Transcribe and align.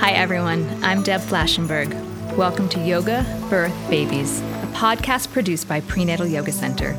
Hi, 0.00 0.12
everyone. 0.12 0.82
I'm 0.82 1.02
Deb 1.02 1.20
Flashenberg. 1.20 1.92
Welcome 2.34 2.70
to 2.70 2.80
Yoga, 2.80 3.22
Birth, 3.50 3.74
Babies, 3.90 4.40
a 4.40 4.70
podcast 4.72 5.30
produced 5.30 5.68
by 5.68 5.82
Prenatal 5.82 6.26
Yoga 6.26 6.52
Center. 6.52 6.94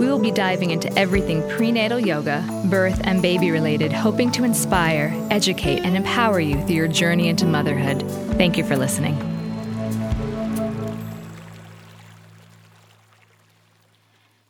We 0.00 0.06
will 0.06 0.18
be 0.18 0.30
diving 0.30 0.70
into 0.70 0.90
everything 0.98 1.46
prenatal 1.50 2.00
yoga, 2.00 2.42
birth, 2.70 2.98
and 3.04 3.20
baby 3.20 3.50
related, 3.50 3.92
hoping 3.92 4.32
to 4.32 4.42
inspire, 4.42 5.12
educate, 5.30 5.80
and 5.80 5.98
empower 5.98 6.40
you 6.40 6.58
through 6.62 6.76
your 6.76 6.88
journey 6.88 7.28
into 7.28 7.44
motherhood. 7.44 8.00
Thank 8.38 8.56
you 8.56 8.64
for 8.64 8.74
listening. 8.74 9.18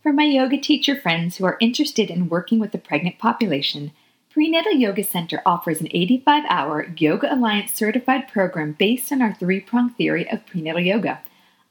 For 0.04 0.12
my 0.12 0.26
yoga 0.26 0.58
teacher 0.58 0.94
friends 0.94 1.38
who 1.38 1.44
are 1.44 1.56
interested 1.60 2.08
in 2.08 2.28
working 2.28 2.60
with 2.60 2.70
the 2.70 2.78
pregnant 2.78 3.18
population, 3.18 3.90
Prenatal 4.36 4.72
Yoga 4.72 5.02
Center 5.02 5.40
offers 5.46 5.80
an 5.80 5.88
85 5.90 6.44
hour 6.50 6.92
Yoga 6.98 7.32
Alliance 7.34 7.72
certified 7.72 8.28
program 8.28 8.72
based 8.78 9.10
on 9.10 9.22
our 9.22 9.32
three 9.32 9.60
prong 9.60 9.88
theory 9.88 10.30
of 10.30 10.44
prenatal 10.44 10.82
yoga 10.82 11.22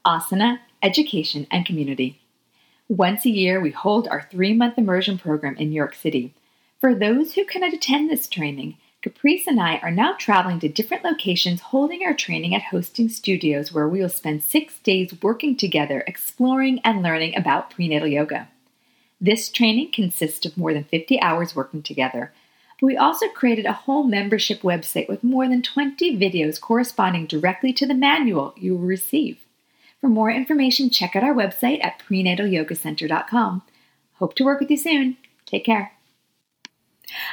asana, 0.04 0.58
education, 0.82 1.46
and 1.48 1.64
community. 1.64 2.20
Once 2.88 3.24
a 3.24 3.30
year, 3.30 3.60
we 3.60 3.70
hold 3.70 4.08
our 4.08 4.26
three 4.32 4.52
month 4.52 4.78
immersion 4.78 5.16
program 5.16 5.56
in 5.58 5.70
New 5.70 5.76
York 5.76 5.94
City. 5.94 6.34
For 6.80 6.92
those 6.92 7.34
who 7.34 7.44
cannot 7.44 7.72
attend 7.72 8.10
this 8.10 8.26
training, 8.26 8.76
Caprice 9.00 9.46
and 9.46 9.60
I 9.60 9.76
are 9.76 9.92
now 9.92 10.14
traveling 10.18 10.58
to 10.58 10.68
different 10.68 11.04
locations 11.04 11.60
holding 11.60 12.02
our 12.04 12.14
training 12.14 12.52
at 12.52 12.62
hosting 12.62 13.08
studios 13.08 13.72
where 13.72 13.88
we 13.88 14.00
will 14.00 14.08
spend 14.08 14.42
six 14.42 14.80
days 14.80 15.14
working 15.22 15.56
together, 15.56 16.02
exploring 16.08 16.80
and 16.82 17.00
learning 17.00 17.36
about 17.36 17.70
prenatal 17.70 18.08
yoga. 18.08 18.48
This 19.20 19.50
training 19.50 19.92
consists 19.92 20.44
of 20.44 20.56
more 20.56 20.74
than 20.74 20.82
50 20.82 21.20
hours 21.20 21.54
working 21.54 21.84
together 21.84 22.32
but 22.80 22.86
we 22.86 22.96
also 22.96 23.28
created 23.28 23.66
a 23.66 23.72
whole 23.72 24.04
membership 24.04 24.62
website 24.62 25.08
with 25.08 25.24
more 25.24 25.48
than 25.48 25.62
20 25.62 26.16
videos 26.16 26.60
corresponding 26.60 27.26
directly 27.26 27.72
to 27.72 27.86
the 27.86 27.94
manual 27.94 28.54
you 28.56 28.74
will 28.76 28.86
receive. 28.86 29.46
For 30.00 30.08
more 30.08 30.30
information, 30.30 30.90
check 30.90 31.16
out 31.16 31.24
our 31.24 31.34
website 31.34 31.82
at 31.84 32.00
prenatalyogacenter.com. 32.00 33.62
Hope 34.14 34.34
to 34.34 34.44
work 34.44 34.60
with 34.60 34.70
you 34.70 34.76
soon. 34.76 35.16
Take 35.46 35.64
care. 35.64 35.95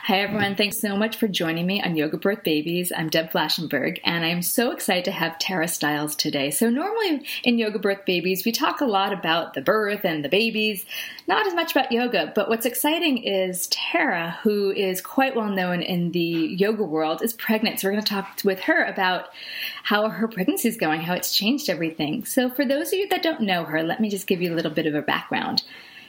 Hi, 0.04 0.20
everyone. 0.20 0.56
Thanks 0.56 0.78
so 0.78 0.96
much 0.96 1.16
for 1.16 1.28
joining 1.28 1.66
me 1.66 1.82
on 1.82 1.96
Yoga 1.96 2.18
Birth 2.18 2.44
Babies. 2.44 2.92
I'm 2.96 3.10
Deb 3.10 3.32
Flashenberg, 3.32 4.00
and 4.04 4.24
I'm 4.24 4.44
so 4.44 4.70
excited 4.70 5.06
to 5.06 5.12
have 5.12 5.40
Tara 5.40 5.68
Stiles 5.68 6.16
today. 6.16 6.52
So, 6.52 6.70
normally 6.70 7.26
in 7.44 7.58
Yoga 7.58 7.80
Birth 7.80 8.06
Babies, 8.06 8.46
we 8.46 8.52
talk 8.52 8.82
a 8.82 8.86
lot 8.86 9.14
about 9.14 9.56
the 9.56 9.64
birth 9.64 10.06
and 10.06 10.24
the 10.24 10.30
babies, 10.30 10.86
not 11.28 11.48
as 11.48 11.56
much 11.56 11.72
about 11.72 11.92
yoga. 11.92 12.32
But 12.36 12.50
what's 12.50 12.68
exciting 12.68 13.24
is 13.24 13.66
Tara, 13.68 14.38
who 14.44 14.70
is 14.70 15.02
quite 15.02 15.36
well 15.36 15.50
known 15.50 15.82
in 15.82 16.12
the 16.12 16.20
yoga 16.20 16.84
world, 16.84 17.24
is 17.24 17.34
pregnant. 17.34 17.80
So, 17.80 17.88
we're 17.88 17.94
going 17.94 18.04
to 18.04 18.14
talk 18.14 18.42
with 18.44 18.60
her 18.62 18.84
about 18.84 19.30
how 19.82 20.08
her 20.08 20.28
pregnancy 20.28 20.68
is 20.68 20.78
going, 20.78 21.02
how 21.02 21.16
it's 21.16 21.36
changed 21.36 21.68
everything. 21.68 22.26
So, 22.26 22.48
for 22.48 22.64
those 22.64 22.94
of 22.94 23.00
you 23.00 23.10
that 23.10 23.24
don't 23.24 23.42
know 23.42 23.64
her, 23.64 23.82
let 23.82 24.00
me 24.00 24.12
just 24.12 24.28
give 24.28 24.40
you 24.40 24.54
a 24.54 24.56
little 24.56 24.70
bit 24.70 24.86
of 24.86 24.94
a 24.94 25.02
background. 25.02 25.64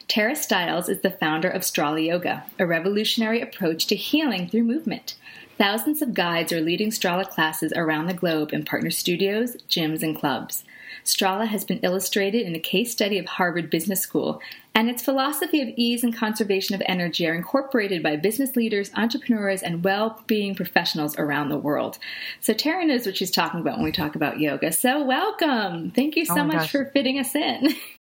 Tara 0.07 0.37
Stiles 0.37 0.89
is 0.89 1.01
the 1.01 1.11
founder 1.11 1.49
of 1.49 1.63
Strala 1.63 2.05
Yoga, 2.05 2.45
a 2.59 2.67
revolutionary 2.67 3.41
approach 3.41 3.87
to 3.87 3.97
healing 3.97 4.49
through 4.49 4.65
movement. 4.65 5.15
Thousands 5.57 6.03
of 6.03 6.15
guides 6.15 6.53
are 6.53 6.61
leading 6.61 6.91
Strala 6.91 7.29
classes 7.29 7.73
around 7.75 8.07
the 8.07 8.15
globe 8.15 8.53
in 8.53 8.65
partner 8.65 8.91
studios, 8.91 9.57
gyms, 9.69 10.03
and 10.03 10.19
clubs. 10.19 10.65
Strala 11.05 11.47
has 11.47 11.65
been 11.65 11.79
illustrated 11.79 12.47
in 12.47 12.55
a 12.55 12.61
case 12.61 12.93
study 12.93 13.19
of 13.19 13.27
Harvard 13.27 13.71
Business 13.71 14.01
School, 14.01 14.41
and 14.75 14.91
its 14.91 15.03
philosophy 15.03 15.61
of 15.61 15.69
ease 15.77 16.03
and 16.03 16.17
conservation 16.17 16.75
of 16.75 16.83
energy 16.87 17.27
are 17.27 17.35
incorporated 17.35 18.03
by 18.03 18.17
business 18.17 18.57
leaders, 18.57 18.91
entrepreneurs, 18.95 19.63
and 19.63 19.85
well 19.85 20.23
being 20.27 20.55
professionals 20.55 21.17
around 21.19 21.49
the 21.49 21.59
world. 21.59 21.99
So, 22.41 22.53
Tara 22.53 22.85
knows 22.85 23.07
what 23.07 23.17
she's 23.17 23.31
talking 23.31 23.61
about 23.61 23.77
when 23.77 23.85
we 23.85 23.93
talk 23.93 24.17
about 24.17 24.41
yoga. 24.41 24.73
So, 24.73 25.05
welcome. 25.05 25.91
Thank 25.93 26.17
you 26.17 26.25
so 26.25 26.41
oh 26.41 26.45
much 26.45 26.57
gosh. 26.57 26.73
for 26.73 26.87
fitting 26.87 27.19
us 27.19 27.35
in. 27.35 27.75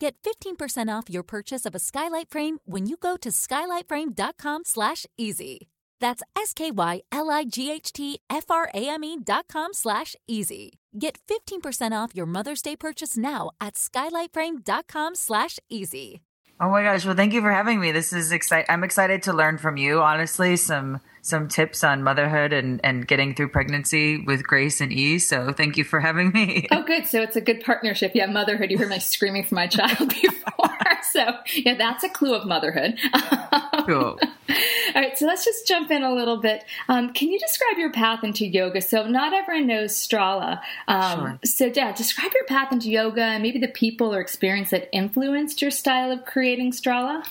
Get 0.00 0.14
15% 0.22 0.96
off 0.96 1.10
your 1.10 1.24
purchase 1.24 1.66
of 1.66 1.74
a 1.74 1.80
skylight 1.80 2.30
frame 2.30 2.58
when 2.64 2.86
you 2.86 2.96
go 2.96 3.16
to 3.16 3.30
skylightframe.com 3.30 4.62
slash 4.64 5.06
easy. 5.16 5.68
That's 6.00 6.22
S-K-Y-L-I-G-H-T-F-R-A-M-E 6.36 9.18
dot 9.24 9.48
com 9.48 9.74
slash 9.74 10.14
easy. 10.28 10.78
Get 10.96 11.18
15% 11.28 11.90
off 11.92 12.14
your 12.14 12.26
Mother's 12.26 12.62
Day 12.62 12.76
purchase 12.76 13.16
now 13.16 13.50
at 13.60 13.74
skylightframe.com 13.74 15.16
slash 15.16 15.58
easy. 15.68 16.22
Oh 16.60 16.70
my 16.70 16.84
gosh. 16.84 17.04
Well, 17.04 17.16
thank 17.16 17.32
you 17.32 17.40
for 17.40 17.50
having 17.50 17.80
me. 17.80 17.90
This 17.92 18.12
is 18.12 18.30
exciting. 18.30 18.66
I'm 18.68 18.84
excited 18.84 19.24
to 19.24 19.32
learn 19.32 19.58
from 19.58 19.76
you, 19.76 20.00
honestly, 20.00 20.54
some 20.56 21.00
some 21.28 21.48
tips 21.48 21.84
on 21.84 22.02
motherhood 22.02 22.52
and, 22.52 22.80
and 22.82 23.06
getting 23.06 23.34
through 23.34 23.48
pregnancy 23.48 24.18
with 24.18 24.46
grace 24.46 24.80
and 24.80 24.92
ease. 24.92 25.28
So 25.28 25.52
thank 25.52 25.76
you 25.76 25.84
for 25.84 26.00
having 26.00 26.30
me. 26.30 26.66
Oh, 26.78 26.82
good. 26.82 27.06
So 27.06 27.20
it's 27.22 27.34
a 27.34 27.40
good 27.40 27.64
partnership. 27.64 28.12
Yeah, 28.14 28.26
motherhood. 28.26 28.70
You 28.70 28.78
heard 28.78 28.88
me 28.88 29.00
screaming 29.00 29.42
for 29.44 29.54
my 29.56 29.66
child 29.66 30.08
before. 30.22 30.70
so 31.12 31.34
yeah, 31.54 31.74
that's 31.76 32.04
a 32.04 32.08
clue 32.08 32.34
of 32.34 32.46
motherhood. 32.46 32.98
cool. 33.86 34.18
All 34.94 35.02
right, 35.02 35.16
so 35.16 35.26
let's 35.26 35.44
just 35.44 35.66
jump 35.66 35.90
in 35.90 36.02
a 36.02 36.12
little 36.12 36.38
bit. 36.38 36.64
Um, 36.88 37.12
can 37.12 37.28
you 37.28 37.38
describe 37.38 37.78
your 37.78 37.92
path 37.92 38.24
into 38.24 38.46
yoga? 38.46 38.80
So 38.80 39.06
not 39.06 39.32
everyone 39.32 39.66
knows 39.66 39.92
Strala. 39.92 40.60
Um, 40.86 41.18
sure. 41.18 41.38
So 41.44 41.72
yeah, 41.74 41.92
describe 41.92 42.32
your 42.34 42.44
path 42.44 42.72
into 42.72 42.90
yoga 42.90 43.22
and 43.22 43.42
maybe 43.42 43.58
the 43.58 43.68
people 43.68 44.14
or 44.14 44.20
experience 44.20 44.70
that 44.70 44.88
influenced 44.92 45.60
your 45.60 45.70
style 45.70 46.10
of 46.10 46.24
creating 46.24 46.72
Strala. 46.72 47.26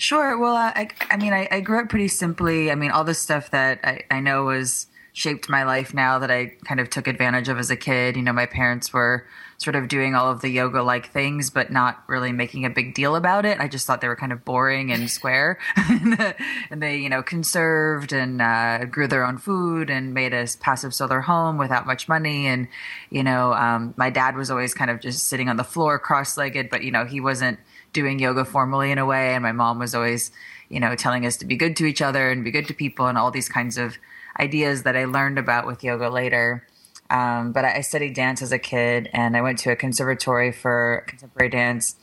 Sure. 0.00 0.38
Well, 0.38 0.56
I, 0.56 0.88
I 1.10 1.18
mean, 1.18 1.34
I, 1.34 1.46
I, 1.50 1.60
grew 1.60 1.78
up 1.78 1.90
pretty 1.90 2.08
simply. 2.08 2.70
I 2.70 2.74
mean, 2.74 2.90
all 2.90 3.04
the 3.04 3.12
stuff 3.12 3.50
that 3.50 3.80
I, 3.84 4.02
I 4.10 4.20
know 4.20 4.44
was 4.44 4.86
shaped 5.12 5.50
my 5.50 5.62
life 5.64 5.92
now 5.92 6.18
that 6.20 6.30
I 6.30 6.54
kind 6.64 6.80
of 6.80 6.88
took 6.88 7.06
advantage 7.06 7.50
of 7.50 7.58
as 7.58 7.70
a 7.70 7.76
kid. 7.76 8.16
You 8.16 8.22
know, 8.22 8.32
my 8.32 8.46
parents 8.46 8.94
were 8.94 9.26
sort 9.58 9.76
of 9.76 9.88
doing 9.88 10.14
all 10.14 10.30
of 10.30 10.40
the 10.40 10.48
yoga 10.48 10.82
like 10.82 11.12
things, 11.12 11.50
but 11.50 11.70
not 11.70 12.02
really 12.06 12.32
making 12.32 12.64
a 12.64 12.70
big 12.70 12.94
deal 12.94 13.14
about 13.14 13.44
it. 13.44 13.60
I 13.60 13.68
just 13.68 13.86
thought 13.86 14.00
they 14.00 14.08
were 14.08 14.16
kind 14.16 14.32
of 14.32 14.42
boring 14.42 14.90
and 14.90 15.10
square. 15.18 15.58
and 15.76 16.82
they, 16.82 16.96
you 16.96 17.10
know, 17.10 17.22
conserved 17.22 18.14
and 18.14 18.40
uh, 18.40 18.86
grew 18.86 19.06
their 19.06 19.26
own 19.26 19.36
food 19.36 19.90
and 19.90 20.14
made 20.14 20.32
a 20.32 20.46
passive 20.60 20.94
solar 20.94 21.20
home 21.20 21.58
without 21.58 21.86
much 21.86 22.08
money. 22.08 22.46
And, 22.46 22.68
you 23.10 23.22
know, 23.22 23.52
um, 23.52 23.92
my 23.98 24.08
dad 24.08 24.34
was 24.34 24.50
always 24.50 24.72
kind 24.72 24.90
of 24.90 24.98
just 25.00 25.28
sitting 25.28 25.50
on 25.50 25.58
the 25.58 25.62
floor 25.62 25.98
cross 25.98 26.38
legged, 26.38 26.70
but, 26.70 26.84
you 26.84 26.90
know, 26.90 27.04
he 27.04 27.20
wasn't 27.20 27.58
doing 27.92 28.18
yoga 28.18 28.44
formally 28.44 28.90
in 28.90 28.98
a 28.98 29.06
way. 29.06 29.34
And 29.34 29.42
my 29.42 29.52
mom 29.52 29.78
was 29.78 29.94
always, 29.94 30.30
you 30.68 30.80
know, 30.80 30.94
telling 30.94 31.26
us 31.26 31.36
to 31.38 31.46
be 31.46 31.56
good 31.56 31.76
to 31.76 31.86
each 31.86 32.02
other 32.02 32.30
and 32.30 32.44
be 32.44 32.50
good 32.50 32.68
to 32.68 32.74
people 32.74 33.06
and 33.06 33.18
all 33.18 33.30
these 33.30 33.48
kinds 33.48 33.78
of 33.78 33.98
ideas 34.38 34.82
that 34.84 34.96
I 34.96 35.04
learned 35.04 35.38
about 35.38 35.66
with 35.66 35.84
yoga 35.84 36.08
later. 36.08 36.66
Um, 37.10 37.52
but 37.52 37.64
I 37.64 37.80
studied 37.80 38.14
dance 38.14 38.40
as 38.40 38.52
a 38.52 38.58
kid 38.58 39.10
and 39.12 39.36
I 39.36 39.42
went 39.42 39.58
to 39.60 39.70
a 39.70 39.76
conservatory 39.76 40.52
for 40.52 41.04
contemporary 41.08 41.50
dance. 41.50 41.96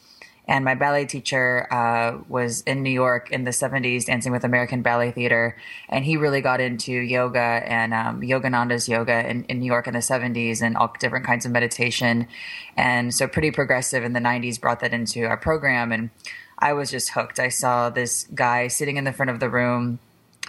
And 0.47 0.63
my 0.63 0.75
ballet 0.75 1.05
teacher 1.05 1.67
uh, 1.71 2.19
was 2.29 2.61
in 2.61 2.81
New 2.81 2.91
York 2.91 3.31
in 3.31 3.43
the 3.43 3.51
70s 3.51 4.05
dancing 4.05 4.31
with 4.31 4.43
American 4.43 4.81
Ballet 4.81 5.11
Theater. 5.11 5.57
And 5.89 6.05
he 6.05 6.15
really 6.15 6.41
got 6.41 6.61
into 6.61 6.93
yoga 6.93 7.39
and 7.39 7.93
um, 7.93 8.21
Yogananda's 8.21 8.87
yoga 8.87 9.29
in, 9.29 9.43
in 9.45 9.59
New 9.59 9.65
York 9.65 9.87
in 9.87 9.93
the 9.93 9.99
70s 9.99 10.61
and 10.61 10.77
all 10.77 10.93
different 10.99 11.25
kinds 11.25 11.45
of 11.45 11.51
meditation. 11.51 12.27
And 12.77 13.13
so, 13.13 13.27
pretty 13.27 13.51
progressive 13.51 14.03
in 14.03 14.13
the 14.13 14.19
90s, 14.21 14.59
brought 14.59 14.79
that 14.79 14.93
into 14.93 15.25
our 15.25 15.37
program. 15.37 15.91
And 15.91 16.09
I 16.59 16.73
was 16.73 16.89
just 16.91 17.09
hooked. 17.09 17.39
I 17.39 17.49
saw 17.49 17.89
this 17.89 18.27
guy 18.33 18.67
sitting 18.67 18.97
in 18.97 19.03
the 19.03 19.13
front 19.13 19.29
of 19.29 19.39
the 19.39 19.49
room 19.49 19.99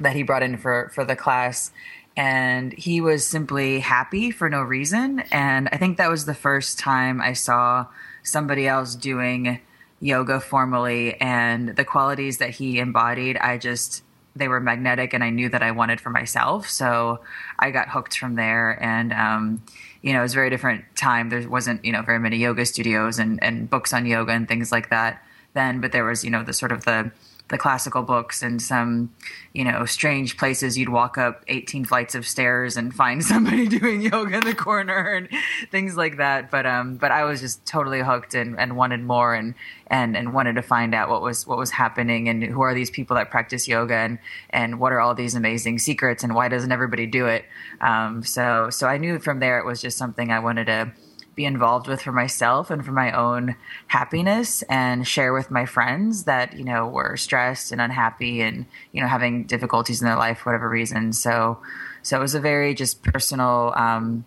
that 0.01 0.15
he 0.15 0.23
brought 0.23 0.45
in 0.45 0.57
for, 0.59 0.91
for 0.95 1.05
the 1.05 1.17
class 1.17 1.73
and 2.19 2.73
he 2.73 3.01
was 3.01 3.25
simply 3.25 3.79
happy 3.79 4.33
for 4.33 4.51
no 4.51 4.61
reason. 4.61 5.21
And 5.31 5.69
I 5.71 5.77
think 5.77 5.99
that 5.99 6.11
was 6.11 6.27
the 6.27 6.35
first 6.35 6.77
time 6.77 7.21
I 7.21 7.33
saw 7.33 7.87
somebody 8.25 8.67
else 8.67 8.97
doing 8.97 9.61
yoga 10.01 10.41
formally 10.41 11.21
and 11.21 11.71
the 11.77 11.85
qualities 11.85 12.39
that 12.39 12.51
he 12.51 12.79
embodied 12.79 13.37
i 13.39 13.59
just 13.59 14.03
they 14.37 14.49
were 14.49 14.61
magnetic 14.61 15.13
and 15.13 15.25
i 15.25 15.31
knew 15.31 15.49
that 15.49 15.63
i 15.63 15.71
wanted 15.71 16.01
for 16.01 16.11
myself 16.11 16.69
so 16.69 17.21
i 17.59 17.71
got 17.71 17.89
hooked 17.89 18.17
from 18.17 18.37
there 18.37 18.79
and 18.83 19.13
um, 19.13 19.63
you 20.03 20.13
know, 20.13 20.21
it 20.21 20.23
was 20.23 20.33
a 20.33 20.37
very 20.37 20.51
different 20.51 20.85
time. 20.97 21.29
There 21.29 21.49
wasn't, 21.49 21.85
you 21.85 21.93
know, 21.93 22.03
very 22.03 22.19
many 22.19 22.37
yoga 22.37 22.65
studios 22.67 23.19
and, 23.19 23.43
and 23.43 23.69
books 23.69 23.93
on 23.93 24.07
yoga 24.07 24.33
and 24.33 24.47
things 24.47 24.71
like 24.71 24.91
that 24.91 25.23
then, 25.55 25.81
but 25.81 25.93
there 25.93 26.05
was, 26.05 26.25
you 26.25 26.31
know, 26.31 26.43
the 26.43 26.53
sort 26.53 26.73
of 26.73 26.85
the 26.85 27.11
the 27.49 27.59
classical 27.59 28.03
books 28.03 28.43
and 28.43 28.61
some, 28.61 29.13
you 29.53 29.65
know, 29.65 29.85
strange 29.87 30.37
places 30.37 30.77
you'd 30.77 30.91
walk 30.91 31.17
up 31.17 31.43
18 31.49 31.85
flights 31.85 32.15
of 32.15 32.27
stairs 32.27 32.77
and 32.77 32.95
find 32.95 33.25
somebody 33.33 33.67
doing 33.67 34.03
yoga 34.03 34.39
in 34.39 34.45
the 34.45 34.55
corner 34.55 35.15
and 35.15 35.29
things 35.71 35.97
like 35.97 36.19
that. 36.19 36.51
But 36.51 36.67
um, 36.67 36.97
but 36.97 37.11
I 37.11 37.25
was 37.25 37.41
just 37.41 37.65
totally 37.67 38.01
hooked 38.01 38.35
and, 38.35 38.59
and 38.59 38.77
wanted 38.77 39.03
more 39.03 39.35
and, 39.35 39.55
and 39.87 40.17
and 40.17 40.35
wanted 40.35 40.55
to 40.55 40.63
find 40.63 40.95
out 40.95 41.09
what 41.09 41.23
was 41.23 41.47
what 41.47 41.59
was 41.59 41.71
happening 41.71 42.29
and 42.29 42.45
who 42.45 42.61
are 42.61 42.75
these 42.75 42.91
people 42.91 43.17
that 43.17 43.31
practice 43.31 43.67
yoga 43.67 43.95
and 43.95 44.19
and 44.51 44.79
what 44.79 44.93
are 44.93 45.01
all 45.01 45.15
these 45.15 45.35
amazing 45.35 45.79
secrets 45.79 46.23
and 46.23 46.35
why 46.35 46.49
doesn't 46.49 46.73
everybody 46.73 47.07
do 47.07 47.27
it? 47.27 47.45
Um, 47.81 48.23
so 48.23 48.71
so 48.71 48.87
I 48.87 48.99
knew 48.99 49.19
from 49.19 49.41
there 49.41 49.59
it 49.59 49.65
was 49.65 49.81
just 49.81 49.97
something 49.97 50.31
I 50.31 50.41
wanted 50.41 50.67
to 50.67 50.93
be 51.39 51.45
involved 51.45 51.87
with 51.87 52.03
for 52.03 52.11
myself 52.11 52.69
and 52.69 52.85
for 52.85 52.91
my 52.91 53.13
own 53.13 53.55
happiness 53.87 54.63
and 54.63 55.07
share 55.07 55.33
with 55.33 55.53
my 55.53 55.65
friends 55.65 56.25
that 56.25 56.53
you 56.53 56.65
know 56.65 56.89
were 56.89 57.17
stressed 57.17 57.71
and 57.71 57.81
unhappy 57.81 58.41
and 58.41 58.67
you 58.91 59.01
know 59.01 59.07
having 59.07 59.45
difficulties 59.45 60.03
in 60.03 60.09
their 60.09 60.17
life 60.17 60.39
for 60.39 60.51
whatever 60.51 60.69
reason 60.69 61.13
so 61.13 61.57
so 62.03 62.17
it 62.17 62.21
was 62.21 62.35
a 62.35 62.41
very 62.41 62.75
just 62.75 63.05
personal 63.05 63.73
um, 63.77 64.25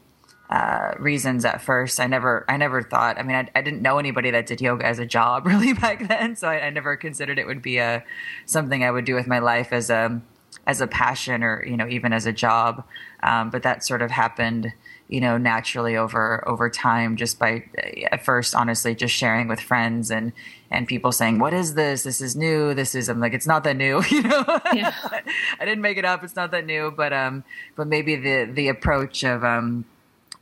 uh, 0.49 0.93
reasons 0.99 1.45
at 1.45 1.61
first. 1.61 1.99
I 2.01 2.07
never, 2.07 2.43
I 2.49 2.57
never 2.57 2.81
thought. 2.81 3.17
I 3.17 3.23
mean, 3.23 3.37
I, 3.37 3.47
I, 3.55 3.61
didn't 3.61 3.81
know 3.81 3.99
anybody 3.99 4.31
that 4.31 4.47
did 4.47 4.59
yoga 4.59 4.85
as 4.85 4.99
a 4.99 5.05
job 5.05 5.45
really 5.51 5.71
back 5.71 6.05
then, 6.09 6.35
so 6.35 6.49
I, 6.49 6.65
I, 6.65 6.69
never 6.71 6.97
considered 6.97 7.39
it 7.39 7.47
would 7.47 7.61
be 7.61 7.77
a 7.77 8.03
something 8.45 8.83
I 8.83 8.91
would 8.91 9.05
do 9.05 9.15
with 9.15 9.27
my 9.27 9.39
life 9.39 9.71
as 9.71 9.89
a 9.89 10.21
as 10.67 10.81
a 10.81 10.87
passion 10.87 11.41
or 11.41 11.65
you 11.65 11.77
know 11.77 11.87
even 11.87 12.11
as 12.11 12.25
a 12.25 12.33
job. 12.33 12.83
Um, 13.23 13.49
but 13.49 13.63
that 13.63 13.85
sort 13.85 14.01
of 14.01 14.11
happened 14.11 14.73
you 15.11 15.19
know 15.19 15.37
naturally 15.37 15.95
over 15.95 16.47
over 16.47 16.69
time 16.69 17.17
just 17.17 17.37
by 17.37 17.63
at 18.11 18.23
first 18.25 18.55
honestly 18.55 18.95
just 18.95 19.13
sharing 19.13 19.47
with 19.47 19.59
friends 19.59 20.09
and 20.09 20.31
and 20.71 20.87
people 20.87 21.11
saying 21.11 21.37
what 21.37 21.53
is 21.53 21.73
this? 21.75 22.03
This 22.03 22.21
is 22.21 22.35
new. 22.35 22.73
This 22.73 22.95
is 22.95 23.09
i'm 23.09 23.19
like 23.19 23.33
it's 23.33 23.45
not 23.45 23.63
that 23.65 23.75
new 23.75 24.01
you 24.09 24.23
know? 24.23 24.43
Yeah. 24.73 24.95
i 25.59 25.65
didn't 25.65 25.81
make 25.81 25.97
it 25.97 26.05
up. 26.05 26.23
It's 26.23 26.35
not 26.35 26.49
that 26.51 26.65
new. 26.65 26.91
But 26.91 27.13
um 27.13 27.43
but 27.75 27.87
maybe 27.87 28.15
the 28.15 28.49
the 28.51 28.69
approach 28.69 29.23
of 29.23 29.43
um 29.43 29.85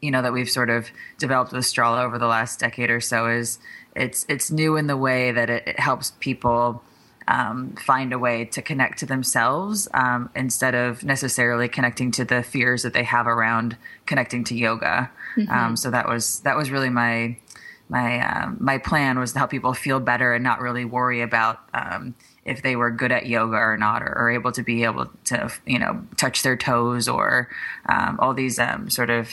you 0.01 0.11
know 0.11 0.21
that 0.21 0.31
we've 0.31 0.49
sort 0.49 0.69
of 0.69 0.91
developed 1.17 1.51
with 1.51 1.63
strala 1.63 2.03
over 2.03 2.17
the 2.17 2.27
last 2.27 2.59
decade 2.59 2.91
or 2.91 3.01
so 3.01 3.27
is 3.27 3.57
it's 3.95 4.25
it's 4.29 4.51
new 4.51 4.77
in 4.77 4.85
the 4.85 4.95
way 4.95 5.31
that 5.31 5.49
it, 5.49 5.67
it 5.67 5.79
helps 5.79 6.13
people 6.19 6.83
um, 7.29 7.75
find 7.75 8.11
a 8.11 8.17
way 8.17 8.43
to 8.43 8.61
connect 8.61 8.97
to 8.99 9.05
themselves 9.05 9.87
um, 9.93 10.31
instead 10.35 10.73
of 10.73 11.03
necessarily 11.03 11.67
connecting 11.67 12.09
to 12.09 12.25
the 12.25 12.41
fears 12.41 12.81
that 12.81 12.93
they 12.93 13.03
have 13.03 13.27
around 13.27 13.77
connecting 14.07 14.43
to 14.45 14.55
yoga. 14.55 15.11
Mm-hmm. 15.37 15.51
Um, 15.51 15.75
so 15.77 15.91
that 15.91 16.09
was 16.09 16.39
that 16.41 16.57
was 16.57 16.71
really 16.71 16.89
my 16.89 17.37
my 17.87 18.19
um, 18.27 18.57
my 18.59 18.79
plan 18.79 19.19
was 19.19 19.33
to 19.33 19.37
help 19.37 19.51
people 19.51 19.75
feel 19.75 19.99
better 19.99 20.33
and 20.33 20.43
not 20.43 20.59
really 20.59 20.85
worry 20.85 21.21
about 21.21 21.59
um, 21.75 22.15
if 22.45 22.63
they 22.63 22.75
were 22.75 22.89
good 22.89 23.11
at 23.11 23.27
yoga 23.27 23.57
or 23.57 23.77
not, 23.77 24.01
or, 24.01 24.17
or, 24.17 24.31
able 24.31 24.51
to 24.51 24.63
be 24.63 24.83
able 24.83 25.05
to 25.25 25.51
you 25.67 25.77
know 25.77 26.03
touch 26.17 26.41
their 26.41 26.57
toes 26.57 27.07
or 27.07 27.47
um, 27.87 28.17
all 28.19 28.33
these 28.33 28.59
sort 28.87 29.11
of 29.11 29.29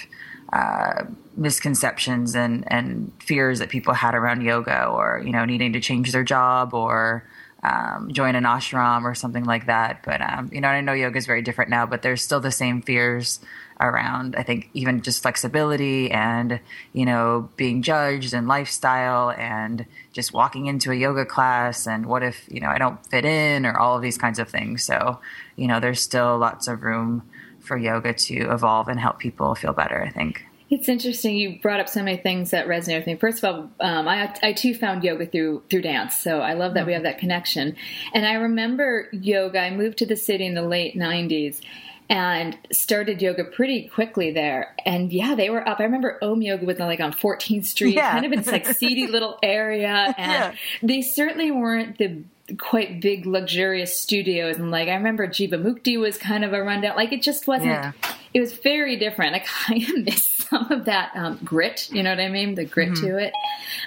uh, 0.53 1.05
misconceptions 1.35 2.37
and 2.37 2.71
and 2.71 3.11
fears 3.21 3.59
that 3.59 3.71
people 3.71 3.95
had 3.95 4.15
around 4.15 4.43
yoga 4.43 4.85
or 4.85 5.23
you 5.25 5.33
know 5.33 5.47
needing 5.47 5.73
to 5.73 5.81
change 5.81 6.13
their 6.13 6.25
job 6.25 6.75
or 6.75 7.25
um, 7.67 8.13
join 8.13 8.37
an 8.37 8.45
ashram 8.45 9.03
or 9.03 9.15
something 9.15 9.45
like 9.45 9.67
that. 9.67 10.03
But 10.05 10.21
um, 10.21 10.51
you 10.53 10.61
know, 10.61 10.69
I 10.69 10.81
know 10.81 10.93
yoga 10.93 11.19
is 11.19 11.27
very 11.27 11.43
different 11.43 11.71
now, 11.71 11.85
but 11.85 12.03
there's 12.03 12.23
still 12.23 12.41
the 12.41 12.53
same 12.53 12.81
fears 12.81 13.41
around. 13.81 14.37
I 14.37 14.43
think 14.43 14.71
even 14.73 15.03
just 15.03 15.21
flexibility 15.21 16.11
and 16.11 16.61
you 16.93 17.05
know 17.05 17.51
being 17.57 17.83
judged 17.83 18.33
and 18.33 18.47
lifestyle 18.47 19.33
and 19.33 19.85
just 20.13 20.33
walking 20.33 20.67
into 20.67 20.93
a 20.93 20.95
yoga 20.95 21.27
class 21.27 21.87
and 21.87 22.07
what 22.07 22.23
if 22.23 22.45
you 22.49 22.61
know 22.61 22.69
I 22.69 22.79
don't 22.79 23.05
fit 23.07 23.25
in 23.25 23.67
or 23.67 23.77
all 23.77 23.97
of 23.97 24.03
these 24.03 24.19
kinds 24.19 24.39
of 24.39 24.49
things. 24.49 24.85
So 24.85 25.19
you 25.57 25.67
know, 25.67 25.81
there's 25.81 26.01
still 26.01 26.39
lots 26.39 26.69
of 26.69 26.83
room 26.83 27.29
for 27.61 27.77
yoga 27.77 28.13
to 28.13 28.53
evolve 28.53 28.89
and 28.89 29.01
help 29.01 29.19
people 29.19 29.55
feel 29.55 29.73
better. 29.73 30.03
I 30.03 30.11
think. 30.11 30.47
It's 30.69 30.89
interesting. 30.89 31.37
You 31.37 31.61
brought 31.61 31.79
up 31.79 31.89
so 31.89 32.03
many 32.03 32.17
things 32.17 32.51
that 32.51 32.67
resonate 32.67 32.99
with 32.99 33.07
me. 33.07 33.15
First 33.15 33.43
of 33.43 33.45
all, 33.45 33.71
um, 33.81 34.09
I, 34.09 34.35
I 34.43 34.53
too 34.53 34.75
found 34.75 35.05
yoga 35.05 35.27
through 35.27 35.63
through 35.71 35.83
dance, 35.83 36.17
so 36.17 36.41
I 36.41 36.55
love 36.55 36.75
that 36.75 36.81
mm-hmm. 36.81 36.87
we 36.89 36.93
have 36.95 37.05
that 37.05 37.19
connection. 37.19 37.77
And 38.13 38.27
I 38.27 38.35
remember 38.35 39.09
yoga. 39.13 39.61
I 39.61 39.71
moved 39.71 39.99
to 39.99 40.07
the 40.07 40.17
city 40.17 40.45
in 40.45 40.55
the 40.55 40.63
late 40.63 40.97
'90s 40.97 41.61
and 42.09 42.57
started 42.73 43.21
yoga 43.21 43.45
pretty 43.45 43.89
quickly 43.89 44.33
there. 44.33 44.75
And 44.85 45.13
yeah, 45.13 45.35
they 45.35 45.51
were 45.51 45.67
up. 45.69 45.81
I 45.81 45.85
remember 45.85 46.19
Om 46.23 46.43
Yoga 46.43 46.65
was 46.65 46.79
like 46.79 47.01
on 47.01 47.13
14th 47.13 47.65
Street, 47.67 47.95
yeah. 47.95 48.13
kind 48.13 48.25
of 48.25 48.33
in 48.33 48.39
this 48.39 48.49
like 48.49 48.67
seedy 48.67 49.07
little 49.09 49.39
area, 49.43 50.15
and 50.17 50.33
yeah. 50.33 50.55
they 50.83 51.03
certainly 51.03 51.51
weren't 51.51 51.99
the 51.99 52.23
quite 52.59 53.01
big 53.01 53.27
luxurious 53.27 53.99
studios 53.99 54.57
and 54.57 54.71
like 54.71 54.89
I 54.89 54.95
remember 54.95 55.27
Jivamukti 55.27 55.99
was 55.99 56.17
kind 56.17 56.45
of 56.45 56.53
a 56.53 56.63
rundown 56.63 56.95
like 56.95 57.13
it 57.13 57.21
just 57.21 57.49
wasn't 57.49 57.71
yeah. 57.71 57.93
it 58.33 58.41
was 58.41 58.53
very 58.53 58.95
different 58.95 59.35
I 59.35 59.41
kind 59.41 59.83
of 59.83 60.05
miss 60.05 60.36
some 60.49 60.71
of 60.71 60.85
that 60.87 61.13
um, 61.15 61.39
grit 61.45 61.89
you 61.91 62.03
know 62.03 62.11
what 62.11 62.21
I 62.21 62.29
mean? 62.29 62.55
The 62.55 62.65
grit 62.65 62.91
mm-hmm. 62.91 63.07
to 63.07 63.19
it. 63.19 63.33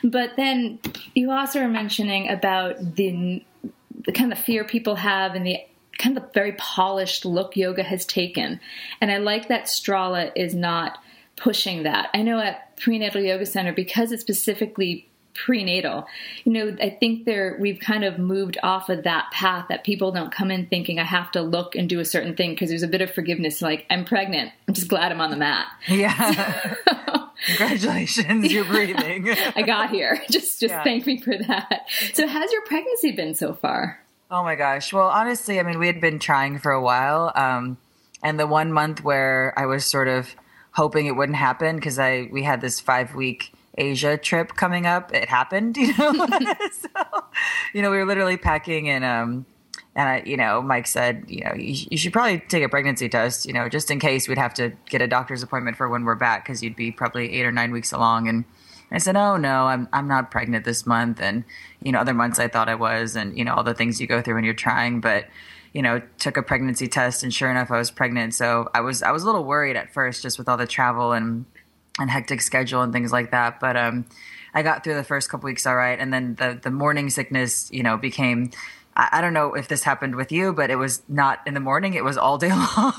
But 0.04 0.36
then 0.36 0.80
you 1.16 1.32
also 1.32 1.62
were 1.62 1.70
mentioning 1.70 2.30
about 2.30 2.96
the 2.96 3.44
the 4.06 4.12
kind 4.12 4.32
of 4.32 4.40
fear 4.40 4.64
people 4.64 4.96
have 4.96 5.36
and 5.36 5.46
the 5.46 5.60
kind 5.98 6.18
of 6.18 6.24
the 6.24 6.30
very 6.34 6.54
polished 6.54 7.26
look 7.26 7.56
yoga 7.58 7.84
has 7.84 8.06
taken. 8.06 8.60
And 9.02 9.12
I 9.12 9.18
like 9.18 9.50
that 9.50 9.66
Strala 9.66 10.32
is 10.36 10.56
not 10.56 10.98
pushing 11.36 11.84
that. 11.84 12.10
I 12.14 12.22
know 12.22 12.40
at 12.40 12.78
prenatal 12.78 13.22
yoga 13.22 13.46
center 13.46 13.74
because 13.74 14.12
it's 14.12 14.22
specifically 14.22 15.10
prenatal. 15.34 16.08
You 16.44 16.52
know, 16.52 16.78
I 16.82 16.90
think 16.90 17.26
there 17.26 17.58
we've 17.60 17.80
kind 17.80 18.04
of 18.04 18.20
moved 18.20 18.58
off 18.64 18.90
of 18.90 19.04
that 19.04 19.32
path 19.32 19.68
that 19.70 19.84
people 19.84 20.12
don't 20.12 20.32
come 20.32 20.52
in 20.52 20.68
thinking 20.68 21.00
I 21.00 21.04
have 21.04 21.32
to 21.32 21.42
look 21.42 21.76
and 21.76 21.88
do 21.88 22.00
a 22.00 22.06
certain 22.06 22.36
thing 22.36 22.52
because 22.52 22.70
there's 22.70 22.84
a 22.84 22.88
bit 22.88 23.02
of 23.02 23.14
forgiveness. 23.14 23.62
Like 23.62 23.86
I'm 23.90 24.06
pregnant. 24.06 24.52
I'm 24.68 24.74
just 24.74 24.88
glad 24.88 25.12
I'm 25.12 25.22
on 25.22 25.32
the 25.32 25.38
mat. 25.38 25.68
Yeah. 25.88 26.76
Congratulations, 27.46 28.52
you're 28.52 28.66
breathing. 28.66 29.30
I 29.56 29.62
got 29.62 29.90
here. 29.90 30.22
Just 30.30 30.60
just 30.60 30.74
yeah. 30.74 30.84
thank 30.84 31.06
me 31.06 31.22
for 31.22 31.38
that. 31.38 31.86
So 32.14 32.28
how's 32.28 32.52
your 32.52 32.64
pregnancy 32.64 33.12
been 33.12 33.34
so 33.34 33.54
far? 33.54 34.00
Oh 34.30 34.44
my 34.44 34.56
gosh. 34.56 34.94
Well, 34.94 35.08
honestly, 35.08 35.60
I 35.60 35.64
mean, 35.64 35.80
we 35.80 35.88
had 35.88 36.02
been 36.02 36.20
trying 36.20 36.60
for 36.60 36.72
a 36.72 36.82
while. 36.82 37.32
Um, 37.36 37.78
and 38.22 38.40
the 38.40 38.46
one 38.46 38.72
month 38.74 39.04
where 39.04 39.54
I 39.58 39.66
was 39.66 39.86
sort 39.86 40.08
of 40.08 40.36
hoping 40.72 41.08
it 41.08 41.16
wouldn't 41.16 41.38
happen 41.38 41.78
because 41.78 41.98
I 41.98 42.28
we 42.32 42.44
had 42.44 42.62
this 42.62 42.80
five 42.80 43.16
week 43.16 43.54
Asia 43.80 44.18
trip 44.18 44.56
coming 44.56 44.86
up, 44.86 45.14
it 45.14 45.30
happened, 45.30 45.78
you 45.78 45.96
know. 45.98 46.14
so, 46.72 47.24
you 47.74 47.82
know, 47.82 47.92
we 47.92 47.98
were 47.98 48.06
literally 48.06 48.38
packing 48.38 48.90
and 48.90 49.04
um 49.04 49.46
and 49.96 50.08
I, 50.08 50.24
you 50.26 50.38
know, 50.38 50.62
Mike 50.62 50.88
said, 50.88 51.26
you 51.28 51.44
know, 51.44 51.54
you, 51.56 51.88
you, 51.90 51.98
should 51.98 52.14
probably 52.14 52.40
take 52.40 52.64
a 52.64 52.70
pregnancy 52.70 53.10
test, 53.10 53.46
you 53.46 53.54
know, 53.54 53.68
just 53.68 53.90
in 53.90 54.00
case 54.00 54.28
we'd 54.28 54.38
have 54.38 54.54
to 54.54 54.72
get 54.88 55.02
a 55.02 55.08
doctor's 55.08 55.44
appointment 55.44 55.78
for 55.78 55.90
when 55.90 56.06
we're 56.06 56.16
back 56.16 56.46
because 56.46 56.64
you'd 56.64 56.76
be 56.76 56.92
probably 56.92 57.34
eight 57.34 57.44
or 57.44 57.52
nine 57.52 57.72
weeks 57.72 57.92
along. 57.92 58.30
And 58.30 58.46
I 58.92 58.98
said, 59.00 59.16
oh 59.16 59.38
no, 59.38 59.66
I'm 59.66 59.88
I'm 59.94 60.08
not 60.08 60.32
pregnant 60.32 60.66
this 60.66 60.86
month, 60.86 61.22
and 61.22 61.44
you 61.84 61.92
know, 61.92 62.00
other 62.00 62.14
months 62.14 62.40
I 62.40 62.48
thought 62.48 62.70
I 62.70 62.76
was, 62.76 63.16
and 63.16 63.38
you 63.38 63.44
know, 63.44 63.54
all 63.54 63.64
the 63.64 63.74
things 63.74 64.00
you 64.00 64.08
go 64.08 64.22
through 64.22 64.36
when 64.36 64.44
you're 64.44 64.54
trying, 64.54 65.00
but 65.00 65.26
you 65.74 65.82
know, 65.82 66.02
took 66.18 66.38
a 66.38 66.44
pregnancy 66.44 66.88
test, 66.88 67.22
and 67.22 67.34
sure 67.34 67.52
enough, 67.52 67.70
I 67.70 67.78
was 67.78 67.92
pregnant. 67.92 68.34
So 68.34 68.70
I 68.74 68.82
was 68.82 69.04
I 69.04 69.12
was 69.12 69.24
a 69.24 69.26
little 69.28 69.44
worried 69.44 69.76
at 69.76 69.94
first, 69.94 70.24
just 70.24 70.40
with 70.40 70.50
all 70.50 70.58
the 70.58 70.66
travel 70.66 71.12
and 71.12 71.46
and 72.00 72.10
hectic 72.10 72.42
schedule 72.42 72.82
and 72.82 72.94
things 72.94 73.12
like 73.12 73.32
that. 73.32 73.60
But 73.60 73.78
um, 73.78 74.06
I 74.54 74.64
got 74.64 74.84
through 74.84 74.96
the 74.96 75.04
first 75.04 75.30
couple 75.30 75.48
weeks 75.48 75.66
all 75.66 75.76
right, 75.76 76.00
and 76.00 76.14
then 76.14 76.36
the 76.36 76.60
the 76.62 76.72
morning 76.72 77.10
sickness, 77.10 77.70
you 77.72 77.84
know, 77.84 77.98
became. 77.98 78.52
I, 78.96 79.10
I 79.14 79.22
don't 79.22 79.34
know 79.34 79.54
if 79.54 79.68
this 79.68 79.84
happened 79.84 80.16
with 80.16 80.32
you, 80.32 80.52
but 80.52 80.72
it 80.72 80.76
was 80.76 81.02
not 81.08 81.40
in 81.46 81.54
the 81.54 81.60
morning; 81.60 81.94
it 81.94 82.04
was 82.04 82.18
all 82.18 82.38
day 82.38 82.50
long. 82.78 82.94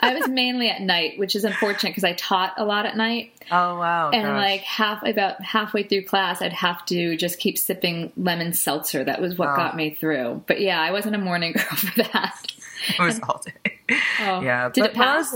I 0.00 0.14
was 0.14 0.28
mainly 0.28 0.68
at 0.68 0.82
night, 0.82 1.18
which 1.18 1.34
is 1.34 1.44
unfortunate 1.44 1.90
because 1.90 2.04
I 2.04 2.12
taught 2.12 2.54
a 2.56 2.64
lot 2.64 2.86
at 2.86 2.96
night. 2.96 3.32
Oh 3.50 3.78
wow! 3.78 4.10
And 4.10 4.22
gosh. 4.22 4.36
like 4.36 4.60
half 4.60 5.02
about 5.02 5.42
halfway 5.42 5.82
through 5.82 6.04
class, 6.04 6.42
I'd 6.42 6.52
have 6.52 6.84
to 6.86 7.16
just 7.16 7.38
keep 7.38 7.58
sipping 7.58 8.12
lemon 8.16 8.52
seltzer. 8.52 9.02
That 9.02 9.20
was 9.20 9.36
what 9.36 9.50
oh. 9.50 9.56
got 9.56 9.76
me 9.76 9.90
through. 9.90 10.44
But 10.46 10.60
yeah, 10.60 10.80
I 10.80 10.92
wasn't 10.92 11.14
a 11.14 11.18
morning 11.18 11.52
girl 11.54 11.64
for 11.64 12.02
that. 12.02 12.52
It 12.98 13.02
was 13.02 13.20
all 13.20 13.42
day. 13.44 13.98
Oh. 14.20 14.40
Yeah. 14.40 14.68
Did 14.68 14.82
but, 14.82 14.90
it 14.90 14.96
pass? 14.96 15.34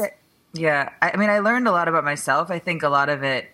Yeah, 0.52 0.90
I, 1.02 1.12
I, 1.12 1.16
mean, 1.16 1.30
I 1.30 1.40
learned 1.40 1.68
a 1.68 1.72
lot 1.72 1.88
about 1.88 2.04
myself. 2.04 2.50
I 2.50 2.58
think 2.58 2.82
a 2.82 2.88
lot 2.88 3.08
of 3.08 3.22
it 3.22 3.50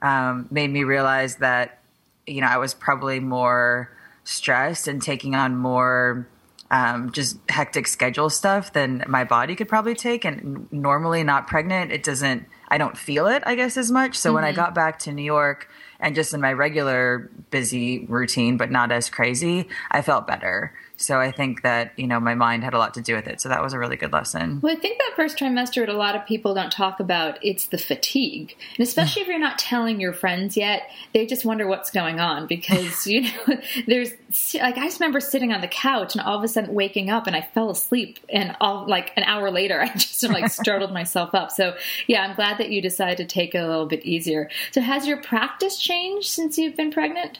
um, 0.00 0.48
made 0.50 0.70
me 0.70 0.84
realize 0.84 1.36
that 1.36 1.80
you 2.26 2.40
know 2.40 2.46
I 2.46 2.58
was 2.58 2.74
probably 2.74 3.20
more 3.20 3.90
stressed 4.24 4.88
and 4.88 5.02
taking 5.02 5.34
on 5.34 5.56
more 5.56 6.28
um, 6.70 7.12
just 7.12 7.38
hectic 7.48 7.86
schedule 7.86 8.28
stuff 8.28 8.72
than 8.72 9.02
my 9.08 9.24
body 9.24 9.56
could 9.56 9.68
probably 9.68 9.94
take. 9.94 10.24
And 10.24 10.70
normally, 10.72 11.22
not 11.24 11.46
pregnant, 11.46 11.92
it 11.92 12.02
doesn't. 12.02 12.46
I 12.68 12.76
don't 12.76 12.96
feel 12.96 13.26
it, 13.26 13.42
I 13.46 13.54
guess, 13.54 13.76
as 13.76 13.90
much. 13.90 14.16
So 14.16 14.28
mm-hmm. 14.28 14.34
when 14.34 14.44
I 14.44 14.48
mm-hmm. 14.48 14.56
got 14.56 14.74
back 14.74 14.98
to 15.00 15.12
New 15.12 15.22
York 15.22 15.68
and 15.98 16.14
just 16.14 16.34
in 16.34 16.40
my 16.40 16.52
regular 16.52 17.30
busy 17.50 18.04
routine, 18.06 18.56
but 18.56 18.70
not 18.70 18.92
as 18.92 19.08
crazy, 19.08 19.68
I 19.90 20.02
felt 20.02 20.26
better. 20.26 20.72
So 21.00 21.20
I 21.20 21.30
think 21.30 21.62
that, 21.62 21.92
you 21.96 22.08
know, 22.08 22.18
my 22.18 22.34
mind 22.34 22.64
had 22.64 22.74
a 22.74 22.78
lot 22.78 22.94
to 22.94 23.00
do 23.00 23.14
with 23.14 23.28
it. 23.28 23.40
So 23.40 23.48
that 23.48 23.62
was 23.62 23.72
a 23.72 23.78
really 23.78 23.96
good 23.96 24.12
lesson. 24.12 24.60
Well, 24.60 24.76
I 24.76 24.78
think 24.78 24.98
that 24.98 25.12
first 25.14 25.38
trimester, 25.38 25.80
what 25.80 25.88
a 25.88 25.96
lot 25.96 26.16
of 26.16 26.26
people 26.26 26.54
don't 26.54 26.72
talk 26.72 26.98
about, 26.98 27.38
it's 27.40 27.68
the 27.68 27.78
fatigue. 27.78 28.56
And 28.76 28.86
especially 28.86 29.22
if 29.22 29.28
you're 29.28 29.38
not 29.38 29.60
telling 29.60 30.00
your 30.00 30.12
friends 30.12 30.56
yet, 30.56 30.90
they 31.14 31.24
just 31.24 31.44
wonder 31.44 31.68
what's 31.68 31.92
going 31.92 32.18
on 32.18 32.48
because, 32.48 33.06
you 33.06 33.22
know, 33.22 33.60
there's 33.86 34.10
like, 34.54 34.76
I 34.76 34.86
just 34.86 34.98
remember 34.98 35.20
sitting 35.20 35.52
on 35.52 35.60
the 35.60 35.68
couch 35.68 36.16
and 36.16 36.24
all 36.24 36.36
of 36.36 36.42
a 36.42 36.48
sudden 36.48 36.74
waking 36.74 37.10
up 37.10 37.28
and 37.28 37.36
I 37.36 37.42
fell 37.42 37.70
asleep. 37.70 38.18
And 38.28 38.56
all 38.60 38.84
like 38.88 39.12
an 39.16 39.22
hour 39.22 39.52
later, 39.52 39.80
I 39.82 39.92
just 39.92 40.22
like 40.24 40.50
startled 40.50 40.92
myself 40.92 41.32
up. 41.32 41.52
So 41.52 41.76
yeah, 42.08 42.22
I'm 42.22 42.34
glad 42.34 42.58
that 42.58 42.70
you 42.70 42.82
decided 42.82 43.18
to 43.18 43.24
take 43.24 43.54
it 43.54 43.58
a 43.58 43.68
little 43.68 43.86
bit 43.86 44.04
easier. 44.04 44.50
So 44.72 44.80
has 44.80 45.06
your 45.06 45.22
practice 45.22 45.78
changed 45.78 46.28
since 46.28 46.58
you've 46.58 46.76
been 46.76 46.90
pregnant? 46.90 47.38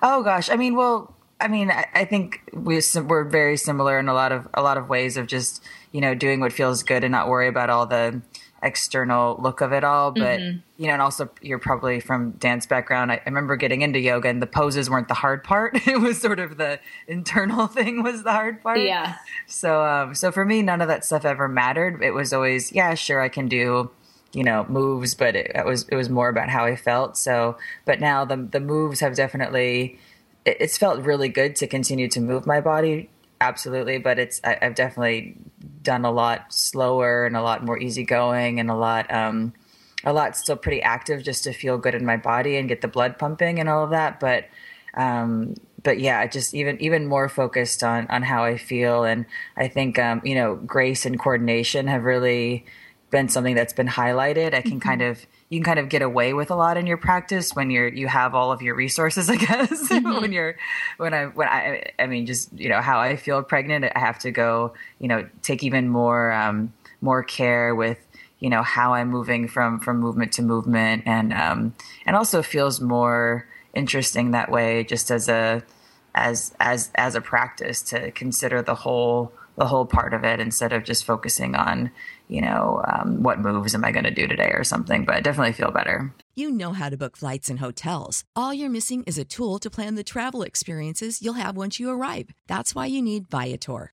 Oh 0.00 0.22
gosh. 0.22 0.48
I 0.48 0.56
mean, 0.56 0.76
well, 0.76 1.14
I 1.40 1.48
mean, 1.48 1.70
I, 1.70 1.86
I 1.94 2.04
think 2.04 2.42
we, 2.52 2.80
we're 3.06 3.24
very 3.24 3.56
similar 3.56 3.98
in 3.98 4.08
a 4.08 4.14
lot 4.14 4.32
of 4.32 4.48
a 4.54 4.62
lot 4.62 4.78
of 4.78 4.88
ways 4.88 5.16
of 5.16 5.26
just 5.26 5.62
you 5.92 6.00
know 6.00 6.14
doing 6.14 6.40
what 6.40 6.52
feels 6.52 6.82
good 6.82 7.04
and 7.04 7.12
not 7.12 7.28
worry 7.28 7.48
about 7.48 7.70
all 7.70 7.86
the 7.86 8.22
external 8.62 9.38
look 9.40 9.60
of 9.60 9.72
it 9.72 9.84
all. 9.84 10.12
But 10.12 10.40
mm-hmm. 10.40 10.58
you 10.76 10.86
know, 10.88 10.94
and 10.94 11.02
also 11.02 11.30
you're 11.42 11.58
probably 11.58 12.00
from 12.00 12.32
dance 12.32 12.66
background. 12.66 13.12
I, 13.12 13.16
I, 13.16 13.22
remember 13.26 13.56
getting 13.56 13.82
into 13.82 13.98
yoga, 13.98 14.28
and 14.28 14.40
the 14.40 14.46
poses 14.46 14.88
weren't 14.88 15.08
the 15.08 15.14
hard 15.14 15.44
part. 15.44 15.74
it 15.86 16.00
was 16.00 16.20
sort 16.20 16.40
of 16.40 16.56
the 16.56 16.80
internal 17.06 17.66
thing 17.76 18.02
was 18.02 18.22
the 18.22 18.32
hard 18.32 18.62
part. 18.62 18.80
Yeah. 18.80 19.16
So, 19.46 19.84
um, 19.84 20.14
so 20.14 20.32
for 20.32 20.44
me, 20.44 20.62
none 20.62 20.80
of 20.80 20.88
that 20.88 21.04
stuff 21.04 21.24
ever 21.24 21.48
mattered. 21.48 22.02
It 22.02 22.12
was 22.12 22.32
always, 22.32 22.72
yeah, 22.72 22.94
sure, 22.94 23.20
I 23.20 23.28
can 23.28 23.48
do 23.48 23.90
you 24.32 24.42
know 24.42 24.66
moves, 24.68 25.14
but 25.14 25.34
it, 25.34 25.52
it 25.54 25.64
was 25.64 25.88
it 25.88 25.96
was 25.96 26.10
more 26.10 26.28
about 26.28 26.48
how 26.48 26.64
I 26.64 26.76
felt. 26.76 27.16
So, 27.16 27.56
but 27.84 28.00
now 28.00 28.24
the 28.24 28.36
the 28.36 28.60
moves 28.60 29.00
have 29.00 29.14
definitely 29.14 29.98
it's 30.46 30.78
felt 30.78 31.00
really 31.00 31.28
good 31.28 31.56
to 31.56 31.66
continue 31.66 32.08
to 32.08 32.20
move 32.20 32.46
my 32.46 32.60
body 32.60 33.10
absolutely 33.40 33.98
but 33.98 34.18
it's 34.18 34.40
I, 34.44 34.58
have 34.62 34.74
definitely 34.74 35.36
done 35.82 36.04
a 36.04 36.10
lot 36.10 36.52
slower 36.52 37.26
and 37.26 37.36
a 37.36 37.42
lot 37.42 37.64
more 37.64 37.78
easygoing 37.78 38.60
and 38.60 38.70
a 38.70 38.74
lot 38.74 39.12
um 39.12 39.52
a 40.04 40.12
lot 40.12 40.36
still 40.36 40.56
pretty 40.56 40.80
active 40.82 41.22
just 41.22 41.44
to 41.44 41.52
feel 41.52 41.78
good 41.78 41.94
in 41.94 42.06
my 42.06 42.16
body 42.16 42.56
and 42.56 42.68
get 42.68 42.80
the 42.80 42.88
blood 42.88 43.18
pumping 43.18 43.58
and 43.58 43.68
all 43.68 43.84
of 43.84 43.90
that 43.90 44.20
but 44.20 44.44
um 44.94 45.54
but 45.82 45.98
yeah 45.98 46.26
just 46.26 46.54
even 46.54 46.80
even 46.80 47.06
more 47.06 47.28
focused 47.28 47.82
on 47.82 48.06
on 48.08 48.22
how 48.22 48.44
i 48.44 48.56
feel 48.56 49.04
and 49.04 49.26
i 49.56 49.68
think 49.68 49.98
um 49.98 50.22
you 50.24 50.34
know 50.34 50.54
grace 50.54 51.04
and 51.04 51.18
coordination 51.18 51.86
have 51.86 52.04
really 52.04 52.64
been 53.10 53.28
something 53.28 53.54
that's 53.54 53.72
been 53.72 53.88
highlighted 53.88 54.54
i 54.54 54.62
can 54.62 54.72
mm-hmm. 54.72 54.78
kind 54.78 55.02
of 55.02 55.26
you 55.48 55.60
can 55.60 55.64
kind 55.64 55.78
of 55.78 55.88
get 55.88 56.02
away 56.02 56.32
with 56.32 56.50
a 56.50 56.54
lot 56.54 56.76
in 56.76 56.86
your 56.86 56.96
practice 56.96 57.54
when 57.54 57.70
you're 57.70 57.88
you 57.88 58.08
have 58.08 58.34
all 58.34 58.52
of 58.52 58.62
your 58.62 58.74
resources 58.74 59.30
i 59.30 59.36
guess 59.36 59.70
mm-hmm. 59.88 60.20
when 60.20 60.32
you're 60.32 60.56
when 60.98 61.14
i 61.14 61.26
when 61.26 61.48
i 61.48 61.84
i 61.98 62.06
mean 62.06 62.26
just 62.26 62.52
you 62.52 62.68
know 62.68 62.80
how 62.80 62.98
i 62.98 63.16
feel 63.16 63.42
pregnant 63.42 63.84
i 63.94 63.98
have 63.98 64.18
to 64.18 64.30
go 64.30 64.72
you 64.98 65.08
know 65.08 65.28
take 65.42 65.62
even 65.62 65.88
more 65.88 66.32
um 66.32 66.72
more 67.00 67.22
care 67.22 67.74
with 67.74 67.98
you 68.40 68.50
know 68.50 68.62
how 68.62 68.94
i'm 68.94 69.08
moving 69.08 69.48
from 69.48 69.80
from 69.80 69.98
movement 69.98 70.32
to 70.32 70.42
movement 70.42 71.02
and 71.06 71.32
um 71.32 71.74
and 72.04 72.16
also 72.16 72.42
feels 72.42 72.80
more 72.80 73.46
interesting 73.74 74.30
that 74.30 74.50
way 74.50 74.84
just 74.84 75.10
as 75.10 75.28
a 75.28 75.62
as 76.14 76.54
as 76.58 76.90
as 76.94 77.14
a 77.14 77.20
practice 77.20 77.82
to 77.82 78.10
consider 78.12 78.62
the 78.62 78.74
whole 78.74 79.32
the 79.56 79.66
whole 79.66 79.86
part 79.86 80.14
of 80.14 80.24
it 80.24 80.40
instead 80.40 80.72
of 80.72 80.84
just 80.84 81.04
focusing 81.04 81.54
on 81.54 81.90
you 82.28 82.40
know, 82.40 82.82
um, 82.86 83.22
what 83.22 83.38
moves 83.38 83.74
am 83.74 83.84
I 83.84 83.92
going 83.92 84.04
to 84.04 84.10
do 84.10 84.26
today 84.26 84.50
or 84.52 84.64
something, 84.64 85.04
but 85.04 85.14
I 85.14 85.20
definitely 85.20 85.52
feel 85.52 85.70
better. 85.70 86.12
You 86.34 86.50
know 86.50 86.72
how 86.72 86.88
to 86.88 86.96
book 86.96 87.16
flights 87.16 87.48
and 87.48 87.60
hotels. 87.60 88.24
All 88.34 88.52
you're 88.52 88.70
missing 88.70 89.04
is 89.04 89.18
a 89.18 89.24
tool 89.24 89.58
to 89.60 89.70
plan 89.70 89.94
the 89.94 90.04
travel 90.04 90.42
experiences 90.42 91.22
you'll 91.22 91.34
have 91.34 91.56
once 91.56 91.78
you 91.80 91.90
arrive. 91.90 92.30
That's 92.46 92.74
why 92.74 92.86
you 92.86 93.00
need 93.00 93.30
Viator. 93.30 93.92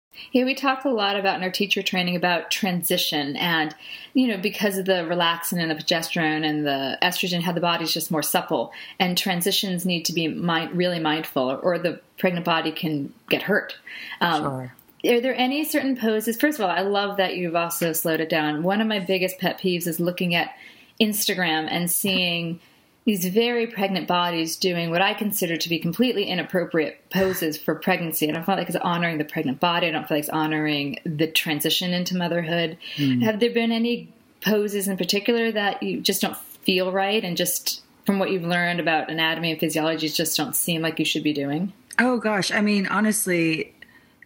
Yeah, 0.31 0.45
we 0.45 0.55
talk 0.55 0.85
a 0.85 0.89
lot 0.89 1.17
about 1.17 1.37
in 1.37 1.43
our 1.43 1.51
teacher 1.51 1.81
training 1.81 2.15
about 2.15 2.51
transition 2.51 3.35
and, 3.37 3.73
you 4.13 4.27
know, 4.27 4.37
because 4.37 4.77
of 4.77 4.85
the 4.85 5.03
relaxin 5.03 5.59
and 5.59 5.71
the 5.71 5.75
progesterone 5.75 6.45
and 6.45 6.65
the 6.65 6.97
estrogen, 7.01 7.41
how 7.41 7.53
the 7.53 7.61
body's 7.61 7.93
just 7.93 8.11
more 8.11 8.21
supple. 8.21 8.71
And 8.99 9.17
transitions 9.17 9.85
need 9.85 10.05
to 10.05 10.13
be 10.13 10.27
mind, 10.27 10.77
really 10.77 10.99
mindful 10.99 11.49
or, 11.51 11.57
or, 11.57 11.79
the 11.79 11.99
pregnant 12.17 12.45
body 12.45 12.71
can 12.71 13.13
get 13.29 13.41
hurt. 13.41 13.77
Um, 14.19 14.43
sure. 14.43 14.75
Are 15.15 15.21
there 15.21 15.35
any 15.35 15.63
certain 15.63 15.97
poses? 15.97 16.37
First 16.37 16.59
of 16.59 16.65
all, 16.65 16.69
I 16.69 16.81
love 16.81 17.17
that 17.17 17.35
you've 17.35 17.55
also 17.55 17.91
slowed 17.91 18.19
it 18.19 18.29
down. 18.29 18.63
One 18.63 18.81
of 18.81 18.87
my 18.87 18.99
biggest 18.99 19.39
pet 19.39 19.59
peeves 19.59 19.87
is 19.87 19.99
looking 19.99 20.35
at 20.35 20.55
Instagram 20.99 21.67
and 21.71 21.89
seeing 21.89 22.59
these 23.05 23.25
very 23.25 23.65
pregnant 23.65 24.07
bodies 24.07 24.55
doing 24.55 24.91
what 24.91 25.01
I 25.01 25.13
consider 25.13 25.57
to 25.57 25.69
be 25.69 25.79
completely 25.79 26.25
inappropriate 26.25 27.09
poses 27.09 27.57
for 27.57 27.73
pregnancy. 27.75 28.27
And 28.27 28.35
I 28.35 28.39
don't 28.39 28.45
feel 28.45 28.55
like 28.55 28.67
it's 28.67 28.77
honoring 28.77 29.17
the 29.17 29.25
pregnant 29.25 29.59
body. 29.59 29.87
I 29.87 29.91
don't 29.91 30.07
feel 30.07 30.17
like 30.17 30.23
it's 30.25 30.29
honoring 30.29 30.99
the 31.05 31.27
transition 31.27 31.93
into 31.93 32.15
motherhood. 32.15 32.77
Mm. 32.97 33.23
Have 33.23 33.39
there 33.39 33.49
been 33.49 33.71
any 33.71 34.13
poses 34.41 34.87
in 34.87 34.97
particular 34.97 35.51
that 35.51 35.81
you 35.81 35.99
just 35.99 36.21
don't 36.21 36.37
feel 36.37 36.91
right 36.91 37.23
and 37.23 37.35
just 37.37 37.81
from 38.05 38.19
what 38.19 38.31
you've 38.31 38.43
learned 38.43 38.79
about 38.79 39.09
anatomy 39.09 39.51
and 39.51 39.59
physiology 39.59 40.09
just 40.09 40.37
don't 40.37 40.55
seem 40.55 40.81
like 40.81 40.99
you 40.99 41.05
should 41.05 41.23
be 41.23 41.33
doing? 41.33 41.73
Oh 41.99 42.17
gosh, 42.17 42.51
I 42.51 42.61
mean 42.61 42.87
honestly, 42.87 43.73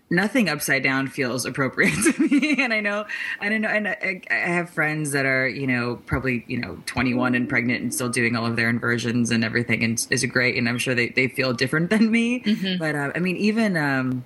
nothing 0.10 0.50
upside 0.50 0.84
down 0.84 1.08
feels 1.08 1.46
appropriate 1.46 1.96
to 2.04 2.22
me. 2.22 2.62
and 2.62 2.74
I 2.74 2.80
know, 2.80 3.06
I 3.40 3.50
don't 3.50 3.62
know, 3.62 3.70
and 3.70 3.88
I, 3.88 4.22
I, 4.30 4.34
have 4.34 4.70
friends 4.70 5.12
that 5.12 5.26
are, 5.26 5.48
you 5.48 5.68
know, 5.68 5.98
probably, 6.06 6.46
you 6.48 6.60
know, 6.60 6.78
21 6.86 7.36
and 7.36 7.50
pregnant 7.50 7.82
and 7.82 7.94
still 7.94 8.10
doing 8.10 8.36
all 8.36 8.46
of 8.46 8.56
their 8.56 8.70
inversions 8.70 9.32
and 9.32 9.44
everything 9.44 9.84
and 9.84 10.06
is 10.10 10.24
great. 10.26 10.58
And 10.58 10.70
I'm 10.70 10.78
sure 10.78 10.94
they, 10.94 11.10
they 11.10 11.28
feel 11.28 11.54
different 11.54 11.90
than 11.90 12.12
me. 12.12 12.42
Mm-hmm. 12.42 12.78
But 12.78 12.96
uh, 12.96 13.12
I 13.16 13.20
mean, 13.20 13.38
even, 13.38 13.78
um, 13.78 14.26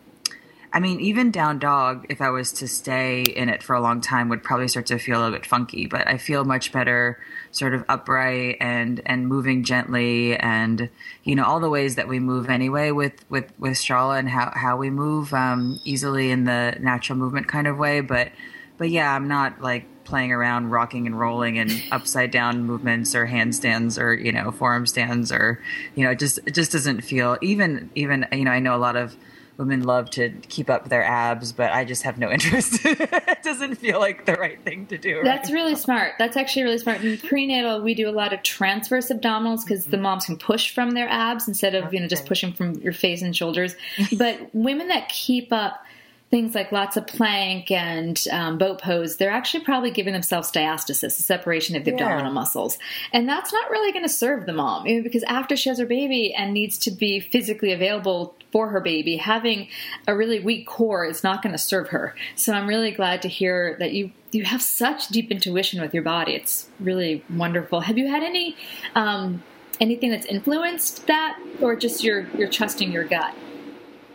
I 0.71 0.79
mean, 0.79 0.99
even 0.99 1.31
down 1.31 1.57
dog, 1.57 2.05
if 2.09 2.21
I 2.21 2.29
was 2.29 2.51
to 2.53 2.67
stay 2.67 3.23
in 3.23 3.49
it 3.49 3.63
for 3.63 3.75
a 3.75 3.81
long 3.81 4.01
time, 4.01 4.29
would 4.29 4.43
probably 4.43 4.67
start 4.67 4.85
to 4.87 4.99
feel 4.99 5.17
a 5.17 5.21
little 5.23 5.35
bit 5.35 5.45
funky. 5.45 5.87
But 5.87 6.07
I 6.07 6.17
feel 6.17 6.45
much 6.45 6.71
better, 6.71 7.19
sort 7.51 7.73
of 7.73 7.83
upright 7.89 8.57
and 8.59 9.01
and 9.05 9.27
moving 9.27 9.63
gently, 9.63 10.37
and 10.37 10.89
you 11.23 11.35
know 11.35 11.43
all 11.43 11.59
the 11.59 11.69
ways 11.69 11.95
that 11.95 12.07
we 12.07 12.19
move 12.19 12.49
anyway 12.49 12.91
with 12.91 13.13
with 13.29 13.51
with 13.57 13.73
Strala 13.73 14.19
and 14.19 14.29
how 14.29 14.51
how 14.55 14.77
we 14.77 14.91
move 14.91 15.33
um, 15.33 15.79
easily 15.85 16.29
in 16.29 16.43
the 16.43 16.77
natural 16.79 17.17
movement 17.17 17.47
kind 17.47 17.65
of 17.65 17.79
way. 17.79 18.01
But 18.01 18.31
but 18.77 18.91
yeah, 18.91 19.13
I'm 19.13 19.27
not 19.27 19.61
like 19.61 19.85
playing 20.03 20.31
around 20.31 20.69
rocking 20.69 21.07
and 21.07 21.17
rolling 21.19 21.57
and 21.57 21.71
upside 21.91 22.29
down 22.29 22.63
movements 22.63 23.15
or 23.15 23.25
handstands 23.25 23.99
or 23.99 24.13
you 24.13 24.31
know 24.31 24.51
forearm 24.51 24.85
stands 24.85 25.31
or 25.31 25.59
you 25.95 26.03
know 26.03 26.11
it 26.11 26.19
just 26.19 26.39
it 26.45 26.53
just 26.53 26.71
doesn't 26.71 27.01
feel 27.01 27.37
even 27.41 27.89
even 27.95 28.27
you 28.31 28.43
know 28.43 28.51
I 28.51 28.59
know 28.59 28.75
a 28.75 28.77
lot 28.77 28.95
of 28.95 29.15
women 29.59 29.83
love 29.83 30.09
to 30.09 30.29
keep 30.47 30.69
up 30.69 30.87
their 30.87 31.03
abs, 31.03 31.51
but 31.51 31.71
I 31.73 31.83
just 31.83 32.03
have 32.03 32.17
no 32.17 32.31
interest. 32.31 32.79
it 32.83 33.43
doesn't 33.43 33.75
feel 33.75 33.99
like 33.99 34.25
the 34.25 34.33
right 34.33 34.59
thing 34.63 34.87
to 34.87 34.97
do. 34.97 35.21
That's 35.23 35.49
right 35.49 35.55
really 35.55 35.73
now. 35.73 35.77
smart. 35.77 36.13
That's 36.17 36.37
actually 36.37 36.63
really 36.63 36.77
smart. 36.79 37.03
In 37.03 37.17
prenatal, 37.17 37.81
we 37.81 37.93
do 37.93 38.09
a 38.09 38.11
lot 38.11 38.33
of 38.33 38.41
transverse 38.41 39.09
abdominals 39.09 39.63
because 39.63 39.81
mm-hmm. 39.81 39.91
the 39.91 39.97
moms 39.97 40.25
can 40.25 40.37
push 40.37 40.73
from 40.73 40.91
their 40.91 41.09
abs 41.09 41.47
instead 41.47 41.75
of 41.75 41.85
okay. 41.85 41.97
you 41.97 42.01
know 42.01 42.07
just 42.07 42.25
pushing 42.25 42.53
from 42.53 42.75
your 42.75 42.93
face 42.93 43.21
and 43.21 43.35
shoulders. 43.35 43.75
but 44.17 44.49
women 44.53 44.87
that 44.87 45.09
keep 45.09 45.51
up 45.51 45.83
things 46.29 46.53
like 46.53 46.71
lots 46.71 46.95
of 46.95 47.07
plank 47.07 47.71
and 47.71 48.23
um, 48.31 48.57
boat 48.57 48.79
pose, 48.79 49.17
they're 49.17 49.31
actually 49.31 49.63
probably 49.63 49.89
giving 49.89 50.13
themselves 50.13 50.51
diastasis, 50.51 51.05
a 51.05 51.09
separation 51.09 51.75
of 51.75 51.83
the 51.83 51.91
yeah. 51.91 51.97
abdominal 51.97 52.31
muscles. 52.31 52.77
And 53.11 53.27
that's 53.27 53.51
not 53.51 53.71
really 53.71 53.91
going 53.91 54.05
to 54.05 54.09
serve 54.09 54.45
the 54.45 54.53
mom 54.53 54.85
you 54.85 54.97
know, 54.97 55.03
because 55.03 55.23
after 55.23 55.55
she 55.55 55.69
has 55.69 55.79
her 55.79 55.87
baby 55.87 56.31
and 56.33 56.53
needs 56.53 56.77
to 56.79 56.91
be 56.91 57.19
physically 57.19 57.71
available 57.71 58.35
for 58.51 58.69
her 58.69 58.79
baby, 58.79 59.17
having 59.17 59.67
a 60.07 60.15
really 60.15 60.39
weak 60.39 60.67
core 60.67 61.05
is 61.05 61.23
not 61.23 61.41
going 61.41 61.51
to 61.53 61.59
serve 61.59 61.89
her. 61.89 62.15
So 62.35 62.53
I'm 62.53 62.67
really 62.67 62.91
glad 62.91 63.21
to 63.23 63.27
hear 63.27 63.75
that 63.79 63.93
you 63.93 64.11
you 64.31 64.43
have 64.43 64.61
such 64.61 65.07
deep 65.07 65.31
intuition 65.31 65.81
with 65.81 65.93
your 65.93 66.03
body. 66.03 66.35
It's 66.35 66.67
really 66.79 67.23
wonderful. 67.29 67.81
Have 67.81 67.97
you 67.97 68.07
had 68.07 68.23
any 68.23 68.55
um, 68.95 69.43
anything 69.79 70.11
that's 70.11 70.25
influenced 70.25 71.07
that, 71.07 71.39
or 71.61 71.75
just 71.75 72.03
your 72.03 72.27
you're 72.37 72.49
trusting 72.49 72.91
your 72.91 73.03
gut? 73.03 73.33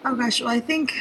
Oh 0.05 0.15
gosh, 0.15 0.41
well 0.41 0.51
I 0.51 0.61
think 0.61 0.95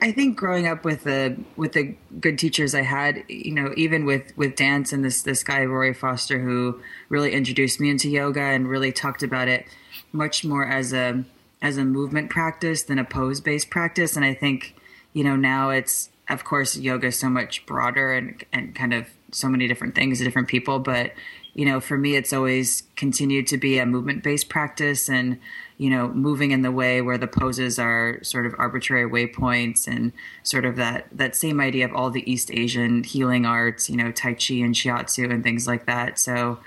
I 0.00 0.12
think 0.12 0.36
growing 0.36 0.66
up 0.66 0.84
with 0.84 1.04
the 1.04 1.36
with 1.56 1.72
the 1.72 1.94
good 2.20 2.38
teachers 2.38 2.74
I 2.74 2.82
had, 2.82 3.24
you 3.28 3.52
know, 3.52 3.72
even 3.76 4.04
with 4.04 4.36
with 4.36 4.56
dance 4.56 4.92
and 4.92 5.04
this 5.04 5.22
this 5.22 5.42
guy 5.42 5.64
Rory 5.64 5.94
Foster 5.94 6.38
who 6.38 6.80
really 7.08 7.32
introduced 7.32 7.80
me 7.80 7.90
into 7.90 8.08
yoga 8.08 8.40
and 8.40 8.68
really 8.68 8.92
talked 8.92 9.22
about 9.22 9.48
it 9.48 9.66
much 10.12 10.44
more 10.44 10.66
as 10.66 10.92
a 10.92 11.24
as 11.62 11.76
a 11.76 11.84
movement 11.84 12.28
practice 12.28 12.82
than 12.82 12.98
a 12.98 13.04
pose 13.04 13.40
based 13.40 13.70
practice. 13.70 14.16
And 14.16 14.24
I 14.24 14.34
think, 14.34 14.74
you 15.14 15.22
know, 15.22 15.36
now 15.36 15.70
it's, 15.70 16.10
of 16.28 16.44
course, 16.44 16.76
yoga 16.76 17.06
is 17.06 17.18
so 17.18 17.30
much 17.30 17.64
broader 17.64 18.12
and, 18.12 18.44
and 18.52 18.74
kind 18.74 18.92
of 18.92 19.06
so 19.30 19.48
many 19.48 19.68
different 19.68 19.94
things 19.94 20.18
to 20.18 20.24
different 20.24 20.48
people. 20.48 20.80
But, 20.80 21.12
you 21.54 21.64
know, 21.64 21.80
for 21.80 21.96
me, 21.96 22.16
it's 22.16 22.32
always 22.32 22.82
continued 22.96 23.46
to 23.46 23.56
be 23.56 23.78
a 23.78 23.86
movement 23.86 24.24
based 24.24 24.48
practice 24.48 25.08
and, 25.08 25.38
you 25.78 25.88
know, 25.88 26.08
moving 26.08 26.50
in 26.50 26.62
the 26.62 26.72
way 26.72 27.00
where 27.00 27.18
the 27.18 27.28
poses 27.28 27.78
are 27.78 28.18
sort 28.22 28.44
of 28.44 28.54
arbitrary 28.58 29.08
waypoints 29.08 29.86
and 29.86 30.12
sort 30.42 30.64
of 30.64 30.76
that, 30.76 31.06
that 31.12 31.36
same 31.36 31.60
idea 31.60 31.84
of 31.84 31.94
all 31.94 32.10
the 32.10 32.30
East 32.30 32.50
Asian 32.52 33.04
healing 33.04 33.46
arts, 33.46 33.88
you 33.88 33.96
know, 33.96 34.10
Tai 34.10 34.34
Chi 34.34 34.54
and 34.54 34.74
Shiatsu 34.74 35.30
and 35.30 35.44
things 35.44 35.66
like 35.68 35.86
that. 35.86 36.18
So, 36.18 36.58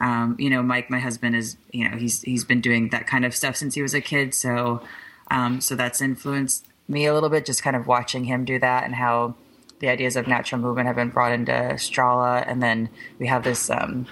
um, 0.00 0.36
you 0.38 0.48
know, 0.48 0.62
Mike, 0.62 0.90
my 0.90 0.98
husband 0.98 1.36
is, 1.36 1.56
you 1.72 1.88
know, 1.88 1.96
he's 1.96 2.22
he's 2.22 2.44
been 2.44 2.60
doing 2.60 2.88
that 2.88 3.06
kind 3.06 3.24
of 3.24 3.34
stuff 3.34 3.56
since 3.56 3.74
he 3.74 3.82
was 3.82 3.94
a 3.94 4.00
kid. 4.00 4.34
So, 4.34 4.82
um, 5.30 5.60
so 5.60 5.76
that's 5.76 6.00
influenced 6.00 6.66
me 6.88 7.06
a 7.06 7.14
little 7.14 7.28
bit, 7.28 7.44
just 7.44 7.62
kind 7.62 7.76
of 7.76 7.86
watching 7.86 8.24
him 8.24 8.44
do 8.44 8.58
that 8.58 8.84
and 8.84 8.94
how 8.94 9.34
the 9.80 9.88
ideas 9.88 10.16
of 10.16 10.26
natural 10.26 10.60
movement 10.60 10.86
have 10.86 10.96
been 10.96 11.10
brought 11.10 11.32
into 11.32 11.52
Strala. 11.52 12.44
And 12.46 12.62
then 12.62 12.88
we 13.18 13.26
have 13.26 13.44
this 13.44 13.70
um, 13.70 14.06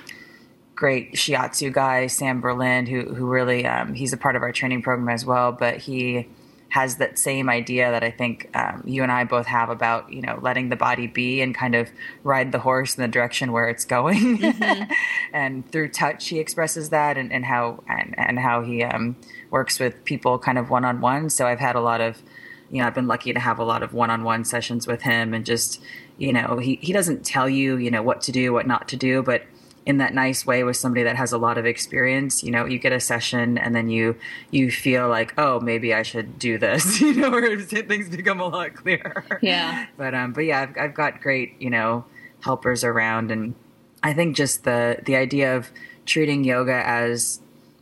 great 0.75 1.15
shiatsu 1.15 1.73
guy, 1.73 2.07
Sam 2.07 2.41
Berlin, 2.41 2.87
who 2.87 3.15
who 3.15 3.27
really 3.27 3.67
um, 3.67 3.95
he's 3.95 4.13
a 4.13 4.19
part 4.19 4.37
of 4.37 4.43
our 4.43 4.53
training 4.53 4.83
program 4.83 5.09
as 5.09 5.25
well. 5.25 5.53
But 5.53 5.79
he 5.79 6.29
has 6.71 6.97
that 6.97 7.19
same 7.19 7.49
idea 7.49 7.91
that 7.91 8.05
I 8.05 8.11
think 8.11 8.51
um, 8.55 8.83
you 8.85 9.03
and 9.03 9.11
I 9.11 9.25
both 9.25 9.47
have 9.47 9.71
about 9.71 10.13
you 10.13 10.21
know 10.21 10.39
letting 10.43 10.69
the 10.69 10.77
body 10.77 11.07
be 11.07 11.41
and 11.41 11.55
kind 11.55 11.75
of 11.75 11.89
ride 12.23 12.53
the 12.53 12.59
horse 12.59 12.97
in 12.97 13.03
the 13.03 13.09
direction 13.09 13.53
where 13.53 13.69
it's 13.69 13.85
going. 13.85 14.39
Mm-hmm. 14.39 14.93
and 15.33 15.71
through 15.71 15.89
touch, 15.89 16.29
he 16.29 16.39
expresses 16.39 16.91
that, 16.91 17.17
and, 17.17 17.33
and 17.33 17.45
how 17.45 17.83
and, 17.89 18.15
and 18.19 18.39
how 18.39 18.63
he 18.63 18.83
um, 18.83 19.17
works 19.51 19.79
with 19.79 20.05
people 20.05 20.39
kind 20.39 20.59
of 20.59 20.71
one 20.71 20.85
on 20.85 21.01
one. 21.01 21.31
So 21.31 21.47
I've 21.47 21.61
had 21.61 21.77
a 21.77 21.81
lot 21.81 22.01
of 22.01 22.23
you 22.71 22.81
know 22.81 22.87
I've 22.87 22.95
been 22.95 23.09
lucky 23.09 23.33
to 23.33 23.41
have 23.41 23.59
a 23.59 23.65
lot 23.65 23.83
of 23.83 23.95
one 23.95 24.11
on 24.11 24.23
one 24.23 24.45
sessions 24.45 24.87
with 24.87 25.03
him, 25.03 25.33
and 25.33 25.47
just 25.47 25.83
you 26.19 26.33
know 26.33 26.59
he 26.59 26.77
he 26.83 26.93
doesn't 26.93 27.25
tell 27.25 27.49
you 27.49 27.77
you 27.77 27.91
know 27.91 28.03
what 28.03 28.21
to 28.23 28.33
do, 28.33 28.53
what 28.53 28.67
not 28.67 28.89
to 28.89 28.97
do, 28.97 29.23
but 29.23 29.43
in 29.89 29.97
that 29.97 30.13
nice 30.13 30.45
way 30.45 30.63
with 30.63 30.77
somebody 30.77 31.03
that 31.03 31.17
has 31.17 31.33
a 31.33 31.39
lot 31.39 31.57
of 31.57 31.65
experience 31.65 32.45
you 32.45 32.51
know 32.51 32.67
you 32.67 32.79
get 32.79 32.93
a 32.93 33.01
session 33.01 33.57
and 33.57 33.75
then 33.75 33.89
you 33.89 34.15
you 34.51 34.71
feel 34.71 35.09
like 35.09 35.33
oh 35.39 35.59
maybe 35.61 35.95
i 35.95 36.03
should 36.03 36.39
do 36.39 36.59
this 36.59 37.01
you 37.01 37.15
know 37.15 37.31
where 37.31 37.59
things 37.63 38.11
become 38.11 38.39
a 38.39 38.47
lot 38.47 38.75
clearer. 38.75 39.25
Yeah. 39.41 39.87
But 39.97 40.15
um 40.15 40.35
but 40.35 40.43
yeah 40.43 40.61
I've, 40.61 40.77
I've 40.79 40.95
got 40.95 41.23
great 41.23 41.55
you 41.59 41.71
know 41.71 42.05
helpers 42.41 42.85
around. 42.85 43.31
And 43.31 43.55
i 44.03 44.13
think 44.13 44.37
just 44.37 44.65
the 44.65 44.99
the 45.07 45.17
idea 45.17 45.57
of 45.57 45.71
treating 46.05 46.45
yoga 46.45 46.87
as 46.87 47.41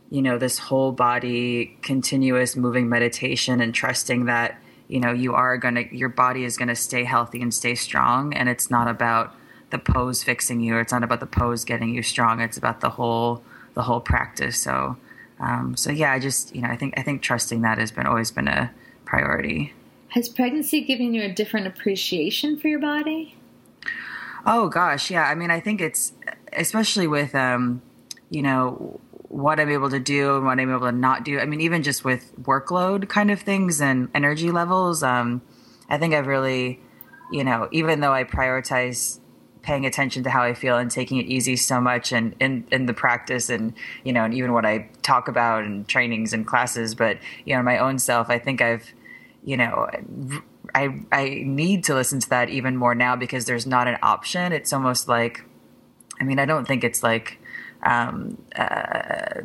you 0.09 0.21
know 0.21 0.37
this 0.37 0.57
whole 0.57 0.93
body 0.93 1.77
continuous 1.81 2.55
moving 2.55 2.87
meditation 2.87 3.59
and 3.59 3.73
trusting 3.73 4.25
that 4.25 4.57
you 4.87 5.01
know 5.01 5.11
you 5.11 5.33
are 5.33 5.57
going 5.57 5.75
to 5.75 5.95
your 5.95 6.09
body 6.09 6.45
is 6.45 6.55
going 6.55 6.69
to 6.69 6.75
stay 6.75 7.03
healthy 7.03 7.41
and 7.41 7.53
stay 7.53 7.75
strong. 7.75 8.33
And 8.33 8.47
it's 8.47 8.71
not 8.71 8.87
about 8.87 9.35
the 9.69 9.77
pose 9.77 10.23
fixing 10.23 10.61
you. 10.61 10.77
It's 10.77 10.91
not 10.91 11.03
about 11.03 11.19
the 11.19 11.27
pose 11.27 11.65
getting 11.65 11.93
you 11.93 12.01
strong. 12.01 12.41
It's 12.41 12.57
about 12.57 12.81
the 12.81 12.89
whole 12.89 13.43
the 13.73 13.83
whole 13.83 13.99
practice. 13.99 14.59
So 14.59 14.97
um, 15.39 15.75
so 15.75 15.91
yeah, 15.91 16.11
I 16.11 16.19
just 16.19 16.55
you 16.55 16.61
know 16.61 16.69
I 16.69 16.75
think 16.75 16.95
I 16.97 17.03
think 17.03 17.21
trusting 17.21 17.61
that 17.61 17.77
has 17.77 17.91
been 17.91 18.07
always 18.07 18.31
been 18.31 18.47
a 18.47 18.71
priority. 19.05 19.73
Has 20.09 20.29
pregnancy 20.29 20.81
given 20.81 21.13
you 21.13 21.21
a 21.23 21.31
different 21.31 21.67
appreciation 21.67 22.57
for 22.57 22.67
your 22.67 22.79
body? 22.79 23.35
Oh 24.45 24.69
gosh, 24.69 25.11
yeah. 25.11 25.23
I 25.23 25.35
mean, 25.35 25.51
I 25.51 25.59
think 25.59 25.81
it's 25.81 26.13
especially 26.53 27.07
with 27.07 27.35
um, 27.35 27.81
you 28.29 28.41
know 28.41 28.99
what 29.29 29.59
I'm 29.59 29.69
able 29.69 29.89
to 29.89 29.99
do 29.99 30.37
and 30.37 30.45
what 30.45 30.59
I'm 30.59 30.71
able 30.71 30.87
to 30.87 30.91
not 30.91 31.25
do. 31.25 31.39
I 31.39 31.45
mean, 31.45 31.61
even 31.61 31.83
just 31.83 32.05
with 32.05 32.33
workload 32.41 33.09
kind 33.09 33.29
of 33.29 33.41
things 33.41 33.81
and 33.81 34.09
energy 34.15 34.51
levels. 34.51 35.03
Um, 35.03 35.41
I 35.89 35.97
think 35.97 36.13
I've 36.13 36.27
really, 36.27 36.79
you 37.31 37.43
know, 37.43 37.67
even 37.71 37.99
though 37.99 38.13
I 38.13 38.23
prioritize 38.23 39.19
paying 39.67 39.85
attention 39.85 40.23
to 40.23 40.29
how 40.29 40.41
I 40.41 40.53
feel 40.53 40.77
and 40.77 40.89
taking 40.89 41.17
it 41.17 41.25
easy 41.25 41.57
so 41.57 41.81
much 41.81 42.13
and 42.13 42.33
in, 42.39 42.65
in 42.71 42.85
the 42.85 42.93
practice 42.93 43.49
and 43.49 43.73
you 44.05 44.13
know 44.13 44.23
and 44.23 44.33
even 44.33 44.53
what 44.53 44.65
I 44.65 44.89
talk 45.01 45.27
about 45.27 45.65
and 45.65 45.85
trainings 45.85 46.31
and 46.31 46.47
classes 46.47 46.95
but 46.95 47.17
you 47.43 47.53
know 47.53 47.61
my 47.61 47.77
own 47.77 47.99
self 47.99 48.29
I 48.29 48.39
think 48.39 48.61
I've 48.61 48.93
you 49.43 49.57
know 49.57 49.89
I 50.73 51.01
I 51.11 51.43
need 51.45 51.83
to 51.83 51.95
listen 51.95 52.21
to 52.21 52.29
that 52.29 52.49
even 52.49 52.77
more 52.77 52.95
now 52.95 53.17
because 53.17 53.43
there's 53.43 53.67
not 53.67 53.89
an 53.89 53.97
option 54.01 54.53
it's 54.53 54.71
almost 54.71 55.09
like 55.09 55.43
I 56.17 56.23
mean 56.23 56.39
I 56.39 56.45
don't 56.45 56.65
think 56.65 56.85
it's 56.85 57.03
like 57.03 57.37
um, 57.83 58.41
uh, 58.55 59.41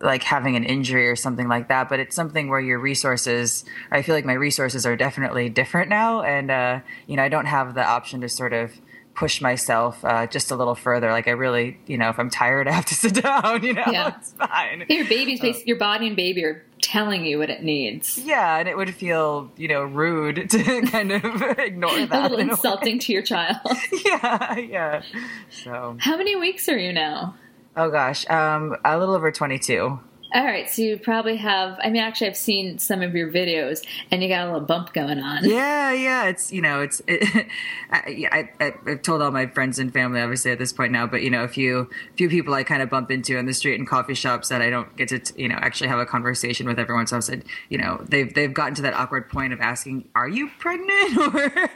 like 0.00 0.22
having 0.22 0.56
an 0.56 0.64
injury 0.64 1.08
or 1.08 1.16
something 1.16 1.48
like 1.48 1.68
that, 1.68 1.88
but 1.88 2.00
it's 2.00 2.14
something 2.14 2.48
where 2.48 2.60
your 2.60 2.78
resources, 2.78 3.64
I 3.90 4.02
feel 4.02 4.14
like 4.14 4.24
my 4.24 4.34
resources 4.34 4.86
are 4.86 4.96
definitely 4.96 5.48
different 5.48 5.88
now. 5.88 6.22
And, 6.22 6.50
uh, 6.50 6.80
you 7.06 7.16
know, 7.16 7.22
I 7.22 7.28
don't 7.28 7.46
have 7.46 7.74
the 7.74 7.84
option 7.84 8.20
to 8.20 8.28
sort 8.28 8.52
of 8.52 8.72
push 9.18 9.40
myself 9.40 10.04
uh, 10.04 10.28
just 10.28 10.52
a 10.52 10.56
little 10.56 10.76
further. 10.76 11.10
Like 11.10 11.26
I 11.26 11.32
really, 11.32 11.76
you 11.86 11.98
know, 11.98 12.08
if 12.08 12.20
I'm 12.20 12.30
tired, 12.30 12.68
I 12.68 12.72
have 12.72 12.86
to 12.86 12.94
sit 12.94 13.14
down. 13.14 13.64
You 13.64 13.74
know, 13.74 13.84
yeah. 13.90 14.14
it's 14.16 14.32
fine. 14.32 14.84
Your 14.88 15.06
baby's 15.06 15.42
uh, 15.42 15.52
your 15.66 15.76
body 15.76 16.06
and 16.06 16.16
baby 16.16 16.44
are 16.44 16.64
telling 16.80 17.26
you 17.26 17.38
what 17.38 17.50
it 17.50 17.62
needs. 17.62 18.18
Yeah, 18.18 18.58
and 18.58 18.68
it 18.68 18.76
would 18.76 18.94
feel, 18.94 19.50
you 19.56 19.66
know, 19.66 19.82
rude 19.82 20.48
to 20.50 20.82
kind 20.82 21.12
of 21.12 21.24
ignore 21.58 22.06
that. 22.06 22.12
a 22.12 22.22
little 22.22 22.38
insulting 22.38 22.96
a 22.96 23.00
to 23.00 23.12
your 23.12 23.22
child. 23.22 23.58
yeah, 24.04 24.56
yeah. 24.56 25.02
So, 25.50 25.96
how 25.98 26.16
many 26.16 26.36
weeks 26.36 26.68
are 26.68 26.78
you 26.78 26.92
now? 26.92 27.34
Oh 27.76 27.90
gosh, 27.90 28.28
um, 28.30 28.76
a 28.84 28.98
little 28.98 29.14
over 29.14 29.32
twenty-two. 29.32 29.98
All 30.34 30.44
right, 30.44 30.68
so 30.68 30.82
you 30.82 30.98
probably 30.98 31.36
have. 31.36 31.78
I 31.82 31.88
mean, 31.88 32.02
actually, 32.02 32.28
I've 32.28 32.36
seen 32.36 32.78
some 32.78 33.00
of 33.00 33.14
your 33.14 33.30
videos, 33.30 33.84
and 34.10 34.22
you 34.22 34.28
got 34.28 34.42
a 34.42 34.52
little 34.52 34.66
bump 34.66 34.92
going 34.92 35.18
on. 35.18 35.44
Yeah, 35.44 35.92
yeah. 35.92 36.26
It's 36.26 36.52
you 36.52 36.62
know, 36.62 36.82
it's. 36.82 37.02
It, 37.10 37.46
I, 37.90 38.50
I, 38.60 38.74
have 38.86 39.02
told 39.02 39.22
all 39.22 39.30
my 39.30 39.46
friends 39.46 39.78
and 39.78 39.92
family, 39.92 40.20
obviously, 40.20 40.50
at 40.50 40.58
this 40.58 40.72
point 40.72 40.92
now, 40.92 41.06
but 41.06 41.22
you 41.22 41.30
know, 41.30 41.42
a 41.42 41.48
few 41.48 41.88
few 42.16 42.28
people 42.28 42.52
I 42.52 42.62
kind 42.62 42.82
of 42.82 42.90
bump 42.90 43.10
into 43.10 43.38
in 43.38 43.46
the 43.46 43.54
street 43.54 43.78
and 43.78 43.88
coffee 43.88 44.14
shops 44.14 44.48
that 44.50 44.60
I 44.60 44.68
don't 44.68 44.94
get 44.96 45.08
to, 45.08 45.20
you 45.40 45.48
know, 45.48 45.56
actually 45.56 45.88
have 45.88 45.98
a 45.98 46.06
conversation 46.06 46.66
with 46.66 46.78
everyone. 46.78 47.06
So 47.06 47.16
I 47.16 47.20
said, 47.20 47.44
you 47.70 47.78
know, 47.78 48.04
they've 48.06 48.32
they've 48.32 48.52
gotten 48.52 48.74
to 48.74 48.82
that 48.82 48.94
awkward 48.94 49.30
point 49.30 49.52
of 49.54 49.60
asking, 49.60 50.08
"Are 50.14 50.28
you 50.28 50.50
pregnant?" 50.58 51.16
Or 51.18 51.68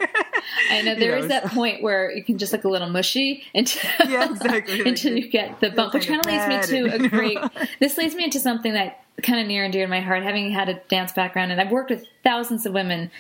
I 0.70 0.82
know 0.82 0.94
there 0.98 1.16
is 1.16 1.28
that 1.28 1.46
point 1.46 1.82
where 1.82 2.10
you 2.10 2.24
can 2.24 2.38
just 2.38 2.52
look 2.52 2.64
a 2.64 2.68
little 2.68 2.88
mushy 2.88 3.44
until 3.54 3.82
yeah, 4.08 4.30
exactly. 4.30 4.80
until 4.86 5.16
you 5.16 5.28
get 5.28 5.60
the 5.60 5.70
bump, 5.70 5.94
which 5.94 6.06
kind 6.06 6.20
of 6.20 6.26
leads 6.26 6.70
me 6.70 6.88
to 6.88 6.94
a 6.94 7.08
great. 7.08 7.38
This 7.80 7.96
leads 7.96 8.14
me 8.14 8.24
into 8.24 8.38
something 8.38 8.72
that 8.74 9.04
kind 9.22 9.40
of 9.40 9.46
near 9.46 9.64
and 9.64 9.72
dear 9.72 9.86
to 9.86 9.90
my 9.90 10.00
heart, 10.00 10.22
having 10.22 10.50
had 10.50 10.68
a 10.68 10.74
dance 10.88 11.12
background, 11.12 11.52
and 11.52 11.60
I've 11.60 11.70
worked 11.70 11.90
with 11.90 12.06
thousands 12.22 12.66
of 12.66 12.72
women 12.72 13.10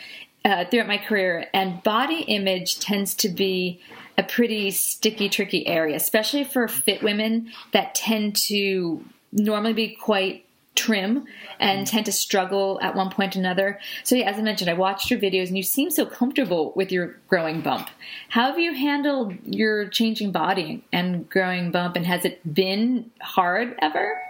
uh, 0.44 0.64
throughout 0.66 0.86
my 0.86 0.98
career, 0.98 1.48
and 1.52 1.82
body 1.82 2.20
image 2.22 2.78
tends 2.78 3.14
to 3.16 3.28
be 3.28 3.80
a 4.18 4.22
pretty 4.22 4.70
sticky, 4.70 5.28
tricky 5.28 5.66
area, 5.66 5.96
especially 5.96 6.44
for 6.44 6.68
fit 6.68 7.02
women 7.02 7.50
that 7.72 7.94
tend 7.94 8.36
to 8.48 9.04
normally 9.32 9.72
be 9.72 9.88
quite 9.88 10.44
trim 10.74 11.26
and 11.60 11.86
tend 11.86 12.06
to 12.06 12.12
struggle 12.12 12.78
at 12.82 12.94
one 12.94 13.10
point 13.10 13.36
or 13.36 13.38
another. 13.38 13.78
So, 14.04 14.14
yeah, 14.14 14.30
as 14.30 14.38
I 14.38 14.42
mentioned, 14.42 14.70
I 14.70 14.74
watched 14.74 15.10
your 15.10 15.20
videos 15.20 15.48
and 15.48 15.56
you 15.56 15.62
seem 15.62 15.90
so 15.90 16.06
comfortable 16.06 16.72
with 16.74 16.90
your 16.90 17.16
growing 17.28 17.60
bump. 17.60 17.90
How 18.30 18.46
have 18.46 18.58
you 18.58 18.72
handled 18.72 19.34
your 19.44 19.88
changing 19.88 20.32
body 20.32 20.84
and 20.92 21.28
growing 21.28 21.70
bump, 21.70 21.96
and 21.96 22.06
has 22.06 22.24
it 22.24 22.54
been 22.54 23.10
hard 23.20 23.76
ever? 23.80 24.20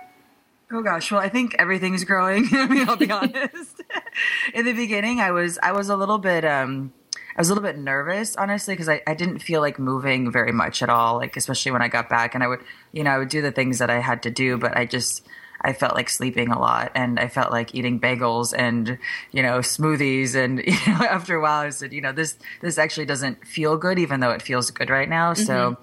Oh 0.73 0.83
gosh, 0.83 1.13
well, 1.13 1.21
I 1.21 1.29
think 1.29 1.55
everything's 1.59 2.05
growing. 2.05 2.47
I 2.53 2.67
mean, 2.67 2.89
I'll 2.89 2.97
be 2.97 3.11
honest. 3.11 3.83
In 4.55 4.65
the 4.65 4.73
beginning, 4.73 5.21
I 5.21 5.31
was 5.31 5.59
I 5.63 5.73
was 5.73 5.91
a 5.91 5.97
little 5.97 6.19
bit 6.19 6.45
um 6.45 6.93
I 7.37 7.41
was 7.41 7.51
a 7.51 7.55
little 7.55 7.67
bit 7.67 7.79
nervous, 7.79 8.37
honestly, 8.37 8.75
because 8.75 8.89
I, 8.89 9.01
I 9.07 9.15
didn't 9.15 9.39
feel 9.39 9.61
like 9.61 9.79
moving 9.79 10.31
very 10.31 10.53
much 10.53 10.83
at 10.83 10.91
all. 10.91 11.17
Like 11.17 11.37
especially 11.37 11.73
when 11.73 11.83
I 11.83 11.89
got 11.89 12.09
back, 12.09 12.35
and 12.35 12.43
I 12.43 12.49
would 12.49 12.61
you 12.93 13.05
know 13.05 13.11
I 13.11 13.19
would 13.19 13.29
do 13.29 13.43
the 13.43 13.53
things 13.53 13.79
that 13.79 13.91
I 13.91 14.01
had 14.01 14.23
to 14.23 14.31
do, 14.31 14.57
but 14.57 14.77
I 14.77 14.87
just 14.87 15.27
I 15.63 15.73
felt 15.73 15.95
like 15.95 16.09
sleeping 16.09 16.49
a 16.49 16.59
lot, 16.59 16.93
and 16.95 17.19
I 17.19 17.29
felt 17.29 17.51
like 17.51 17.75
eating 17.75 18.01
bagels 18.01 18.55
and 18.57 18.99
you 19.31 19.43
know 19.43 19.59
smoothies, 19.59 20.35
and 20.35 20.59
you 20.67 20.73
know 20.93 21.05
after 21.05 21.37
a 21.37 21.41
while 21.41 21.63
I 21.63 21.71
said, 21.71 21.93
you 21.93 22.01
know 22.01 22.13
this 22.13 22.37
this 22.61 22.79
actually 22.79 23.07
doesn't 23.07 23.47
feel 23.47 23.77
good, 23.77 23.99
even 23.99 24.21
though 24.21 24.31
it 24.31 24.43
feels 24.43 24.71
good 24.71 24.91
right 24.91 25.09
now. 25.09 25.33
Mm-hmm. 25.33 25.45
So 25.45 25.77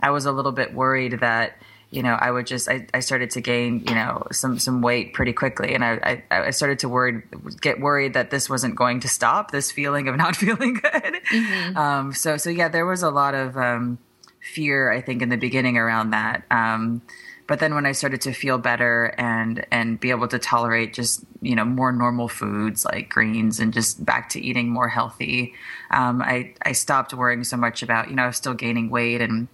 I 0.00 0.10
was 0.10 0.26
a 0.26 0.32
little 0.32 0.52
bit 0.52 0.74
worried 0.74 1.20
that 1.20 1.56
you 1.90 2.02
know, 2.02 2.14
I 2.14 2.30
would 2.30 2.46
just 2.46 2.68
I, 2.68 2.86
I 2.92 3.00
started 3.00 3.30
to 3.30 3.40
gain 3.40 3.84
you 3.86 3.94
know 3.94 4.26
some 4.32 4.58
some 4.58 4.82
weight 4.82 5.14
pretty 5.14 5.32
quickly, 5.32 5.72
and 5.74 5.84
I, 5.84 6.22
I, 6.30 6.46
I 6.46 6.50
started 6.50 6.80
to 6.80 6.88
worry 6.88 7.22
get 7.60 7.80
worried 7.80 8.14
that 8.14 8.30
this 8.30 8.50
wasn't 8.50 8.74
going 8.74 9.00
to 9.00 9.08
stop 9.08 9.50
this 9.50 9.70
feeling 9.70 10.08
of 10.08 10.16
not 10.24 10.36
feeling 10.36 10.74
good. 10.74 10.92
Mm-hmm. 11.32 11.76
Um, 11.76 12.12
so 12.12 12.36
so 12.36 12.50
yeah, 12.50 12.68
there 12.68 12.86
was 12.86 13.02
a 13.02 13.10
lot 13.10 13.34
of 13.34 13.56
um, 13.56 13.98
fear 14.40 14.90
I 14.90 15.00
think 15.00 15.22
in 15.22 15.28
the 15.28 15.36
beginning 15.36 15.78
around 15.78 16.10
that. 16.10 16.42
Um, 16.50 17.02
but 17.46 17.60
then 17.60 17.74
when 17.74 17.86
I 17.86 17.92
started 17.92 18.20
to 18.22 18.32
feel 18.32 18.58
better 18.58 19.14
and 19.18 19.64
and 19.70 20.00
be 20.00 20.10
able 20.10 20.28
to 20.28 20.38
tolerate 20.38 20.92
just 20.92 21.24
you 21.42 21.54
know 21.54 21.64
more 21.64 21.92
normal 21.92 22.28
foods 22.28 22.84
like 22.84 23.08
greens 23.08 23.60
and 23.60 23.72
just 23.72 24.04
back 24.04 24.28
to 24.30 24.40
eating 24.40 24.68
more 24.68 24.88
healthy, 24.88 25.54
um, 25.90 26.22
I 26.22 26.54
I 26.62 26.72
stopped 26.72 27.14
worrying 27.14 27.44
so 27.44 27.56
much 27.56 27.82
about 27.82 28.10
you 28.10 28.16
know 28.16 28.24
I 28.24 28.26
was 28.26 28.36
still 28.36 28.54
gaining 28.54 28.90
weight 28.90 29.20
and 29.20 29.48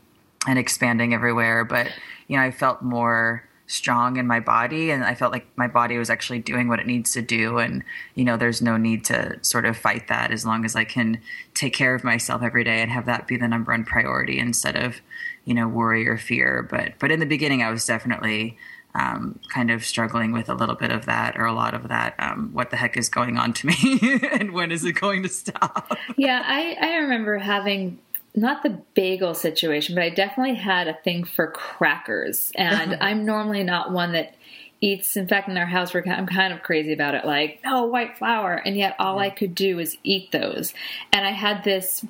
and 0.47 0.59
expanding 0.59 1.15
everywhere, 1.15 1.65
but 1.65 1.89
you 2.29 2.37
know, 2.37 2.43
I 2.43 2.51
felt 2.51 2.83
more 2.83 3.47
strong 3.67 4.17
in 4.17 4.27
my 4.27 4.41
body 4.41 4.91
and 4.91 5.05
I 5.05 5.15
felt 5.15 5.33
like 5.33 5.47
my 5.57 5.67
body 5.67 5.97
was 5.97 6.11
actually 6.11 6.41
doing 6.41 6.69
what 6.69 6.79
it 6.79 6.87
needs 6.87 7.13
to 7.13 7.23
do. 7.23 7.59
And 7.59 7.85
you 8.15 8.25
know 8.25 8.37
there's 8.37 8.63
no 8.63 8.77
need 8.77 9.05
to 9.07 9.39
sort 9.43 9.67
of 9.67 9.77
fight 9.77 10.09
that 10.09 10.31
as 10.31 10.45
long 10.47 10.65
as 10.65 10.77
I 10.77 10.85
can 10.85 11.21
take 11.55 11.75
care 11.75 11.95
of 11.95 12.05
myself 12.05 12.43
every 12.43 12.65
day 12.65 12.81
and 12.81 12.91
have 12.91 13.07
that 13.07 13.27
be 13.27 13.37
the 13.37 13.49
number 13.49 13.73
one 13.73 13.85
priority 13.85 14.39
instead 14.39 14.77
of 14.77 15.01
you 15.45 15.55
know 15.55 15.69
worry 15.69 16.07
or 16.09 16.17
fear 16.17 16.67
but 16.71 16.93
but 16.99 17.11
in 17.11 17.21
the 17.21 17.27
beginning 17.27 17.63
I 17.63 17.71
was 17.71 17.85
definitely 17.87 18.59
um, 18.95 19.41
kind 19.49 19.71
of 19.71 19.85
struggling 19.85 20.33
with 20.33 20.49
a 20.49 20.55
little 20.55 20.75
bit 20.75 20.91
of 20.91 21.07
that 21.07 21.39
or 21.39 21.47
a 21.47 21.53
lot 21.53 21.75
of 21.75 21.89
that. 21.89 22.15
Um, 22.19 22.51
what 22.53 22.71
the 22.71 22.77
heck 22.77 22.97
is 22.97 23.09
going 23.09 23.39
on 23.39 23.53
to 23.55 23.67
me 23.67 24.21
and 24.33 24.53
when 24.53 24.71
is 24.71 24.85
it 24.85 24.93
going 24.93 25.23
to 25.23 25.29
stop? 25.29 25.97
Yeah, 26.17 26.43
I, 26.45 26.77
I 26.81 26.97
remember 26.97 27.39
having 27.39 27.99
not 28.35 28.63
the 28.63 28.81
bagel 28.95 29.35
situation, 29.35 29.95
but 29.95 30.05
I 30.05 30.11
definitely 30.11 30.55
had 30.55 30.89
a 30.89 30.95
thing 30.95 31.25
for 31.25 31.51
crackers. 31.51 32.53
And 32.55 32.97
I'm 33.01 33.25
normally 33.25 33.63
not 33.63 33.93
one 33.93 34.13
that 34.13 34.35
eats. 34.81 35.17
In 35.17 35.29
fact, 35.29 35.49
in 35.49 35.57
our 35.57 35.67
house, 35.67 35.93
we're, 35.93 36.05
I'm 36.07 36.27
kind 36.27 36.53
of 36.53 36.63
crazy 36.63 36.93
about 36.93 37.15
it. 37.15 37.25
Like, 37.25 37.61
no 37.65 37.85
white 37.85 38.17
flour. 38.17 38.55
And 38.55 38.77
yet 38.77 38.97
all 38.99 39.19
I 39.19 39.31
could 39.31 39.55
do 39.55 39.77
was 39.77 39.99
eat 40.03 40.33
those. 40.33 40.73
And 41.13 41.27
I 41.27 41.31
had 41.31 41.63
this 41.63 42.05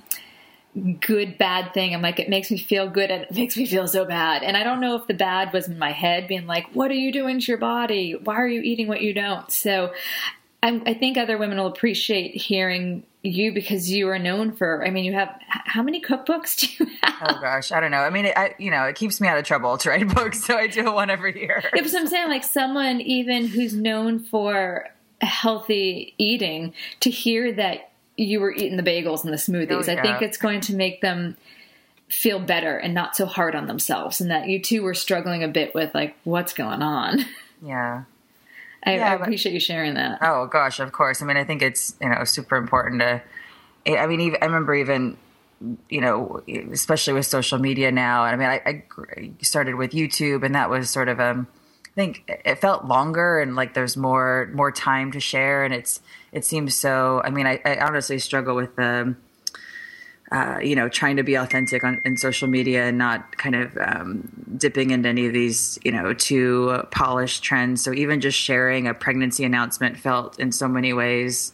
good 1.01 1.37
bad 1.37 1.75
thing. 1.75 1.95
I'm 1.95 2.03
like, 2.03 2.19
it 2.19 2.29
makes 2.29 2.51
me 2.51 2.59
feel 2.59 2.89
good 2.89 3.11
and 3.11 3.25
it 3.25 3.33
makes 3.33 3.57
me 3.57 3.67
feel 3.67 3.87
so 3.87 4.05
bad. 4.05 4.43
And 4.43 4.57
I 4.57 4.63
don't 4.63 4.81
know 4.81 4.97
if 4.97 5.07
the 5.07 5.15
bad 5.15 5.53
was 5.53 5.69
in 5.69 5.79
my 5.79 5.93
head 5.93 6.29
being 6.29 6.47
like, 6.47 6.67
what 6.73 6.91
are 6.91 6.95
you 6.95 7.13
doing 7.13 7.41
to 7.41 7.47
your 7.47 7.59
body? 7.59 8.13
Why 8.13 8.37
are 8.37 8.49
you 8.49 8.63
eating 8.63 8.89
what 8.89 9.03
you 9.03 9.13
don't? 9.13 9.51
So 9.51 9.93
I'm, 10.63 10.83
i 10.87 10.95
think 10.95 11.19
other 11.19 11.37
women 11.39 11.59
will 11.59 11.67
appreciate 11.67 12.37
hearing 12.37 13.03
you 13.23 13.53
because 13.53 13.91
you 13.91 14.09
are 14.09 14.19
known 14.19 14.53
for. 14.53 14.85
I 14.85 14.91
mean, 14.91 15.05
you 15.05 15.13
have 15.13 15.39
how 15.49 15.83
many 15.83 16.01
cookbooks 16.01 16.57
do 16.79 16.85
you 16.85 16.91
have? 17.03 17.37
Oh 17.37 17.41
gosh, 17.41 17.73
I 17.73 17.81
don't 17.81 17.91
know. 17.91 17.99
I 17.99 18.11
mean, 18.11 18.27
it, 18.27 18.37
I 18.37 18.55
you 18.59 18.71
know, 18.71 18.85
it 18.85 18.97
keeps 18.97 19.21
me 19.21 19.29
out 19.29 19.39
of 19.39 19.45
trouble 19.45 19.77
to 19.79 19.91
write 19.91 20.09
books, 20.15 20.45
so 20.45 20.57
I 20.57 20.67
do 20.67 20.93
one 20.93 21.11
every 21.11 21.39
year. 21.39 21.63
Yeah, 21.75 21.83
but 21.83 21.95
I'm 21.95 22.07
saying, 22.07 22.29
like 22.29 22.45
someone 22.45 23.01
even 23.01 23.47
who's 23.47 23.75
known 23.75 24.19
for 24.19 24.89
healthy 25.21 26.15
eating, 26.19 26.75
to 27.01 27.11
hear 27.11 27.53
that 27.53 27.92
you 28.17 28.41
were 28.41 28.53
eating 28.53 28.77
the 28.77 28.83
bagels 28.83 29.25
and 29.25 29.33
the 29.33 29.37
smoothies, 29.39 29.89
Oh, 29.89 29.93
yeah. 29.93 29.99
I 29.99 30.03
think 30.03 30.23
it's 30.23 30.37
going 30.37 30.61
to 30.63 30.75
make 30.75 31.01
them 31.01 31.37
feel 32.09 32.39
better 32.39 32.77
and 32.77 32.93
not 32.93 33.17
so 33.17 33.25
hard 33.27 33.55
on 33.55 33.67
themselves, 33.67 34.21
and 34.21 34.31
that 34.31 34.49
you 34.49 34.61
two 34.61 34.83
were 34.83 34.95
struggling 34.95 35.43
a 35.43 35.49
bit 35.49 35.75
with 35.75 35.95
like 35.95 36.15
what's 36.25 36.53
going 36.53 36.83
on. 36.83 37.25
Yeah. 37.65 38.03
I, 38.85 38.97
Yeah, 38.97 39.13
I 39.13 39.17
but- 39.17 39.23
appreciate 39.23 39.53
you 39.53 39.61
sharing 39.61 39.95
that. 39.95 40.19
Oh 40.21 40.47
gosh, 40.47 40.81
of 40.81 40.91
course. 40.91 41.23
I 41.23 41.27
mean, 41.27 41.37
I 41.37 41.45
think 41.45 41.63
it's 41.63 41.95
you 42.01 42.09
know 42.09 42.25
super 42.25 42.57
important 42.57 43.01
to. 43.03 43.23
I 43.87 44.07
mean, 44.09 44.21
even, 44.21 44.39
I 44.43 44.47
remember 44.47 44.75
even 44.75 45.17
you 45.89 46.01
know, 46.01 46.43
especially 46.73 47.13
with 47.15 47.25
social 47.27 47.59
media 47.59 47.93
now. 47.93 48.25
And 48.25 48.35
I 48.35 48.37
mean, 48.37 48.49
I, 48.67 48.83
I 49.09 49.31
started 49.45 49.77
with 49.77 49.93
YouTube, 49.93 50.43
and 50.45 50.57
that 50.57 50.69
was 50.71 50.91
sort 50.91 51.09
of 51.09 51.21
um, 51.21 51.47
I 51.87 51.91
think 51.95 52.25
it 52.27 52.59
felt 52.59 52.87
longer 52.87 53.39
and 53.39 53.55
like 53.55 53.75
there's 53.75 53.97
more 53.97 54.51
more 54.53 54.73
time 54.73 55.13
to 55.13 55.21
share, 55.21 55.65
and 55.65 55.73
it's 55.73 56.01
it 56.33 56.45
seems 56.45 56.75
so. 56.75 57.21
I 57.25 57.31
mean, 57.31 57.47
I, 57.47 57.61
I 57.65 57.79
honestly 57.81 58.19
struggle 58.19 58.55
with 58.55 58.75
the. 58.77 59.15
Uh, 60.31 60.59
you 60.63 60.75
know, 60.75 60.89
trying 60.89 61.17
to 61.17 61.23
be 61.23 61.35
authentic 61.35 61.85
on 61.85 62.01
in 62.07 62.17
social 62.17 62.49
media 62.49 62.87
and 62.87 62.97
not 62.97 63.37
kind 63.37 63.55
of 63.55 63.77
um, 63.77 64.27
dipping 64.57 64.91
into 64.91 65.07
any 65.07 65.27
of 65.27 65.35
these, 65.35 65.79
you 65.85 65.93
know, 65.93 66.15
too 66.15 66.83
polished 66.91 67.43
trends. 67.43 67.85
So 67.85 67.93
even 67.93 68.23
just 68.23 68.39
sharing 68.39 68.87
a 68.87 68.95
pregnancy 68.95 69.45
announcement 69.45 69.99
felt 69.99 70.41
in 70.41 70.51
so 70.51 70.69
many 70.69 70.95
ways 70.95 71.53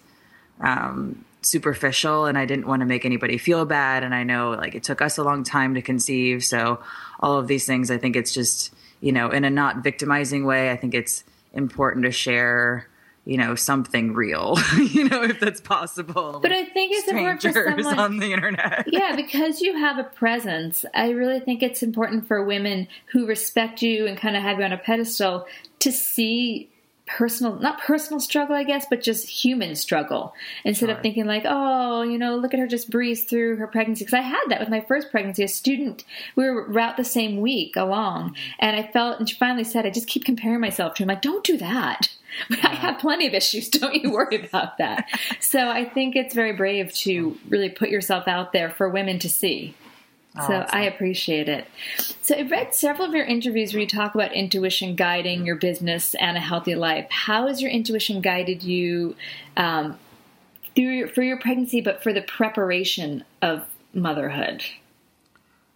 um, 0.60 1.24
superficial, 1.42 2.26
and 2.26 2.38
I 2.38 2.46
didn't 2.46 2.68
want 2.68 2.78
to 2.78 2.86
make 2.86 3.04
anybody 3.04 3.36
feel 3.36 3.64
bad. 3.64 4.04
And 4.04 4.14
I 4.14 4.22
know 4.22 4.50
like 4.50 4.76
it 4.76 4.84
took 4.84 5.02
us 5.02 5.18
a 5.18 5.24
long 5.24 5.42
time 5.42 5.74
to 5.74 5.82
conceive, 5.82 6.44
so 6.44 6.80
all 7.18 7.36
of 7.36 7.48
these 7.48 7.66
things. 7.66 7.90
I 7.90 7.98
think 7.98 8.14
it's 8.14 8.32
just 8.32 8.72
you 9.00 9.12
know, 9.12 9.30
in 9.30 9.44
a 9.44 9.50
not 9.50 9.82
victimizing 9.82 10.44
way. 10.44 10.70
I 10.70 10.76
think 10.76 10.94
it's 10.94 11.24
important 11.52 12.04
to 12.04 12.10
share. 12.10 12.88
You 13.28 13.36
know 13.36 13.54
something 13.56 14.14
real. 14.14 14.56
you 14.78 15.06
know 15.06 15.22
if 15.22 15.38
that's 15.38 15.60
possible. 15.60 16.40
But 16.40 16.50
I 16.50 16.64
think 16.64 16.92
it's 16.94 17.08
important 17.08 17.42
for 17.42 17.82
someone- 17.82 17.98
on 17.98 18.16
the 18.20 18.32
internet. 18.32 18.84
yeah, 18.90 19.14
because 19.14 19.60
you 19.60 19.76
have 19.76 19.98
a 19.98 20.04
presence, 20.04 20.86
I 20.94 21.10
really 21.10 21.38
think 21.38 21.62
it's 21.62 21.82
important 21.82 22.26
for 22.26 22.42
women 22.42 22.88
who 23.12 23.26
respect 23.26 23.82
you 23.82 24.06
and 24.06 24.16
kind 24.16 24.34
of 24.34 24.42
have 24.42 24.58
you 24.58 24.64
on 24.64 24.72
a 24.72 24.78
pedestal 24.78 25.46
to 25.80 25.92
see 25.92 26.70
personal, 27.06 27.56
not 27.56 27.80
personal 27.82 28.18
struggle, 28.18 28.56
I 28.56 28.64
guess, 28.64 28.86
but 28.88 29.02
just 29.02 29.28
human 29.28 29.76
struggle 29.76 30.32
instead 30.64 30.88
of 30.88 31.02
thinking 31.02 31.26
like, 31.26 31.44
oh, 31.46 32.00
you 32.00 32.16
know, 32.16 32.36
look 32.36 32.54
at 32.54 32.60
her 32.60 32.66
just 32.66 32.88
breeze 32.90 33.24
through 33.24 33.56
her 33.56 33.66
pregnancy. 33.66 34.06
Because 34.06 34.18
I 34.18 34.22
had 34.22 34.44
that 34.48 34.60
with 34.60 34.70
my 34.70 34.80
first 34.80 35.10
pregnancy. 35.10 35.42
A 35.42 35.48
student, 35.48 36.04
we 36.34 36.48
were 36.48 36.78
out 36.80 36.96
the 36.96 37.04
same 37.04 37.42
week 37.42 37.76
along, 37.76 38.36
and 38.58 38.74
I 38.74 38.90
felt, 38.90 39.18
and 39.18 39.28
she 39.28 39.36
finally 39.36 39.64
said, 39.64 39.84
I 39.84 39.90
just 39.90 40.08
keep 40.08 40.24
comparing 40.24 40.60
myself 40.60 40.94
to 40.94 41.02
him. 41.02 41.08
Like, 41.08 41.20
don't 41.20 41.44
do 41.44 41.58
that. 41.58 42.08
I 42.62 42.74
have 42.74 42.98
plenty 42.98 43.27
of 43.27 43.35
issues. 43.35 43.68
Don't 43.68 43.94
you 43.94 44.11
worry 44.11 44.44
about 44.44 44.79
that. 44.79 45.09
So 45.40 45.68
I 45.68 45.85
think 45.85 46.16
it's 46.16 46.35
very 46.35 46.53
brave 46.53 46.92
to 46.94 47.37
really 47.48 47.68
put 47.68 47.88
yourself 47.90 48.29
out 48.29 48.53
there 48.53 48.70
for 48.70 48.88
women 48.88 49.18
to 49.20 49.29
see. 49.29 49.74
So 50.46 50.64
I 50.68 50.83
appreciate 50.83 51.48
it. 51.48 51.66
So 52.22 52.37
I've 52.37 52.51
read 52.51 52.72
several 52.72 53.09
of 53.09 53.14
your 53.14 53.24
interviews 53.24 53.72
where 53.72 53.81
you 53.81 53.88
talk 53.88 54.14
about 54.14 54.33
intuition 54.33 54.94
guiding 54.94 55.44
your 55.44 55.57
business 55.57 56.14
and 56.14 56.37
a 56.37 56.40
healthy 56.40 56.77
life. 56.77 57.09
How 57.11 57.48
has 57.48 57.61
your 57.61 57.72
intuition 57.72 58.20
guided 58.20 58.62
you 58.62 59.16
um, 59.57 59.98
through 60.77 60.92
your, 60.92 61.09
for 61.09 61.22
your 61.22 61.38
pregnancy, 61.40 61.81
but 61.81 62.05
for 62.05 62.12
the 62.12 62.22
preparation 62.22 63.24
of 63.42 63.64
motherhood? 63.92 64.62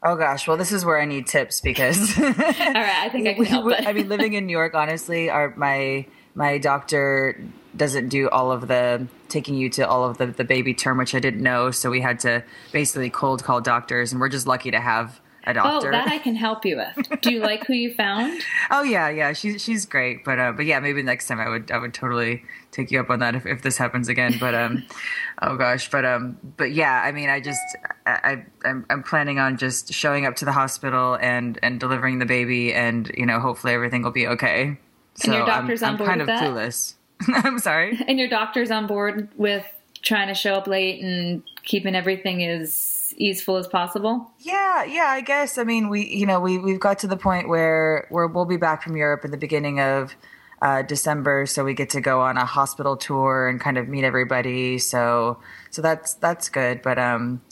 Oh 0.05 0.17
gosh, 0.17 0.47
well, 0.49 0.57
this 0.57 0.73
is 0.73 0.85
where 0.85 1.01
I 1.01 1.05
need 1.05 1.27
tips 1.27 1.61
because 1.61 2.19
All 2.21 2.25
right, 2.25 2.47
I 2.67 3.09
think 3.09 3.29
I 3.29 3.35
can 3.35 3.45
help. 3.45 3.73
I 3.87 3.93
mean, 3.93 4.09
living 4.09 4.35
in 4.35 4.47
New 4.47 4.53
York, 4.53 4.75
honestly, 4.75 5.31
are 5.31 5.55
my 5.57 6.07
my 6.35 6.59
doctor 6.59 7.41
doesn't 7.77 8.09
do 8.09 8.29
all 8.29 8.53
of 8.53 8.69
the 8.69 9.07
taking 9.29 9.55
you 9.55 9.69
to 9.71 9.89
all 9.89 10.09
of 10.09 10.19
the 10.19 10.27
the 10.27 10.45
baby 10.45 10.75
term, 10.75 10.99
which 10.99 11.15
I 11.15 11.21
didn't 11.21 11.43
know. 11.43 11.71
So 11.71 11.91
we 11.91 12.01
had 12.01 12.21
to 12.21 12.45
basically 12.73 13.11
cold 13.11 13.45
call 13.45 13.61
doctors, 13.61 14.13
and 14.13 14.21
we're 14.21 14.29
just 14.29 14.47
lucky 14.47 14.71
to 14.71 14.81
have 14.81 15.21
a 15.45 15.55
doctor. 15.55 15.89
oh, 15.89 15.91
that 15.91 16.09
I 16.09 16.19
can 16.19 16.37
help 16.37 16.65
you 16.65 16.77
with. 16.77 17.21
Do 17.21 17.33
you 17.33 17.41
like 17.41 17.67
who 17.67 17.75
you 17.75 17.95
found? 17.95 18.41
Oh 18.71 18.83
yeah, 18.83 19.11
yeah, 19.11 19.35
she's 19.35 19.63
she's 19.63 19.85
great, 19.85 20.25
but 20.25 20.39
uh, 20.39 20.53
but 20.53 20.65
yeah, 20.65 20.81
maybe 20.81 21.03
next 21.03 21.29
time 21.29 21.41
I 21.41 21.49
would 21.49 21.71
I 21.71 21.79
would 21.79 21.93
totally 21.93 22.43
take 22.71 22.91
you 22.91 23.01
up 23.01 23.11
on 23.11 23.19
that 23.19 23.35
if, 23.35 23.45
if 23.45 23.61
this 23.61 23.77
happens 23.77 24.09
again. 24.09 24.37
But 24.41 24.55
um, 24.55 24.85
oh 25.43 25.57
gosh, 25.57 25.91
but 25.91 26.07
um, 26.07 26.39
but 26.57 26.73
yeah, 26.73 27.03
I 27.05 27.13
mean, 27.13 27.29
I 27.29 27.41
just 27.41 27.61
I, 28.07 28.11
I 28.11 28.45
I'm 28.65 28.87
I'm 28.89 29.03
planning 29.03 29.39
on 29.39 29.59
just 29.59 29.93
showing 29.93 30.25
up 30.25 30.37
to 30.37 30.47
the 30.47 30.53
hospital 30.53 31.19
and 31.21 31.59
and 31.63 31.79
delivering 31.79 32.19
the 32.19 32.25
baby, 32.25 32.73
and 32.73 33.11
you 33.15 33.27
know, 33.27 33.41
hopefully 33.41 33.75
everything 33.75 34.03
will 34.03 34.11
be 34.11 34.27
okay. 34.27 34.79
So 35.15 35.33
your 35.33 35.47
doctor's 35.47 35.83
I'm, 35.83 35.89
on 35.89 35.93
I'm 35.93 35.99
board 35.99 36.09
kind 36.09 36.21
with 36.21 36.29
of 36.31 36.41
that? 36.41 36.43
clueless. 36.43 36.95
I'm 37.45 37.59
sorry. 37.59 37.99
And 38.09 38.19
your 38.19 38.29
doctor's 38.29 38.71
on 38.71 38.87
board 38.87 39.29
with 39.37 39.67
trying 40.03 40.29
to 40.29 40.35
show 40.35 40.55
up 40.55 40.67
late 40.67 41.03
and 41.03 41.43
keeping 41.65 41.95
everything 41.95 42.45
as 42.45 43.15
easeful 43.17 43.57
as 43.57 43.67
possible? 43.67 44.31
Yeah, 44.41 44.85
yeah, 44.85 45.07
I 45.07 45.21
guess. 45.21 45.59
I 45.59 45.65
mean, 45.65 45.89
we, 45.89 46.07
you 46.07 46.27
know, 46.27 46.41
we 46.41 46.59
we've 46.59 46.81
got 46.81 46.99
to 47.01 47.07
the 47.07 47.17
point 47.17 47.49
where 47.49 48.07
where 48.11 48.27
we'll 48.27 48.45
be 48.45 48.57
back 48.57 48.83
from 48.83 48.97
Europe 48.97 49.25
in 49.25 49.31
the 49.31 49.37
beginning 49.37 49.81
of 49.81 50.15
uh, 50.61 50.83
December, 50.83 51.47
so 51.47 51.65
we 51.65 51.75
get 51.75 51.91
to 51.91 52.01
go 52.01 52.21
on 52.21 52.37
a 52.37 52.45
hospital 52.45 52.97
tour 52.97 53.49
and 53.49 53.61
kind 53.61 53.79
of 53.79 53.89
meet 53.89 54.05
everybody. 54.05 54.79
So, 54.79 55.39
so 55.71 55.83
that's 55.83 56.15
that's 56.15 56.49
good. 56.49 56.83
But 56.83 56.99
um, 56.99 57.43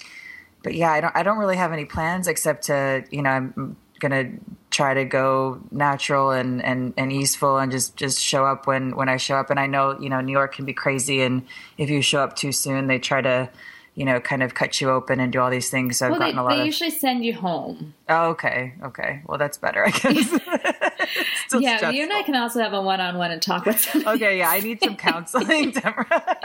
but 0.63 0.75
yeah, 0.75 0.93
I 0.93 1.01
don't 1.01 1.17
I 1.17 1.23
don't 1.23 1.39
really 1.39 1.57
have 1.57 1.73
any 1.73 1.85
plans 1.85 2.29
except 2.29 2.65
to 2.65 3.05
you 3.11 3.23
know 3.23 3.31
I'm 3.31 3.77
gonna 4.01 4.31
try 4.71 4.95
to 4.95 5.05
go 5.05 5.61
natural 5.71 6.31
and 6.33 6.65
and 6.65 6.93
and 6.97 7.13
easeful 7.13 7.59
and 7.59 7.71
just 7.71 7.97
just 7.97 8.19
show 8.21 8.45
up 8.45 8.67
when 8.67 8.97
when 8.97 9.09
I 9.09 9.17
show 9.19 9.37
up. 9.37 9.51
And 9.51 9.61
I 9.61 9.67
know 9.67 9.99
you 10.01 10.09
know 10.09 10.21
New 10.21 10.33
York 10.33 10.55
can 10.57 10.65
be 10.65 10.73
crazy, 10.73 11.23
and 11.23 11.47
if 11.79 11.89
you 11.91 12.03
show 12.03 12.21
up 12.23 12.35
too 12.37 12.51
soon, 12.53 12.87
they 12.89 12.99
try 12.99 13.21
to 13.21 13.49
you 13.95 14.05
know 14.05 14.21
kind 14.21 14.43
of 14.43 14.55
cut 14.55 14.81
you 14.81 14.89
open 14.91 15.21
and 15.21 15.33
do 15.33 15.41
all 15.41 15.51
these 15.51 15.71
things. 15.71 15.99
So 15.99 16.07
I've 16.07 16.13
Well, 16.13 16.21
they, 16.21 16.27
gotten 16.27 16.39
a 16.39 16.43
lot 16.45 16.53
of 16.53 16.57
they 16.59 16.61
of 16.63 16.67
usually 16.67 16.91
send 16.91 17.25
you 17.25 17.35
home. 17.35 17.95
Oh, 18.09 18.29
okay, 18.31 18.75
okay. 18.83 19.23
Well, 19.27 19.39
that's 19.39 19.59
better, 19.59 19.87
I 19.87 19.91
guess. 19.91 20.29
Still 21.49 21.61
yeah, 21.61 21.77
stressful. 21.79 21.97
you 21.97 22.05
and 22.05 22.13
I 22.13 22.23
can 22.23 22.37
also 22.37 22.61
have 22.63 22.73
a 22.73 22.81
one-on-one 22.81 23.31
and 23.33 23.43
talk 23.43 23.67
with 23.67 23.81
somebody. 23.81 24.25
Okay, 24.25 24.39
yeah, 24.39 24.49
I 24.51 24.61
need 24.61 24.81
some 24.81 24.97
counseling, 24.97 25.71
Deborah. 25.73 26.39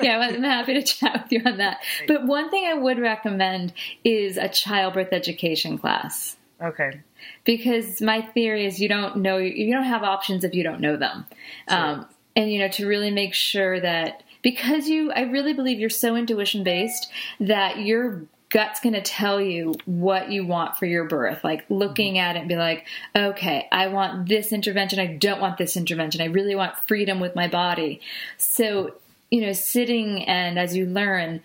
yeah, 0.00 0.18
I'm 0.18 0.42
happy 0.42 0.74
to 0.74 0.82
chat 0.82 1.22
with 1.22 1.32
you 1.32 1.40
on 1.46 1.58
that. 1.58 1.78
But 2.08 2.26
one 2.26 2.50
thing 2.50 2.66
I 2.66 2.74
would 2.74 2.98
recommend 2.98 3.72
is 4.04 4.36
a 4.36 4.48
childbirth 4.48 5.12
education 5.12 5.78
class. 5.78 6.36
Okay. 6.62 7.00
because 7.44 8.00
my 8.00 8.22
theory 8.22 8.66
is 8.66 8.80
you 8.80 8.88
don't 8.88 9.16
know 9.16 9.36
you 9.36 9.72
don't 9.72 9.84
have 9.84 10.02
options 10.02 10.44
if 10.44 10.54
you 10.54 10.62
don't 10.62 10.80
know 10.80 10.96
them. 10.96 11.26
Um, 11.68 12.06
and 12.36 12.52
you 12.52 12.58
know 12.58 12.68
to 12.68 12.86
really 12.86 13.10
make 13.10 13.34
sure 13.34 13.80
that 13.80 14.22
because 14.42 14.88
you 14.88 15.12
i 15.12 15.22
really 15.22 15.52
believe 15.52 15.78
you're 15.78 15.90
so 15.90 16.16
intuition 16.16 16.64
based 16.64 17.10
that 17.40 17.78
your 17.78 18.22
gut's 18.48 18.80
going 18.80 18.92
to 18.92 19.00
tell 19.00 19.40
you 19.40 19.72
what 19.86 20.30
you 20.30 20.46
want 20.46 20.76
for 20.76 20.84
your 20.84 21.04
birth. 21.04 21.42
Like 21.42 21.64
looking 21.70 22.18
at 22.18 22.36
it 22.36 22.40
and 22.40 22.48
be 22.48 22.56
like 22.56 22.86
okay 23.16 23.66
i 23.72 23.88
want 23.88 24.28
this 24.28 24.52
intervention. 24.52 25.00
I 25.00 25.06
don't 25.06 25.40
want 25.40 25.58
this 25.58 25.76
intervention. 25.76 26.20
I 26.20 26.26
really 26.26 26.54
want 26.54 26.76
freedom 26.86 27.18
with 27.18 27.34
my 27.34 27.48
body. 27.48 28.00
So 28.36 28.94
you 29.30 29.40
know 29.40 29.52
sitting 29.52 30.24
and 30.24 30.58
as 30.58 30.76
you 30.76 30.86
learn 30.86 31.40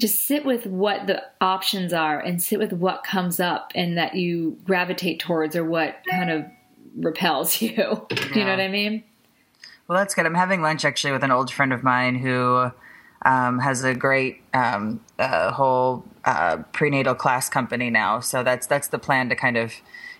just 0.00 0.24
sit 0.24 0.44
with 0.44 0.66
what 0.66 1.06
the 1.06 1.22
options 1.40 1.92
are 1.92 2.18
and 2.18 2.42
sit 2.42 2.58
with 2.58 2.72
what 2.72 3.04
comes 3.04 3.38
up 3.38 3.70
and 3.74 3.96
that 3.98 4.14
you 4.14 4.58
gravitate 4.64 5.20
towards 5.20 5.54
or 5.54 5.64
what 5.64 5.96
kind 6.08 6.30
of 6.30 6.44
repels 6.96 7.60
you. 7.62 8.06
Do 8.08 8.38
you 8.38 8.44
know 8.44 8.50
what 8.50 8.60
I 8.60 8.68
mean? 8.68 9.04
Well, 9.86 9.98
that's 9.98 10.14
good. 10.14 10.24
I'm 10.24 10.34
having 10.34 10.62
lunch 10.62 10.84
actually 10.84 11.12
with 11.12 11.24
an 11.24 11.30
old 11.30 11.52
friend 11.52 11.72
of 11.72 11.82
mine 11.82 12.16
who 12.16 12.70
um, 13.24 13.58
has 13.58 13.84
a 13.84 13.94
great 13.94 14.40
um, 14.54 15.00
uh, 15.18 15.52
whole 15.52 16.04
uh, 16.24 16.58
prenatal 16.72 17.14
class 17.14 17.48
company 17.48 17.90
now. 17.90 18.20
So 18.20 18.42
that's 18.42 18.66
that's 18.66 18.88
the 18.88 18.98
plan 18.98 19.28
to 19.28 19.36
kind 19.36 19.56
of 19.56 19.72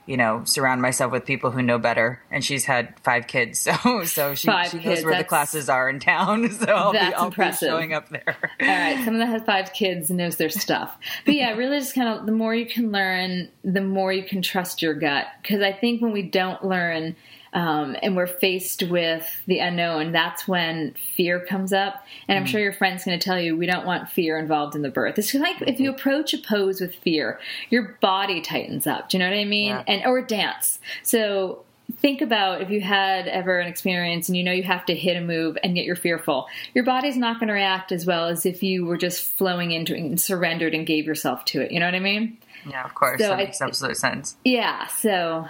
you 0.06 0.16
know, 0.16 0.42
surround 0.44 0.82
myself 0.82 1.12
with 1.12 1.24
people 1.24 1.50
who 1.50 1.62
know 1.62 1.78
better. 1.78 2.20
And 2.30 2.44
she's 2.44 2.64
had 2.64 2.98
five 3.00 3.26
kids, 3.26 3.58
so 3.84 4.04
so 4.04 4.34
she, 4.34 4.46
five 4.46 4.70
she 4.70 4.78
knows 4.78 4.84
kids, 4.84 5.04
where 5.04 5.16
the 5.16 5.24
classes 5.24 5.68
are 5.68 5.88
in 5.88 6.00
town. 6.00 6.50
So 6.60 6.66
I'll, 6.66 6.92
that's 6.92 7.10
be, 7.10 7.14
I'll 7.14 7.26
impressive. 7.26 7.68
be 7.68 7.70
showing 7.70 7.92
up 7.94 8.08
there. 8.10 8.36
All 8.60 8.66
right, 8.66 8.96
someone 9.04 9.18
that 9.20 9.28
has 9.28 9.42
five 9.42 9.72
kids 9.72 10.10
knows 10.10 10.36
their 10.36 10.50
stuff. 10.50 10.98
But 11.24 11.34
yeah, 11.34 11.52
really, 11.52 11.78
just 11.78 11.94
kind 11.94 12.08
of 12.08 12.26
the 12.26 12.32
more 12.32 12.54
you 12.54 12.66
can 12.66 12.92
learn, 12.92 13.48
the 13.64 13.80
more 13.80 14.12
you 14.12 14.24
can 14.24 14.42
trust 14.42 14.82
your 14.82 14.94
gut. 14.94 15.26
Because 15.40 15.62
I 15.62 15.72
think 15.72 16.02
when 16.02 16.12
we 16.12 16.22
don't 16.22 16.64
learn. 16.64 17.16
Um, 17.52 17.96
and 18.02 18.14
we're 18.16 18.26
faced 18.28 18.84
with 18.84 19.26
the 19.46 19.58
unknown, 19.58 20.12
that's 20.12 20.46
when 20.46 20.94
fear 21.16 21.40
comes 21.40 21.72
up. 21.72 22.04
And 22.28 22.38
I'm 22.38 22.46
sure 22.46 22.60
your 22.60 22.72
friend's 22.72 23.04
going 23.04 23.18
to 23.18 23.24
tell 23.24 23.40
you 23.40 23.56
we 23.56 23.66
don't 23.66 23.84
want 23.86 24.08
fear 24.08 24.38
involved 24.38 24.76
in 24.76 24.82
the 24.82 24.88
birth. 24.90 25.18
It's 25.18 25.34
like 25.34 25.60
if 25.62 25.80
you 25.80 25.90
approach 25.90 26.32
a 26.32 26.38
pose 26.38 26.80
with 26.80 26.94
fear, 26.94 27.40
your 27.68 27.96
body 28.00 28.40
tightens 28.40 28.86
up. 28.86 29.08
Do 29.08 29.16
you 29.16 29.24
know 29.24 29.30
what 29.30 29.36
I 29.36 29.44
mean? 29.44 29.70
Yeah. 29.70 29.82
And 29.88 30.04
or 30.06 30.22
dance. 30.22 30.78
So 31.02 31.64
think 31.98 32.20
about 32.20 32.60
if 32.62 32.70
you 32.70 32.80
had 32.80 33.26
ever 33.26 33.58
an 33.58 33.66
experience 33.66 34.28
and 34.28 34.36
you 34.38 34.44
know 34.44 34.52
you 34.52 34.62
have 34.62 34.86
to 34.86 34.94
hit 34.94 35.16
a 35.16 35.20
move 35.20 35.58
and 35.64 35.76
yet 35.76 35.84
you're 35.84 35.96
fearful 35.96 36.46
your 36.72 36.84
body's 36.84 37.16
not 37.16 37.40
going 37.40 37.48
to 37.48 37.52
react 37.52 37.90
as 37.90 38.06
well 38.06 38.26
as 38.28 38.46
if 38.46 38.62
you 38.62 38.86
were 38.86 38.96
just 38.96 39.24
flowing 39.24 39.72
into 39.72 39.92
it 39.96 39.98
and 39.98 40.20
surrendered 40.20 40.72
and 40.72 40.86
gave 40.86 41.04
yourself 41.04 41.44
to 41.44 41.60
it 41.60 41.72
you 41.72 41.80
know 41.80 41.86
what 41.86 41.94
i 41.96 41.98
mean 41.98 42.38
Yeah, 42.64 42.84
of 42.84 42.94
course. 42.94 43.20
So 43.20 43.26
that 43.26 43.40
I- 43.40 43.44
makes 43.44 43.60
absolute 43.60 43.96
sense. 43.96 44.36
yeah 44.44 44.86
so 44.86 45.48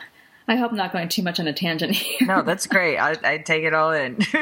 i 0.50 0.56
hope 0.56 0.70
i'm 0.70 0.76
not 0.76 0.92
going 0.92 1.08
too 1.08 1.22
much 1.22 1.40
on 1.40 1.48
a 1.48 1.52
tangent 1.54 1.92
here 1.92 2.28
No, 2.28 2.42
that's 2.50 2.66
great. 2.66 2.98
I, 2.98 3.16
I 3.24 3.38
take 3.38 3.64
it 3.64 3.72
all 3.72 3.92
in. 3.92 4.18
all 4.34 4.40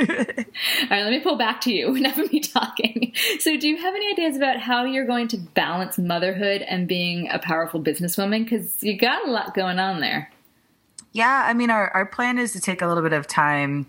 right 0.91 1.03
let 1.05 1.11
me 1.11 1.21
pull 1.21 1.37
back 1.37 1.61
to 1.63 1.73
you 1.73 1.95
enough 2.01 2.19
of 2.19 2.33
me 2.33 2.41
talking 2.41 3.13
so 3.39 3.57
do 3.57 3.69
you 3.69 3.77
have 3.77 3.95
any 3.95 4.11
ideas 4.13 4.37
about 4.37 4.59
how 4.59 4.85
you're 4.85 5.07
going 5.07 5.29
to 5.29 5.37
balance 5.37 5.99
motherhood 5.99 6.63
and 6.63 6.89
being 6.89 7.29
a 7.31 7.39
powerful 7.39 7.81
businesswoman 7.81 8.43
because 8.43 8.83
you 8.83 8.99
got 8.99 9.27
a 9.27 9.31
lot 9.31 9.55
going 9.55 9.79
on 9.79 10.01
there 10.01 10.31
Yeah, 11.13 11.45
I 11.49 11.55
mean, 11.55 11.71
our, 11.71 11.89
our 11.91 12.07
plan 12.07 12.39
is 12.39 12.53
to 12.53 12.61
take 12.61 12.83
a 12.83 12.87
little 12.87 13.03
bit 13.03 13.13
of 13.13 13.27
time 13.27 13.87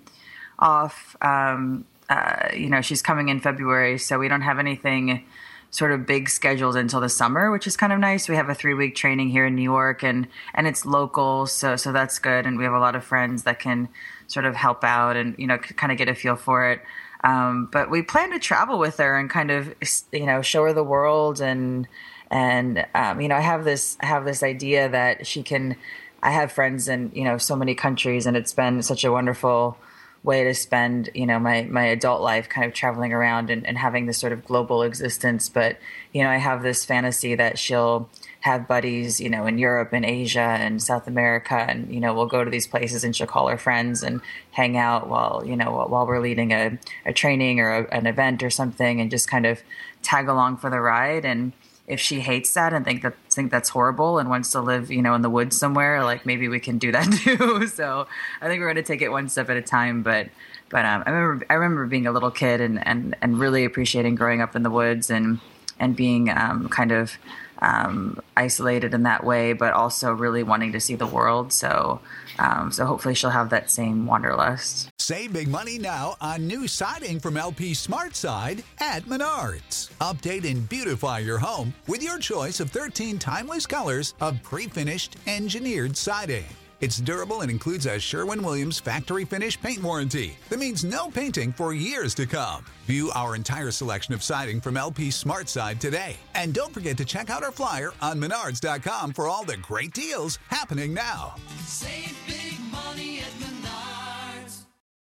off. 0.57 1.15
Um, 1.21 1.85
uh, 2.09 2.49
you 2.55 2.69
know, 2.69 2.81
she's 2.81 3.01
coming 3.01 3.29
in 3.29 3.39
February, 3.39 3.97
so 3.97 4.17
we 4.17 4.27
don't 4.27 4.41
have 4.41 4.57
anything 4.57 5.25
sort 5.71 5.91
of 5.91 6.05
big 6.05 6.29
schedules 6.29 6.75
until 6.75 6.99
the 6.99 7.09
summer, 7.09 7.51
which 7.51 7.67
is 7.67 7.77
kind 7.77 7.93
of 7.93 7.99
nice. 7.99 8.27
We 8.27 8.35
have 8.35 8.49
a 8.49 8.55
three 8.55 8.73
week 8.73 8.95
training 8.95 9.29
here 9.29 9.45
in 9.45 9.55
New 9.55 9.63
York, 9.63 10.03
and 10.03 10.27
and 10.53 10.67
it's 10.67 10.85
local, 10.85 11.45
so 11.45 11.75
so 11.75 11.91
that's 11.91 12.19
good. 12.19 12.45
And 12.45 12.57
we 12.57 12.63
have 12.63 12.73
a 12.73 12.79
lot 12.79 12.95
of 12.95 13.03
friends 13.03 13.43
that 13.43 13.59
can 13.59 13.89
sort 14.27 14.45
of 14.45 14.55
help 14.55 14.83
out 14.83 15.15
and 15.15 15.35
you 15.37 15.47
know 15.47 15.57
kind 15.57 15.91
of 15.91 15.97
get 15.97 16.09
a 16.09 16.15
feel 16.15 16.35
for 16.35 16.69
it. 16.71 16.81
Um, 17.23 17.67
but 17.71 17.89
we 17.89 18.01
plan 18.01 18.31
to 18.31 18.39
travel 18.39 18.79
with 18.79 18.97
her 18.97 19.17
and 19.17 19.29
kind 19.29 19.51
of 19.51 19.73
you 20.11 20.25
know 20.25 20.41
show 20.41 20.63
her 20.63 20.73
the 20.73 20.83
world 20.83 21.41
and 21.41 21.87
and 22.31 22.85
um, 22.95 23.21
you 23.21 23.27
know 23.27 23.35
I 23.35 23.41
have 23.41 23.63
this 23.65 23.97
I 24.01 24.05
have 24.05 24.25
this 24.25 24.43
idea 24.43 24.89
that 24.89 25.27
she 25.27 25.43
can. 25.43 25.75
I 26.21 26.31
have 26.31 26.51
friends 26.51 26.89
in 26.89 27.11
you 27.13 27.23
know 27.23 27.37
so 27.37 27.55
many 27.55 27.75
countries, 27.75 28.25
and 28.25 28.35
it's 28.35 28.53
been 28.53 28.81
such 28.81 29.03
a 29.03 29.11
wonderful 29.11 29.77
way 30.23 30.43
to 30.43 30.53
spend 30.53 31.09
you 31.13 31.25
know 31.25 31.39
my 31.39 31.63
my 31.63 31.85
adult 31.85 32.21
life 32.21 32.49
kind 32.49 32.67
of 32.67 32.73
traveling 32.73 33.13
around 33.13 33.49
and, 33.49 33.65
and 33.65 33.77
having 33.77 34.05
this 34.05 34.17
sort 34.17 34.33
of 34.33 34.45
global 34.45 34.83
existence. 34.83 35.49
But 35.49 35.77
you 36.13 36.23
know 36.23 36.29
i 36.29 36.37
have 36.37 36.63
this 36.63 36.83
fantasy 36.85 37.35
that 37.35 37.59
she'll 37.59 38.09
have 38.41 38.67
buddies 38.67 39.19
you 39.19 39.29
know 39.29 39.45
in 39.45 39.57
europe 39.59 39.93
and 39.93 40.05
asia 40.05 40.39
and 40.39 40.81
south 40.81 41.07
america. 41.07 41.55
And 41.55 41.93
you 41.93 41.99
know 41.99 42.13
we'll 42.13 42.25
go 42.25 42.43
to 42.43 42.51
these 42.51 42.67
places 42.67 43.03
and 43.03 43.15
she'll 43.15 43.27
call 43.27 43.47
her 43.47 43.57
friends 43.57 44.03
and 44.03 44.21
hang 44.51 44.77
out 44.77 45.07
while 45.07 45.43
you 45.45 45.55
know 45.55 45.85
while 45.87 46.05
we're 46.05 46.19
leading 46.19 46.51
a, 46.51 46.77
a 47.05 47.13
training 47.13 47.59
or 47.59 47.71
a, 47.71 47.95
an 47.95 48.07
event 48.07 48.43
or 48.43 48.49
something 48.49 48.99
and 48.99 49.09
just 49.11 49.29
kind 49.29 49.45
of 49.45 49.61
tag 50.01 50.27
along 50.27 50.57
for 50.57 50.69
the 50.69 50.79
ride. 50.79 51.25
And 51.25 51.53
if 51.89 51.99
she 51.99 52.19
hates 52.21 52.53
that 52.53 52.71
and 52.71 52.85
think 52.85 53.01
that 53.01 53.15
think 53.29 53.49
that's 53.51 53.69
horrible 53.69 54.19
and 54.19 54.29
wants 54.29 54.51
to 54.51 54.61
live, 54.61 54.91
you 54.91 55.01
know, 55.01 55.15
in 55.15 55.23
the 55.23 55.29
woods 55.29 55.57
somewhere, 55.57 56.03
like 56.03 56.23
maybe 56.23 56.47
we 56.47 56.59
can 56.59 56.77
do 56.77 56.91
that 56.91 57.11
too. 57.23 57.67
so 57.67 58.07
I 58.41 58.47
think 58.47 58.59
we're 58.61 58.67
going 58.67 58.75
to 58.75 58.83
take 58.83 59.01
it 59.01 59.09
one 59.09 59.27
step 59.27 59.49
at 59.49 59.57
a 59.57 59.61
time. 59.61 60.03
But 60.03 60.29
but 60.69 60.85
um, 60.85 61.03
I 61.05 61.09
remember 61.09 61.45
I 61.49 61.55
remember 61.55 61.87
being 61.87 62.05
a 62.05 62.11
little 62.11 62.31
kid 62.31 62.61
and 62.61 62.85
and 62.87 63.15
and 63.21 63.39
really 63.39 63.65
appreciating 63.65 64.15
growing 64.15 64.39
up 64.39 64.55
in 64.55 64.61
the 64.61 64.69
woods 64.69 65.09
and 65.09 65.39
and 65.79 65.95
being 65.95 66.29
um, 66.29 66.69
kind 66.69 66.91
of 66.91 67.17
um, 67.61 68.19
isolated 68.37 68.93
in 68.93 69.03
that 69.03 69.23
way, 69.23 69.53
but 69.53 69.73
also 69.73 70.13
really 70.13 70.43
wanting 70.43 70.71
to 70.73 70.79
see 70.79 70.95
the 70.95 71.07
world. 71.07 71.51
So 71.51 71.99
um, 72.39 72.71
so 72.71 72.85
hopefully 72.85 73.15
she'll 73.15 73.29
have 73.29 73.49
that 73.49 73.69
same 73.69 74.05
wanderlust. 74.05 74.89
Save 74.97 75.33
big 75.33 75.49
money 75.49 75.77
now 75.77 76.15
on 76.21 76.47
new 76.47 76.67
siding 76.67 77.19
from 77.19 77.35
LP 77.35 77.73
SmartSide 77.73 78.63
at 78.79 79.03
Menards. 79.03 79.89
Update 79.99 80.49
and 80.49 80.67
beautify 80.69 81.19
your 81.19 81.39
home 81.39 81.73
with 81.87 82.01
your 82.01 82.17
choice 82.19 82.59
of 82.59 82.71
13 82.71 83.19
timeless 83.19 83.65
colors 83.65 84.13
of 84.21 84.41
pre-finished 84.43 85.17
engineered 85.27 85.97
siding. 85.97 86.45
It's 86.81 86.97
durable 86.97 87.41
and 87.41 87.51
includes 87.51 87.85
a 87.85 87.99
Sherwin-Williams 87.99 88.79
factory 88.79 89.25
finish 89.25 89.59
paint 89.59 89.83
warranty 89.83 90.37
that 90.47 90.59
means 90.59 90.85
no 90.85 91.09
painting 91.09 91.51
for 91.51 91.73
years 91.73 92.15
to 92.15 92.25
come. 92.25 92.65
View 92.85 93.11
our 93.13 93.35
entire 93.35 93.69
selection 93.69 94.13
of 94.13 94.23
siding 94.23 94.61
from 94.61 94.77
LP 94.77 95.09
SmartSide 95.09 95.79
today. 95.79 96.15
And 96.35 96.53
don't 96.53 96.73
forget 96.73 96.95
to 96.97 97.05
check 97.05 97.29
out 97.29 97.43
our 97.43 97.51
flyer 97.51 97.91
on 98.01 98.17
menards.com 98.19 99.11
for 99.11 99.27
all 99.27 99.43
the 99.43 99.57
great 99.57 99.93
deals 99.93 100.39
happening 100.47 100.93
now. 100.93 101.35
Save 101.65 102.17
big 102.25 102.57
money 102.71 103.19
at 103.19 103.31
Menards. 103.41 104.61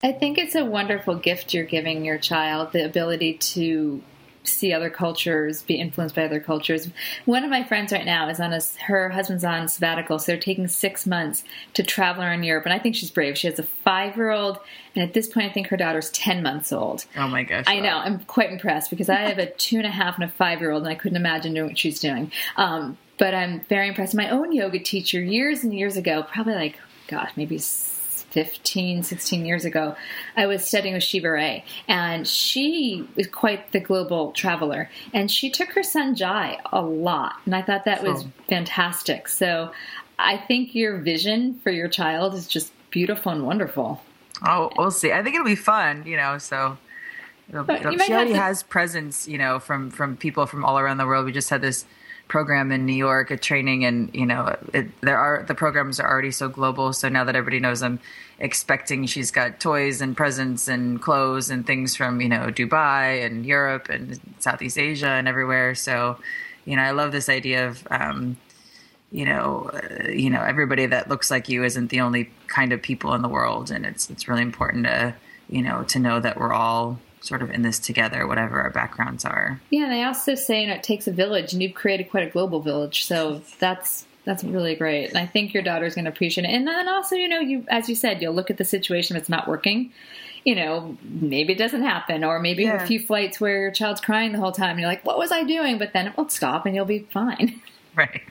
I 0.04 0.12
think 0.12 0.38
it's 0.38 0.54
a 0.54 0.63
wonderful 0.65 1.15
gift 1.15 1.51
you're 1.51 1.65
giving 1.65 2.06
your 2.06 2.19
child 2.19 2.73
the 2.73 2.86
ability 2.86 3.39
to 3.39 4.04
see 4.51 4.73
other 4.73 4.89
cultures, 4.89 5.63
be 5.63 5.75
influenced 5.75 6.15
by 6.15 6.25
other 6.25 6.39
cultures. 6.39 6.89
One 7.25 7.43
of 7.43 7.49
my 7.49 7.63
friends 7.63 7.91
right 7.91 8.05
now 8.05 8.29
is 8.29 8.39
on 8.39 8.53
a 8.53 8.60
her 8.88 9.10
husband's 9.10 9.43
on 9.43 9.67
sabbatical, 9.67 10.19
so 10.19 10.31
they're 10.31 10.41
taking 10.41 10.67
six 10.67 11.05
months 11.05 11.43
to 11.73 11.84
travel 11.84 12.23
around 12.23 12.43
Europe, 12.43 12.65
and 12.65 12.73
I 12.73 12.79
think 12.79 12.95
she's 12.95 13.12
brave. 13.12 13.38
She 13.38 13.47
has 13.47 13.60
a 13.60 13.63
five 13.63 14.15
year 14.15 14.31
old, 14.31 14.60
and 14.95 15.03
at 15.03 15.13
this 15.13 15.27
point, 15.27 15.49
I 15.49 15.53
think 15.53 15.67
her 15.67 15.77
daughter's 15.77 16.10
ten 16.12 16.43
months 16.43 16.71
old. 16.71 17.05
Oh 17.17 17.27
my 17.27 17.43
gosh! 17.43 17.65
I 17.67 17.79
know. 17.79 17.97
I'm 17.97 18.19
quite 18.19 18.51
impressed 18.51 18.89
because 18.89 19.10
I 19.10 19.15
have 19.15 19.39
a 19.39 19.45
two 19.58 19.77
and 19.77 19.86
a 19.86 19.91
half 19.91 20.15
and 20.15 20.23
a 20.23 20.29
five 20.29 20.62
year 20.62 20.71
old, 20.71 20.84
and 20.84 20.91
I 20.91 20.95
couldn't 20.95 21.17
imagine 21.17 21.53
doing 21.53 21.67
what 21.67 21.77
she's 21.77 21.99
doing. 21.99 22.31
Um, 22.58 22.97
but 23.17 23.34
I'm 23.34 23.62
very 23.69 23.88
impressed. 23.88 24.13
My 24.13 24.29
own 24.29 24.51
yoga 24.51 24.79
teacher, 24.79 25.21
years 25.21 25.63
and 25.63 25.73
years 25.73 25.97
ago, 25.97 26.23
probably 26.23 26.55
like, 26.55 26.79
gosh, 27.08 27.31
maybe 27.36 27.58
15, 28.36 29.02
16 29.04 29.45
years 29.45 29.63
ago, 29.63 29.95
I 30.36 30.45
was 30.45 30.63
studying 30.67 30.93
with 30.93 31.04
Shiva 31.04 31.32
Rea, 31.32 31.63
and 31.88 32.28
she 32.28 33.08
was 33.15 33.28
quite 33.28 33.71
the 33.71 33.80
global 33.80 34.34
traveler. 34.34 34.89
And 35.13 35.32
she 35.32 35.50
took 35.50 35.69
her 35.69 35.84
son 35.84 36.15
Jai 36.15 36.60
a 36.74 36.82
lot, 36.82 37.38
and 37.45 37.56
I 37.56 37.62
thought 37.62 37.86
that 37.86 38.04
was 38.04 38.24
Cool. 38.24 38.32
fantastic. 38.50 39.30
So 39.30 39.71
I 40.19 40.36
think 40.36 40.76
your 40.76 40.98
vision 40.98 41.58
for 41.63 41.71
your 41.71 41.88
child 41.88 42.34
is 42.34 42.45
just 42.45 42.74
beautiful 42.91 43.32
and 43.32 43.45
wonderful. 43.45 44.02
Oh, 44.45 44.69
we'll 44.78 44.91
see. 44.91 45.13
I 45.13 45.24
think 45.24 45.36
it'll 45.36 45.45
be 45.45 45.56
fun, 45.56 46.04
you 46.06 46.17
know. 46.17 46.38
So 46.38 46.78
it'll, 47.48 47.69
it'll- 47.71 47.93
you 47.93 48.00
she 48.00 48.12
already 48.13 48.32
to- 48.34 48.38
has 48.38 48.63
presence, 48.63 49.30
you 49.30 49.38
know, 49.38 49.60
from 49.60 49.89
from 49.91 50.17
people 50.17 50.45
from 50.45 50.65
all 50.65 50.78
around 50.78 50.98
the 50.98 51.06
world. 51.06 51.26
We 51.26 51.32
just 51.32 51.50
had 51.50 51.62
this 51.62 51.86
program 52.27 52.71
in 52.71 52.85
New 52.85 52.93
York, 52.93 53.31
a 53.31 53.38
training, 53.38 53.85
and 53.85 54.13
you 54.13 54.25
know, 54.25 54.55
it, 54.73 54.88
there 55.01 55.17
are 55.17 55.43
the 55.43 55.55
programs 55.55 55.99
are 55.99 56.09
already 56.09 56.31
so 56.31 56.49
global. 56.49 56.93
So 56.93 57.09
now 57.09 57.23
that 57.23 57.35
everybody 57.35 57.59
knows, 57.59 57.83
I'm 57.83 57.99
expecting 58.39 59.05
she's 59.05 59.31
got 59.31 59.59
toys 59.59 60.01
and 60.01 60.17
presents 60.17 60.67
and 60.67 61.01
clothes 61.01 61.49
and 61.49 61.65
things 61.65 61.95
from 61.95 62.21
you 62.21 62.29
know 62.29 62.47
Dubai 62.47 63.25
and 63.25 63.45
Europe 63.45 63.89
and 63.89 64.19
Southeast 64.39 64.77
Asia 64.77 65.09
and 65.09 65.27
everywhere. 65.27 65.75
So, 65.75 66.17
you 66.65 66.75
know, 66.75 66.81
I 66.81 66.91
love 66.91 67.11
this 67.11 67.29
idea 67.29 67.67
of. 67.67 67.88
Um, 67.89 68.38
you 69.11 69.23
know, 69.23 69.71
uh, 69.73 70.09
you 70.09 70.29
know, 70.29 70.41
everybody 70.41 70.88
that 70.88 71.07
looks 71.07 71.31
like 71.31 71.47
you 71.47 71.63
isn't 71.63 71.89
the 71.89 72.01
only 72.01 72.29
kind 72.47 72.73
of 72.73 72.81
people 72.81 73.13
in 73.13 73.21
the 73.21 73.29
world, 73.29 73.71
and 73.71 73.85
it's 73.85 74.09
it's 74.09 74.27
really 74.27 74.41
important 74.41 74.85
to, 74.88 75.15
you 75.47 75.61
know, 75.61 75.83
to 75.83 75.99
know 75.99 76.19
that 76.19 76.38
we're 76.38 76.51
all 76.51 76.99
sort 77.25 77.41
of 77.41 77.49
in 77.51 77.61
this 77.61 77.79
together, 77.79 78.27
whatever 78.27 78.61
our 78.61 78.69
backgrounds 78.69 79.25
are. 79.25 79.59
Yeah, 79.69 79.85
and 79.85 79.93
I 79.93 80.03
also 80.03 80.35
say 80.35 80.61
you 80.61 80.67
know, 80.67 80.75
it 80.75 80.83
takes 80.83 81.07
a 81.07 81.11
village, 81.11 81.53
and 81.53 81.61
you've 81.61 81.73
created 81.73 82.09
quite 82.09 82.27
a 82.27 82.29
global 82.31 82.61
village. 82.61 83.05
So 83.05 83.41
that's 83.59 84.05
that's 84.25 84.43
really 84.43 84.75
great, 84.75 85.09
and 85.09 85.17
I 85.17 85.25
think 85.25 85.53
your 85.53 85.61
daughter's 85.63 85.93
going 85.95 86.05
to 86.05 86.11
appreciate 86.11 86.45
it. 86.45 86.51
And 86.53 86.67
then 86.67 86.88
also, 86.88 87.15
you 87.15 87.27
know, 87.27 87.39
you 87.39 87.65
as 87.69 87.88
you 87.89 87.95
said, 87.95 88.21
you'll 88.21 88.33
look 88.33 88.49
at 88.49 88.57
the 88.57 88.65
situation 88.65 89.15
if 89.15 89.21
it's 89.21 89.29
not 89.29 89.47
working. 89.47 89.91
You 90.43 90.53
know, 90.55 90.95
maybe 91.03 91.53
it 91.53 91.57
doesn't 91.57 91.81
happen, 91.81 92.23
or 92.23 92.39
maybe 92.39 92.63
Yeah. 92.63 92.83
a 92.83 92.85
few 92.88 92.99
flights 92.99 93.41
where 93.41 93.61
your 93.61 93.71
child's 93.71 93.99
crying 94.01 94.31
the 94.31 94.38
whole 94.39 94.51
time, 94.51 94.71
and 94.71 94.79
you're 94.79 94.89
like, 94.89 95.03
"What 95.05 95.17
was 95.17 95.31
I 95.31 95.43
doing?" 95.43 95.77
But 95.79 95.93
then 95.93 96.07
it 96.07 96.17
will 96.17 96.29
stop, 96.29 96.65
and 96.65 96.75
you'll 96.75 96.85
be 96.85 96.99
fine. 97.11 97.61
Right. 97.97 98.23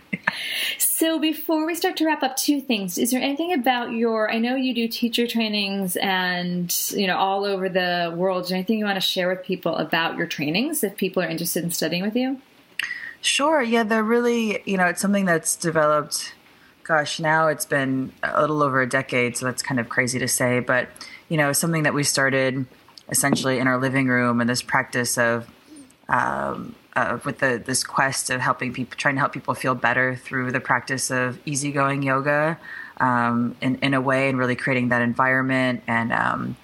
So 0.79 1.19
before 1.19 1.65
we 1.67 1.75
start 1.75 1.97
to 1.99 2.07
wrap 2.07 2.23
up, 2.23 2.37
two 2.37 2.61
things. 2.61 2.99
Is 2.99 3.11
there 3.11 3.21
anything 3.21 3.53
about 3.53 3.93
your? 3.93 4.31
I 4.31 4.39
know 4.39 4.57
you 4.57 4.75
do 4.75 4.89
teacher 4.89 5.27
trainings 5.27 5.97
and 5.97 6.75
you 6.91 7.07
know 7.07 7.17
all 7.17 7.45
over 7.45 7.69
the 7.69 8.13
world. 8.17 8.45
Is 8.45 8.49
there 8.51 8.57
anything 8.57 8.79
you 8.79 8.85
want 8.85 8.97
to 8.97 9.01
share 9.01 9.29
with 9.29 9.43
people 9.43 9.77
about 9.77 10.17
your 10.17 10.27
trainings 10.27 10.83
if 10.83 10.97
people 10.97 11.23
are 11.23 11.29
interested 11.29 11.65
in 11.65 11.71
studying 11.71 12.03
with 12.03 12.17
you? 12.17 12.41
Sure. 13.21 13.63
Yeah, 13.63 13.85
they're 13.85 14.03
really, 14.03 14.63
you 14.67 14.77
know, 14.77 14.87
it's 14.87 15.01
something 15.01 15.25
that's 15.25 15.57
developed 15.57 16.35
gosh, 16.85 17.19
now 17.19 17.49
it's 17.49 17.65
been 17.65 18.13
a 18.23 18.41
little 18.41 18.63
over 18.63 18.81
a 18.83 18.89
decade, 18.89 19.37
so 19.37 19.47
that's 19.47 19.63
kind 19.63 19.81
of 19.81 19.89
crazy 19.89 20.19
to 20.19 20.29
say. 20.29 20.61
But, 20.61 20.89
you 21.29 21.37
know, 21.37 21.53
something 21.53 21.83
that 21.83 21.95
we 21.95 22.05
started 22.05 22.67
essentially 23.09 23.59
in 23.59 23.67
our 23.67 23.79
living 23.79 24.07
room 24.09 24.41
and 24.41 24.49
this 24.49 24.63
practice 24.63 25.19
of, 25.19 25.51
um, 26.09 26.75
uh, 26.97 27.19
with 27.25 27.39
the, 27.39 27.63
this 27.65 27.85
quest 27.85 28.31
of 28.31 28.41
helping 28.41 28.73
people, 28.73 28.97
trying 28.97 29.15
to 29.15 29.21
help 29.21 29.33
people 29.33 29.55
feel 29.55 29.75
better 29.75 30.17
through 30.17 30.53
the 30.53 30.61
practice 30.61 31.11
of 31.11 31.39
easygoing 31.45 32.03
yoga 32.03 32.59
um, 32.99 33.57
in, 33.61 33.77
in 33.77 33.95
a 33.95 34.01
way 34.01 34.29
and 34.29 34.39
really 34.39 34.57
creating 34.57 34.89
that 34.89 35.03
environment 35.03 35.83
and 35.87 36.13
um, 36.13 36.57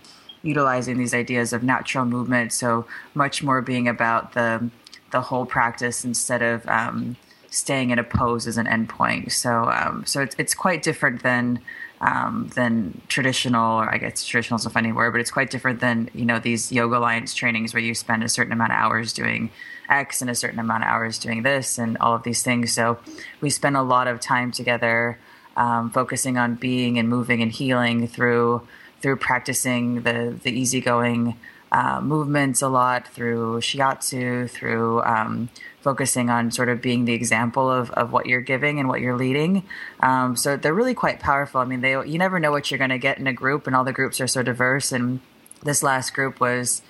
utilizing 0.43 0.99
these 0.99 1.15
ideas 1.15 1.53
of 1.53 1.63
natural 1.63 2.05
movement. 2.05 2.53
So 2.53 2.87
much 3.15 3.43
more 3.43 3.61
being 3.63 3.89
about 3.89 4.35
the, 4.35 4.71
the 5.11 5.21
whole 5.21 5.47
practice 5.47 6.05
instead 6.05 6.43
of, 6.43 6.67
um, 6.69 7.17
staying 7.51 7.91
in 7.91 7.99
a 7.99 8.05
pose 8.05 8.47
as 8.47 8.57
an 8.57 8.67
endpoint. 8.67 9.33
So 9.33 9.65
um, 9.65 10.05
so 10.07 10.23
it's 10.23 10.37
it's 10.39 10.55
quite 10.55 10.85
different 10.85 11.25
than 11.25 11.61
um, 12.01 12.51
than 12.55 13.01
traditional, 13.09 13.81
or 13.81 13.93
I 13.93 13.99
guess 13.99 14.25
traditional 14.25 14.59
is 14.59 14.67
a 14.67 14.71
funny 14.71 14.93
word, 14.93 15.13
but 15.13 15.21
it's 15.21 15.31
quite 15.31 15.51
different 15.51 15.81
than 15.81 16.11
you 16.15 16.25
know 16.25 16.39
these 16.39 16.73
yoga 16.73 16.99
alliance 16.99 17.35
trainings 17.35 17.75
where 17.75 17.83
you 17.83 17.95
spend 17.95 18.25
a 18.25 18.29
certain 18.29 18.53
amount 18.53 18.73
of 18.73 18.79
hours 18.79 19.13
doing 19.13 19.51
X 19.89 20.23
and 20.23 20.31
a 20.31 20.35
certain 20.35 20.59
amount 20.59 20.85
of 20.85 20.89
hours 20.89 21.19
doing 21.19 21.43
this 21.43 21.79
and 21.79 21.99
all 21.99 22.15
of 22.15 22.23
these 22.23 22.43
things. 22.43 22.73
So 22.73 22.99
we 23.41 23.51
spend 23.51 23.77
a 23.77 23.83
lot 23.83 24.09
of 24.09 24.21
time 24.21 24.51
together, 24.51 25.19
um, 25.57 25.91
focusing 25.91 26.39
on 26.39 26.55
being 26.55 26.99
and 26.99 27.09
moving 27.09 27.43
and 27.43 27.53
healing 27.53 28.07
through 28.07 28.67
through 29.03 29.17
practicing 29.17 30.03
the 30.03 30.39
the 30.43 30.53
easygoing 30.53 31.37
uh, 31.73 32.01
movements 32.01 32.63
a 32.63 32.69
lot 32.69 33.07
through 33.09 33.61
shiatsu, 33.61 34.51
through 34.51 35.03
um, 35.03 35.49
focusing 35.81 36.29
on 36.29 36.51
sort 36.51 36.69
of 36.69 36.83
being 36.83 37.05
the 37.05 37.15
example 37.15 37.71
of, 37.71 37.91
of 37.93 38.13
what 38.13 38.27
you're 38.27 38.41
giving 38.41 38.79
and 38.79 38.89
what 38.89 39.01
you're 39.01 39.17
leading. 39.17 39.65
Um, 40.01 40.37
so 40.37 40.57
they're 40.57 40.75
really 40.75 40.95
quite 40.95 41.21
powerful. 41.21 41.61
I 41.61 41.65
mean, 41.65 41.81
they 41.81 41.93
you 41.93 42.19
never 42.19 42.39
know 42.39 42.51
what 42.51 42.71
you're 42.71 42.79
going 42.79 42.91
to 42.91 42.99
get 42.99 43.19
in 43.19 43.27
a 43.27 43.33
group, 43.33 43.67
and 43.67 43.75
all 43.75 43.85
the 43.85 43.93
groups 43.93 44.21
are 44.21 44.27
so 44.27 44.43
diverse. 44.43 44.93
And 44.93 45.21
this 45.63 45.83
last 45.83 46.15
group 46.15 46.41
was 46.41 46.83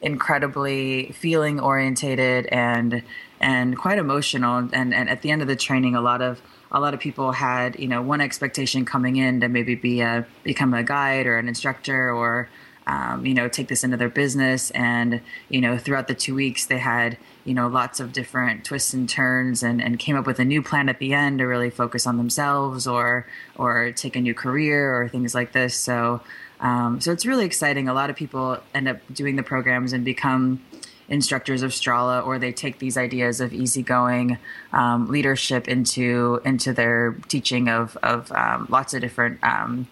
incredibly 0.00 1.12
feeling 1.12 1.58
orientated 1.58 2.46
and 2.46 3.02
and 3.40 3.76
quite 3.76 3.98
emotional. 3.98 4.58
And 4.58 4.94
and 4.94 5.08
at 5.08 5.22
the 5.22 5.30
end 5.30 5.42
of 5.42 5.48
the 5.48 5.56
training, 5.56 5.96
a 5.96 6.00
lot 6.00 6.22
of 6.22 6.40
a 6.70 6.80
lot 6.80 6.94
of 6.94 7.00
people 7.00 7.32
had 7.32 7.78
you 7.78 7.88
know 7.88 8.02
one 8.02 8.20
expectation 8.20 8.84
coming 8.84 9.16
in 9.16 9.40
to 9.40 9.48
maybe 9.48 9.74
be 9.74 10.00
a 10.00 10.26
become 10.44 10.74
a 10.74 10.82
guide 10.82 11.26
or 11.26 11.36
an 11.36 11.48
instructor 11.48 12.10
or 12.10 12.48
um, 12.86 13.26
you 13.26 13.34
know, 13.34 13.48
take 13.48 13.68
this 13.68 13.82
into 13.82 13.96
their 13.96 14.08
business. 14.08 14.70
And, 14.70 15.20
you 15.48 15.60
know, 15.60 15.76
throughout 15.76 16.08
the 16.08 16.14
two 16.14 16.34
weeks, 16.34 16.66
they 16.66 16.78
had, 16.78 17.18
you 17.44 17.54
know, 17.54 17.66
lots 17.68 18.00
of 18.00 18.12
different 18.12 18.64
twists 18.64 18.94
and 18.94 19.08
turns 19.08 19.62
and, 19.62 19.82
and 19.82 19.98
came 19.98 20.16
up 20.16 20.26
with 20.26 20.38
a 20.38 20.44
new 20.44 20.62
plan 20.62 20.88
at 20.88 20.98
the 20.98 21.12
end 21.12 21.38
to 21.38 21.44
really 21.44 21.70
focus 21.70 22.06
on 22.06 22.16
themselves 22.16 22.86
or, 22.86 23.26
or 23.56 23.92
take 23.92 24.14
a 24.16 24.20
new 24.20 24.34
career 24.34 24.94
or 24.94 25.08
things 25.08 25.34
like 25.34 25.52
this. 25.52 25.74
So, 25.74 26.20
um, 26.60 27.00
so 27.00 27.12
it's 27.12 27.26
really 27.26 27.44
exciting. 27.44 27.88
A 27.88 27.94
lot 27.94 28.08
of 28.08 28.16
people 28.16 28.58
end 28.74 28.88
up 28.88 28.98
doing 29.12 29.36
the 29.36 29.42
programs 29.42 29.92
and 29.92 30.04
become 30.04 30.62
instructors 31.08 31.62
of 31.62 31.70
Strala, 31.70 32.26
or 32.26 32.38
they 32.38 32.52
take 32.52 32.78
these 32.78 32.96
ideas 32.96 33.40
of 33.40 33.52
easygoing 33.52 34.38
um, 34.72 35.06
leadership 35.08 35.68
into 35.68 36.40
into 36.44 36.72
their 36.72 37.16
teaching 37.28 37.68
of 37.68 37.96
of 38.02 38.32
um, 38.32 38.66
lots 38.70 38.94
of 38.94 39.00
different 39.00 39.38
um, 39.44 39.86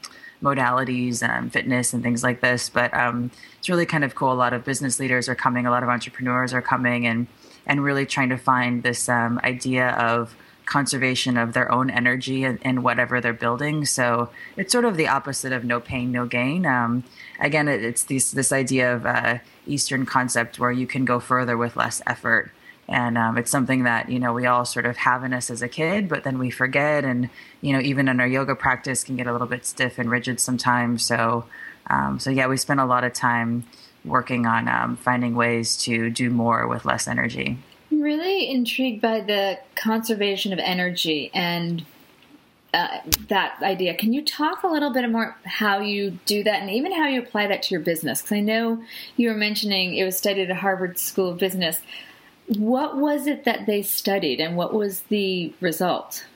modalities 0.45 1.27
and 1.27 1.53
fitness 1.53 1.95
and 1.95 2.03
things 2.03 2.23
like 2.23 2.41
this. 2.41 2.69
But 2.69 2.93
um, 2.95 3.31
it's 3.59 3.69
really 3.69 3.87
kind 3.87 4.05
of 4.05 4.15
cool. 4.15 4.33
A 4.33 4.35
lot 4.35 4.53
of 4.53 4.65
business 4.65 5.01
leaders 5.01 5.29
are 5.29 5.35
coming, 5.35 5.67
a 5.67 5.71
lot 5.71 5.83
of 5.83 5.89
entrepreneurs 5.89 6.53
are 6.53 6.63
coming, 6.63 7.07
and 7.07 7.27
and 7.67 7.83
really 7.83 8.05
trying 8.05 8.29
to 8.29 8.37
find 8.37 8.83
this 8.83 9.09
um, 9.09 9.41
idea 9.43 9.89
of 9.93 10.37
conservation 10.67 11.37
of 11.37 11.53
their 11.53 11.71
own 11.71 11.91
energy 11.91 12.45
in, 12.45 12.83
whatever 12.83 13.21
they're 13.21 13.33
building. 13.33 13.85
So 13.85 14.31
it's 14.57 14.73
sort 14.73 14.85
of 14.85 14.97
the 14.97 15.09
opposite 15.09 15.53
of 15.53 15.65
no 15.65 15.81
pain, 15.81 16.11
no 16.11 16.27
gain. 16.27 16.65
Um, 16.67 17.05
again, 17.41 17.69
it, 17.69 17.83
it's 17.83 18.05
this 18.05 18.31
this 18.31 18.53
idea 18.53 18.95
of 18.95 19.07
uh, 19.07 19.39
Eastern 19.67 20.07
concept 20.07 20.59
where 20.59 20.73
you 20.73 20.87
can 20.87 21.05
go 21.05 21.21
further 21.21 21.57
with 21.57 21.77
less 21.77 22.03
effort 22.07 22.53
and 22.89 23.17
um, 23.17 23.39
it's 23.39 23.51
something 23.51 23.85
that 23.85 24.09
you 24.09 24.19
know 24.19 24.33
we 24.33 24.47
all 24.47 24.65
sort 24.65 24.87
of 24.87 24.97
have 24.97 25.25
in 25.25 25.33
us 25.33 25.51
as 25.51 25.63
a 25.63 25.69
kid 25.69 26.09
but 26.09 26.25
then 26.25 26.39
we 26.39 26.51
forget 26.51 27.05
and 27.05 27.29
you 27.61 27.73
know 27.73 27.81
even 27.81 28.09
in 28.09 28.21
our 28.21 28.27
yoga 28.27 28.55
practice 28.55 29.05
can 29.05 29.17
get 29.17 29.27
a 29.27 29.33
little 29.33 29.47
bit 29.47 29.65
stiff 29.65 29.99
and 29.99 30.11
rigid 30.11 30.41
sometimes 30.41 31.05
so 31.05 31.45
um, 31.89 32.19
so 32.19 32.31
yeah 32.31 32.47
we 32.47 32.57
spend 32.57 32.81
a 32.81 32.87
lot 32.87 33.05
of 33.05 33.13
time 33.13 33.65
working 34.05 34.47
on 34.47 34.69
um, 34.69 34.97
finding 34.97 35.35
ways 35.35 35.77
to 35.77 36.11
do 36.11 36.31
more 36.31 36.67
with 36.67 36.85
less 36.85 37.09
energy 37.09 37.59
I'm 37.91 38.01
really 38.01 38.51
intrigued 38.51 39.01
by 39.01 39.21
the 39.21 39.59
conservation 39.77 40.53
of 40.53 40.59
energy 40.59 41.31
and 41.33 41.85
uh, 42.75 42.99
that 43.29 43.57
idea. 43.63 43.95
Can 43.95 44.13
you 44.13 44.25
talk 44.25 44.65
a 44.65 44.67
little 44.67 44.93
bit 44.93 45.09
more 45.09 45.37
how 45.45 45.79
you 45.79 46.19
do 46.27 46.43
that 46.43 46.61
and 46.61 46.69
even 46.69 46.91
how 46.91 47.07
you 47.07 47.21
apply 47.21 47.47
that 47.47 47.63
to 47.63 47.71
your 47.71 47.81
business? 47.81 48.21
Because 48.21 48.33
I 48.33 48.41
know 48.41 48.83
you 49.17 49.29
were 49.29 49.37
mentioning 49.37 49.95
it 49.95 50.05
was 50.05 50.17
studied 50.17 50.51
at 50.51 50.57
Harvard 50.57 50.99
School 50.99 51.31
of 51.31 51.39
Business. 51.39 51.81
What 52.47 52.97
was 52.99 53.27
it 53.27 53.45
that 53.45 53.67
they 53.67 53.83
studied, 53.83 54.41
and 54.41 54.57
what 54.57 54.75
was 54.75 55.03
the 55.03 55.53
result? 55.61 56.27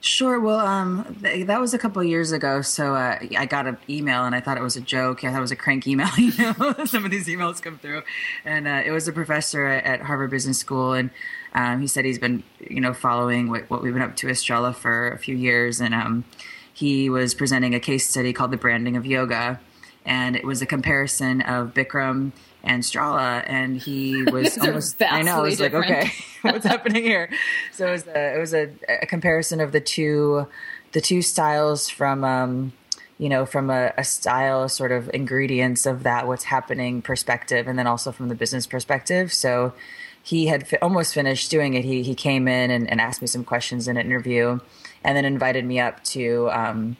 Sure. 0.00 0.38
Well, 0.38 0.58
um, 0.58 1.16
that 1.22 1.60
was 1.60 1.72
a 1.72 1.78
couple 1.78 2.04
years 2.04 2.30
ago. 2.30 2.60
So 2.60 2.94
uh, 2.94 3.18
I 3.38 3.46
got 3.46 3.66
an 3.66 3.78
email, 3.88 4.24
and 4.24 4.34
I 4.34 4.40
thought 4.40 4.58
it 4.58 4.62
was 4.62 4.76
a 4.76 4.80
joke. 4.82 5.24
I 5.24 5.30
thought 5.30 5.38
it 5.38 5.40
was 5.40 5.50
a 5.50 5.56
crank 5.56 5.86
email. 5.88 6.10
You 6.16 6.32
know, 6.36 6.74
some 6.84 7.04
of 7.04 7.10
these 7.10 7.26
emails 7.26 7.62
come 7.62 7.78
through, 7.78 8.02
and 8.44 8.68
uh, 8.68 8.82
it 8.84 8.90
was 8.90 9.08
a 9.08 9.12
professor 9.12 9.66
at, 9.66 10.02
Harvard 10.02 10.30
Business 10.30 10.58
School, 10.58 10.92
and 10.92 11.10
um, 11.54 11.80
he 11.80 11.86
said 11.86 12.04
he's 12.04 12.18
been, 12.18 12.42
you 12.60 12.80
know, 12.80 12.92
following 12.92 13.48
what, 13.48 13.68
what, 13.70 13.82
we've 13.82 13.92
been 13.92 14.02
up 14.02 14.16
to 14.16 14.26
Strala 14.28 14.74
for 14.74 15.08
a 15.08 15.18
few 15.18 15.36
years, 15.36 15.80
and 15.80 15.94
um, 15.94 16.24
he 16.72 17.08
was 17.08 17.34
presenting 17.34 17.74
a 17.74 17.80
case 17.80 18.08
study 18.08 18.32
called 18.32 18.50
"The 18.50 18.56
Branding 18.56 18.96
of 18.96 19.06
Yoga." 19.06 19.60
and 20.04 20.36
it 20.36 20.44
was 20.44 20.62
a 20.62 20.66
comparison 20.66 21.40
of 21.42 21.72
Bikram 21.74 22.32
and 22.64 22.82
Strala, 22.82 23.44
and 23.46 23.76
he 23.76 24.22
was 24.32 24.58
almost. 24.58 25.00
I 25.02 25.22
know. 25.22 25.38
I 25.38 25.42
was 25.42 25.58
different. 25.58 25.88
like, 25.88 26.04
okay, 26.04 26.12
what's 26.42 26.66
happening 26.66 27.04
here? 27.04 27.30
So 27.72 27.86
it 27.86 27.90
was 27.90 28.06
a, 28.06 28.34
it 28.34 28.38
was 28.38 28.54
a, 28.54 28.70
a, 29.02 29.06
comparison 29.06 29.60
of 29.60 29.72
the 29.72 29.80
two, 29.80 30.46
the 30.92 31.00
two 31.00 31.22
styles 31.22 31.88
from. 31.88 32.24
Um, 32.24 32.72
you 33.16 33.28
know, 33.28 33.46
from 33.46 33.70
a, 33.70 33.92
a, 33.96 34.02
style 34.02 34.68
sort 34.68 34.90
of 34.90 35.08
ingredients 35.14 35.86
of 35.86 36.02
that, 36.02 36.26
what's 36.26 36.42
happening 36.42 37.00
perspective, 37.00 37.68
and 37.68 37.78
then 37.78 37.86
also 37.86 38.10
from 38.10 38.28
the 38.28 38.34
business 38.34 38.66
perspective. 38.66 39.32
So 39.32 39.72
he 40.20 40.46
had 40.46 40.66
fi- 40.66 40.78
almost 40.82 41.14
finished 41.14 41.48
doing 41.48 41.74
it. 41.74 41.84
He 41.84 42.02
he 42.02 42.16
came 42.16 42.48
in 42.48 42.72
and, 42.72 42.90
and, 42.90 43.00
asked 43.00 43.20
me 43.20 43.28
some 43.28 43.44
questions 43.44 43.86
in 43.86 43.96
an 43.96 44.04
interview, 44.04 44.58
and 45.04 45.16
then 45.16 45.24
invited 45.24 45.64
me 45.64 45.78
up 45.78 46.02
to 46.04 46.50
um, 46.50 46.96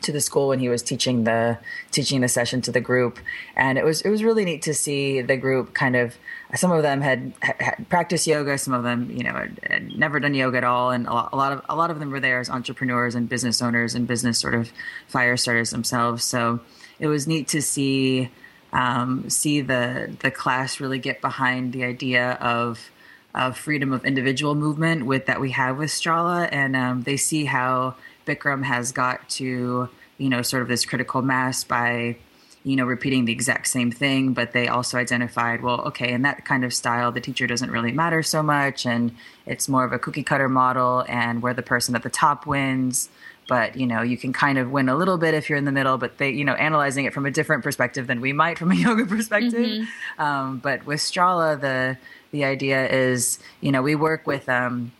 to 0.00 0.10
the 0.10 0.20
school 0.20 0.48
when 0.48 0.58
he 0.58 0.68
was 0.68 0.82
teaching 0.82 1.24
the 1.24 1.58
teaching 1.90 2.22
the 2.22 2.28
session 2.28 2.60
to 2.62 2.72
the 2.72 2.80
group, 2.80 3.18
and 3.56 3.78
it 3.78 3.84
was 3.84 4.00
it 4.02 4.08
was 4.08 4.24
really 4.24 4.44
neat 4.44 4.62
to 4.62 4.74
see 4.74 5.20
the 5.20 5.36
group 5.36 5.74
kind 5.74 5.96
of. 5.96 6.16
Some 6.54 6.70
of 6.70 6.82
them 6.82 7.00
had, 7.00 7.32
had 7.40 7.86
practiced 7.88 8.26
yoga. 8.26 8.58
Some 8.58 8.74
of 8.74 8.82
them, 8.82 9.10
you 9.10 9.24
know, 9.24 9.32
had, 9.32 9.60
had 9.62 9.98
never 9.98 10.20
done 10.20 10.34
yoga 10.34 10.58
at 10.58 10.64
all, 10.64 10.90
and 10.90 11.06
a 11.06 11.12
lot, 11.12 11.30
a 11.32 11.36
lot, 11.36 11.52
of 11.52 11.62
a 11.68 11.76
lot 11.76 11.90
of 11.90 11.98
them 11.98 12.10
were 12.10 12.20
there 12.20 12.40
as 12.40 12.50
entrepreneurs 12.50 13.14
and 13.14 13.28
business 13.28 13.62
owners 13.62 13.94
and 13.94 14.06
business 14.06 14.38
sort 14.38 14.54
of 14.54 14.70
fire 15.06 15.36
starters 15.36 15.70
themselves. 15.70 16.24
So 16.24 16.60
it 16.98 17.06
was 17.06 17.26
neat 17.26 17.48
to 17.48 17.62
see 17.62 18.30
um, 18.72 19.28
see 19.28 19.60
the 19.60 20.14
the 20.20 20.30
class 20.30 20.80
really 20.80 20.98
get 20.98 21.20
behind 21.20 21.72
the 21.72 21.84
idea 21.84 22.32
of 22.32 22.90
of 23.34 23.56
freedom 23.56 23.92
of 23.92 24.04
individual 24.04 24.54
movement 24.54 25.06
with 25.06 25.26
that 25.26 25.40
we 25.40 25.50
have 25.52 25.78
with 25.78 25.90
Strala, 25.90 26.48
and 26.52 26.76
um, 26.76 27.02
they 27.02 27.16
see 27.16 27.46
how 27.46 27.94
Bikram 28.26 28.64
has 28.64 28.92
got 28.92 29.28
to, 29.30 29.88
you 30.18 30.28
know, 30.28 30.42
sort 30.42 30.62
of 30.62 30.68
this 30.68 30.84
critical 30.84 31.22
mass 31.22 31.64
by, 31.64 32.16
you 32.64 32.76
know, 32.76 32.84
repeating 32.84 33.24
the 33.24 33.32
exact 33.32 33.68
same 33.68 33.90
thing, 33.90 34.32
but 34.32 34.52
they 34.52 34.68
also 34.68 34.98
identified, 34.98 35.62
well, 35.62 35.80
okay, 35.82 36.12
in 36.12 36.22
that 36.22 36.44
kind 36.44 36.64
of 36.64 36.72
style, 36.72 37.10
the 37.10 37.20
teacher 37.20 37.46
doesn't 37.46 37.70
really 37.70 37.92
matter 37.92 38.22
so 38.22 38.42
much, 38.42 38.86
and 38.86 39.14
it's 39.46 39.68
more 39.68 39.84
of 39.84 39.92
a 39.92 39.98
cookie 39.98 40.22
cutter 40.22 40.48
model, 40.48 41.04
and 41.08 41.42
where 41.42 41.54
the 41.54 41.62
person 41.62 41.94
at 41.94 42.02
the 42.02 42.10
top 42.10 42.46
wins. 42.46 43.08
But 43.48 43.76
you 43.76 43.86
know, 43.86 44.02
you 44.02 44.16
can 44.16 44.32
kind 44.32 44.56
of 44.56 44.70
win 44.70 44.88
a 44.88 44.96
little 44.96 45.18
bit 45.18 45.34
if 45.34 45.50
you're 45.50 45.58
in 45.58 45.64
the 45.64 45.72
middle. 45.72 45.98
But 45.98 46.18
they, 46.18 46.30
you 46.30 46.44
know, 46.44 46.54
analyzing 46.54 47.04
it 47.04 47.12
from 47.12 47.26
a 47.26 47.30
different 47.30 47.64
perspective 47.64 48.06
than 48.06 48.20
we 48.20 48.32
might 48.32 48.56
from 48.58 48.70
a 48.70 48.74
yoga 48.86 49.04
perspective. 49.04 49.52
Mm-hmm. 49.52 50.22
Um, 50.22 50.58
but 50.58 50.86
with 50.86 51.00
Strala, 51.00 51.60
the 51.60 51.98
the 52.30 52.44
idea 52.44 52.88
is, 52.88 53.38
you 53.60 53.72
know, 53.72 53.82
we 53.82 53.94
work 53.94 54.26
with 54.26 54.48
um, 54.48 54.92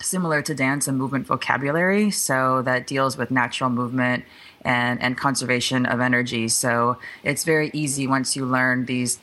similar 0.00 0.42
to 0.42 0.54
dance 0.54 0.88
and 0.88 0.98
movement 0.98 1.26
vocabulary. 1.26 2.10
So 2.10 2.62
that 2.62 2.86
deals 2.86 3.16
with 3.16 3.30
natural 3.30 3.70
movement 3.70 4.24
and, 4.62 5.00
and 5.02 5.16
conservation 5.16 5.86
of 5.86 6.00
energy. 6.00 6.48
So 6.48 6.98
it's 7.22 7.44
very 7.44 7.70
easy 7.72 8.06
once 8.06 8.36
you 8.36 8.44
learn 8.44 8.86
these 8.86 9.18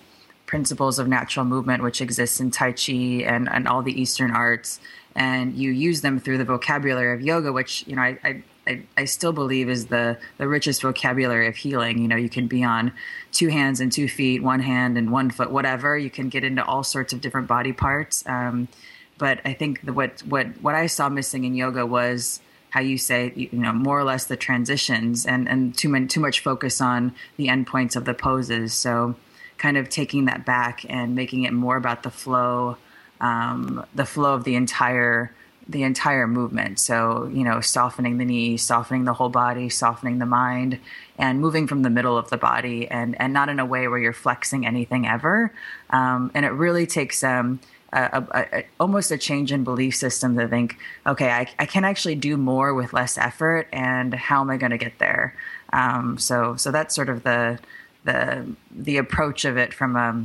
principles 0.45 0.97
of 0.97 1.07
natural 1.07 1.45
movement, 1.45 1.83
which 1.83 2.01
exists 2.01 2.39
in 2.39 2.51
Tai 2.51 2.71
Chi 2.71 2.93
and, 3.25 3.49
and 3.49 3.67
all 3.67 3.81
the 3.81 3.99
Eastern 3.99 4.31
arts, 4.31 4.79
and 5.15 5.55
you 5.55 5.71
use 5.71 6.01
them 6.01 6.19
through 6.19 6.37
the 6.37 6.45
vocabulary 6.45 7.13
of 7.13 7.21
yoga, 7.21 7.51
which, 7.51 7.85
you 7.87 7.95
know, 7.95 8.01
I, 8.01 8.19
I 8.23 8.43
I, 8.67 8.81
I, 8.97 9.05
still 9.05 9.31
believe 9.31 9.69
is 9.69 9.85
the 9.85 10.17
the 10.37 10.47
richest 10.47 10.81
vocabulary 10.81 11.47
of 11.47 11.55
healing. 11.55 11.99
You 11.99 12.07
know, 12.09 12.17
you 12.17 12.27
can 12.27 12.47
be 12.47 12.65
on 12.65 12.91
two 13.31 13.47
hands 13.47 13.79
and 13.79 13.89
two 13.89 14.09
feet, 14.09 14.43
one 14.43 14.59
hand 14.59 14.97
and 14.97 15.09
one 15.09 15.29
foot, 15.29 15.51
whatever. 15.51 15.97
You 15.97 16.09
can 16.09 16.27
get 16.27 16.43
into 16.43 16.65
all 16.65 16.83
sorts 16.83 17.13
of 17.13 17.21
different 17.21 17.47
body 17.47 17.71
parts. 17.71 18.25
Um, 18.27 18.67
but 19.17 19.39
I 19.45 19.53
think 19.53 19.81
the, 19.83 19.93
what 19.93 20.21
what 20.21 20.47
what 20.61 20.75
I 20.75 20.87
saw 20.87 21.09
missing 21.09 21.43
in 21.43 21.55
yoga 21.55 21.85
was 21.85 22.39
how 22.69 22.81
you 22.81 22.97
say 22.97 23.31
you 23.35 23.49
know 23.51 23.73
more 23.73 23.99
or 23.99 24.03
less 24.03 24.25
the 24.25 24.37
transitions 24.37 25.25
and 25.25 25.47
and 25.47 25.77
too 25.77 25.89
many 25.89 26.07
too 26.07 26.19
much 26.19 26.39
focus 26.41 26.81
on 26.81 27.13
the 27.37 27.47
endpoints 27.47 27.95
of 27.95 28.05
the 28.05 28.13
poses. 28.13 28.73
So 28.73 29.15
kind 29.57 29.77
of 29.77 29.89
taking 29.89 30.25
that 30.25 30.45
back 30.45 30.85
and 30.87 31.15
making 31.15 31.43
it 31.43 31.53
more 31.53 31.77
about 31.77 32.03
the 32.03 32.11
flow 32.11 32.77
um, 33.19 33.83
the 33.95 34.05
flow 34.05 34.33
of 34.33 34.43
the 34.43 34.55
entire 34.55 35.31
the 35.69 35.83
entire 35.83 36.27
movement. 36.27 36.79
So 36.79 37.29
you 37.33 37.43
know 37.43 37.61
softening 37.61 38.17
the 38.17 38.25
knee 38.25 38.57
softening 38.57 39.05
the 39.05 39.13
whole 39.13 39.29
body 39.29 39.69
softening 39.69 40.19
the 40.19 40.25
mind 40.25 40.79
and 41.17 41.39
moving 41.41 41.65
from 41.65 41.81
the 41.81 41.89
middle 41.89 42.17
of 42.17 42.29
the 42.29 42.37
body 42.37 42.87
and 42.87 43.19
and 43.19 43.33
not 43.33 43.49
in 43.49 43.59
a 43.59 43.65
way 43.65 43.87
where 43.87 43.97
you're 43.97 44.13
flexing 44.13 44.65
anything 44.67 45.07
ever. 45.07 45.51
Um, 45.89 46.31
and 46.33 46.45
it 46.45 46.51
really 46.51 46.85
takes 46.85 47.23
um, 47.23 47.59
a, 47.93 48.23
a, 48.31 48.57
a, 48.59 48.65
almost 48.79 49.11
a 49.11 49.17
change 49.17 49.51
in 49.51 49.63
belief 49.63 49.95
system 49.95 50.37
to 50.37 50.47
think, 50.47 50.77
okay, 51.05 51.29
I, 51.29 51.47
I 51.59 51.65
can 51.65 51.85
actually 51.85 52.15
do 52.15 52.37
more 52.37 52.73
with 52.73 52.93
less 52.93 53.17
effort, 53.17 53.67
and 53.71 54.13
how 54.13 54.41
am 54.41 54.49
I 54.49 54.57
going 54.57 54.71
to 54.71 54.77
get 54.77 54.99
there? 54.99 55.35
Um, 55.73 56.17
so, 56.17 56.55
so 56.55 56.71
that's 56.71 56.95
sort 56.95 57.09
of 57.09 57.23
the 57.23 57.59
the 58.03 58.47
the 58.71 58.97
approach 58.97 59.43
of 59.43 59.57
it 59.57 59.73
from 59.73 59.95
a 59.95 60.23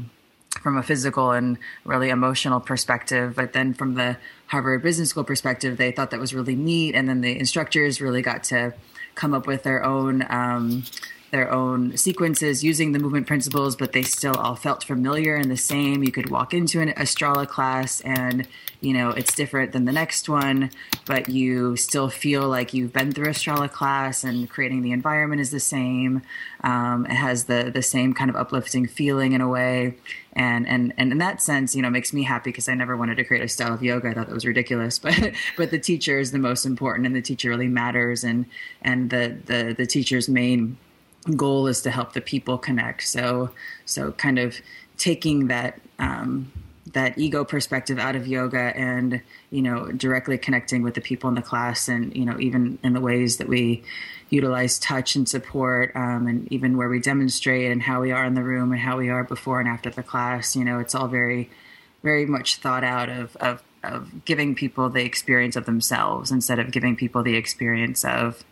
from 0.60 0.76
a 0.76 0.82
physical 0.82 1.32
and 1.32 1.58
really 1.84 2.10
emotional 2.10 2.60
perspective. 2.60 3.34
But 3.34 3.52
then 3.52 3.74
from 3.74 3.94
the 3.94 4.16
Harvard 4.46 4.82
Business 4.82 5.10
School 5.10 5.24
perspective, 5.24 5.76
they 5.76 5.90
thought 5.92 6.10
that 6.10 6.20
was 6.20 6.34
really 6.34 6.56
neat, 6.56 6.94
and 6.94 7.08
then 7.08 7.20
the 7.20 7.38
instructors 7.38 8.00
really 8.00 8.22
got 8.22 8.44
to 8.44 8.74
come 9.14 9.34
up 9.34 9.46
with 9.46 9.62
their 9.62 9.84
own. 9.84 10.24
Um, 10.28 10.84
their 11.32 11.50
own 11.50 11.96
sequences 11.96 12.62
using 12.62 12.92
the 12.92 12.98
movement 12.98 13.26
principles, 13.26 13.74
but 13.74 13.92
they 13.92 14.02
still 14.02 14.34
all 14.34 14.54
felt 14.54 14.84
familiar 14.84 15.34
and 15.34 15.50
the 15.50 15.56
same. 15.56 16.04
You 16.04 16.12
could 16.12 16.28
walk 16.28 16.52
into 16.52 16.78
an 16.80 16.90
Strala 16.90 17.48
class 17.48 18.02
and, 18.02 18.46
you 18.82 18.92
know, 18.92 19.10
it's 19.10 19.34
different 19.34 19.72
than 19.72 19.86
the 19.86 19.92
next 19.92 20.28
one, 20.28 20.70
but 21.06 21.30
you 21.30 21.74
still 21.76 22.10
feel 22.10 22.46
like 22.48 22.74
you've 22.74 22.92
been 22.92 23.12
through 23.12 23.28
a 23.28 23.30
Strala 23.30 23.72
class 23.72 24.24
and 24.24 24.48
creating 24.50 24.82
the 24.82 24.92
environment 24.92 25.40
is 25.40 25.50
the 25.50 25.58
same. 25.58 26.20
Um, 26.62 27.06
it 27.06 27.14
has 27.14 27.44
the, 27.44 27.70
the 27.72 27.82
same 27.82 28.12
kind 28.12 28.28
of 28.28 28.36
uplifting 28.36 28.86
feeling 28.86 29.32
in 29.32 29.40
a 29.40 29.48
way. 29.48 29.94
And, 30.34 30.68
and, 30.68 30.92
and 30.98 31.12
in 31.12 31.18
that 31.18 31.40
sense, 31.40 31.74
you 31.74 31.80
know, 31.80 31.88
makes 31.88 32.12
me 32.12 32.24
happy 32.24 32.50
because 32.50 32.68
I 32.68 32.74
never 32.74 32.94
wanted 32.94 33.16
to 33.16 33.24
create 33.24 33.42
a 33.42 33.48
style 33.48 33.72
of 33.72 33.82
yoga. 33.82 34.10
I 34.10 34.14
thought 34.14 34.26
that 34.26 34.34
was 34.34 34.44
ridiculous, 34.44 34.98
but, 34.98 35.32
but 35.56 35.70
the 35.70 35.78
teacher 35.78 36.18
is 36.18 36.30
the 36.30 36.38
most 36.38 36.66
important 36.66 37.06
and 37.06 37.16
the 37.16 37.22
teacher 37.22 37.48
really 37.48 37.68
matters. 37.68 38.22
And, 38.22 38.44
and 38.82 39.08
the, 39.08 39.38
the, 39.46 39.74
the 39.78 39.86
teacher's 39.86 40.28
main 40.28 40.76
goal 41.36 41.66
is 41.66 41.82
to 41.82 41.90
help 41.90 42.12
the 42.12 42.20
people 42.20 42.58
connect. 42.58 43.04
So 43.04 43.50
so 43.84 44.12
kind 44.12 44.38
of 44.38 44.56
taking 44.96 45.48
that 45.48 45.80
um, 45.98 46.52
that 46.92 47.16
ego 47.16 47.44
perspective 47.44 47.98
out 47.98 48.16
of 48.16 48.26
yoga 48.26 48.76
and 48.76 49.22
you 49.50 49.62
know 49.62 49.86
directly 49.92 50.36
connecting 50.36 50.82
with 50.82 50.94
the 50.94 51.00
people 51.00 51.28
in 51.28 51.34
the 51.34 51.42
class 51.42 51.88
and 51.88 52.14
you 52.16 52.24
know 52.24 52.38
even 52.38 52.78
in 52.82 52.92
the 52.92 53.00
ways 53.00 53.36
that 53.38 53.48
we 53.48 53.82
utilize 54.30 54.78
touch 54.78 55.14
and 55.14 55.28
support 55.28 55.92
um, 55.94 56.26
and 56.26 56.50
even 56.50 56.76
where 56.76 56.88
we 56.88 56.98
demonstrate 56.98 57.70
and 57.70 57.82
how 57.82 58.00
we 58.00 58.10
are 58.10 58.24
in 58.24 58.34
the 58.34 58.42
room 58.42 58.72
and 58.72 58.80
how 58.80 58.96
we 58.96 59.08
are 59.08 59.24
before 59.24 59.60
and 59.60 59.68
after 59.68 59.90
the 59.90 60.02
class 60.02 60.56
you 60.56 60.64
know 60.64 60.78
it's 60.78 60.94
all 60.94 61.08
very 61.08 61.48
very 62.02 62.26
much 62.26 62.56
thought 62.56 62.84
out 62.84 63.08
of 63.08 63.36
of 63.36 63.62
of 63.84 64.24
giving 64.24 64.54
people 64.54 64.88
the 64.88 65.04
experience 65.04 65.56
of 65.56 65.66
themselves 65.66 66.30
instead 66.30 66.58
of 66.58 66.70
giving 66.70 66.96
people 66.96 67.22
the 67.22 67.36
experience 67.36 68.04
of 68.04 68.44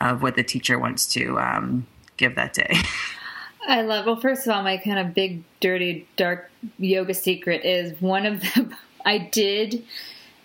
of 0.00 0.22
what 0.22 0.36
the 0.36 0.42
teacher 0.42 0.78
wants 0.78 1.06
to 1.06 1.38
um, 1.38 1.86
give 2.16 2.34
that 2.36 2.52
day. 2.54 2.76
I 3.66 3.82
love. 3.82 4.06
Well, 4.06 4.16
first 4.16 4.46
of 4.46 4.52
all, 4.54 4.62
my 4.62 4.76
kind 4.76 4.98
of 4.98 5.14
big, 5.14 5.42
dirty, 5.60 6.06
dark 6.16 6.50
yoga 6.78 7.14
secret 7.14 7.64
is 7.64 7.98
one 8.00 8.26
of 8.26 8.42
them. 8.54 8.74
I 9.06 9.18
did. 9.18 9.84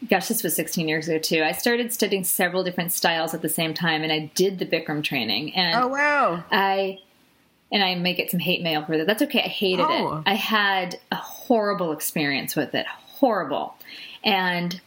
Gosh, 0.10 0.30
this 0.30 0.44
was 0.44 0.56
16 0.56 0.88
years 0.88 1.10
ago 1.10 1.18
too. 1.20 1.44
I 1.44 1.52
started 1.52 1.92
studying 1.92 2.24
several 2.24 2.64
different 2.64 2.94
styles 2.94 3.34
at 3.34 3.42
the 3.42 3.50
same 3.50 3.74
time, 3.74 4.02
and 4.04 4.12
I 4.14 4.32
did 4.36 4.58
the 4.60 4.66
Bikram 4.66 5.04
training. 5.04 5.54
And 5.56 5.76
oh 5.84 5.88
wow! 5.88 6.44
I 6.52 7.00
and 7.72 7.84
I 7.84 7.96
may 7.96 8.14
get 8.14 8.32
some 8.32 8.40
hate 8.40 8.64
mail 8.64 8.86
for 8.86 8.98
that. 8.98 9.06
That's 9.08 9.22
okay. 9.24 9.40
I 9.44 9.48
hated 9.48 9.86
Oh. 9.88 10.18
it. 10.20 10.24
I 10.26 10.34
had 10.36 10.98
a 11.12 11.16
horrible 11.18 11.92
experience 11.92 12.56
with 12.56 12.74
it. 12.74 12.86
Horrible. 12.88 13.76
And 14.24 14.80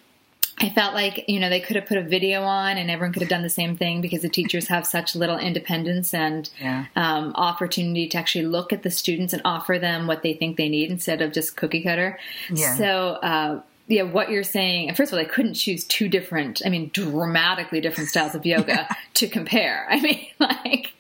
I 0.63 0.71
felt 0.71 0.95
like, 0.95 1.25
you 1.29 1.41
know, 1.41 1.49
they 1.49 1.61
could 1.61 1.75
have 1.77 1.87
put 1.87 1.99
a 1.99 2.03
video 2.03 2.43
on 2.43 2.79
and 2.79 2.91
everyone 2.91 3.13
could 3.13 3.23
have 3.23 3.29
done 3.29 3.43
the 3.43 3.51
same 3.51 3.77
thing 3.77 4.01
because 4.01 4.23
the 4.23 4.29
teachers 4.29 4.69
have 4.69 4.87
such 4.87 5.17
little 5.17 5.39
independence 5.39 6.15
and 6.15 6.49
Yeah. 6.61 6.87
um, 6.95 7.33
opportunity 7.35 8.07
to 8.09 8.19
actually 8.19 8.47
look 8.47 8.73
at 8.73 8.83
the 8.85 8.91
students 8.91 9.33
and 9.33 9.43
offer 9.45 9.79
them 9.79 10.07
what 10.07 10.23
they 10.23 10.35
think 10.35 10.57
they 10.57 10.69
need 10.69 10.91
instead 10.91 11.21
of 11.21 11.33
just 11.33 11.57
cookie 11.57 11.83
cutter. 11.83 12.19
Yeah. 12.49 12.77
So, 12.77 12.89
uh, 13.23 13.61
yeah, 13.89 14.03
what 14.03 14.31
you're 14.31 14.45
saying, 14.45 14.95
first 14.95 15.13
of 15.13 15.19
all, 15.19 15.25
I 15.25 15.29
couldn't 15.29 15.55
choose 15.55 15.85
two 15.85 16.09
different, 16.09 16.63
I 16.65 16.69
mean, 16.69 16.91
dramatically 16.95 17.81
different 17.81 18.09
styles 18.11 18.35
of 18.37 18.47
yoga 18.47 18.89
to 19.15 19.27
compare. 19.29 19.87
I 19.91 20.01
mean, 20.01 20.27
like, 20.39 20.93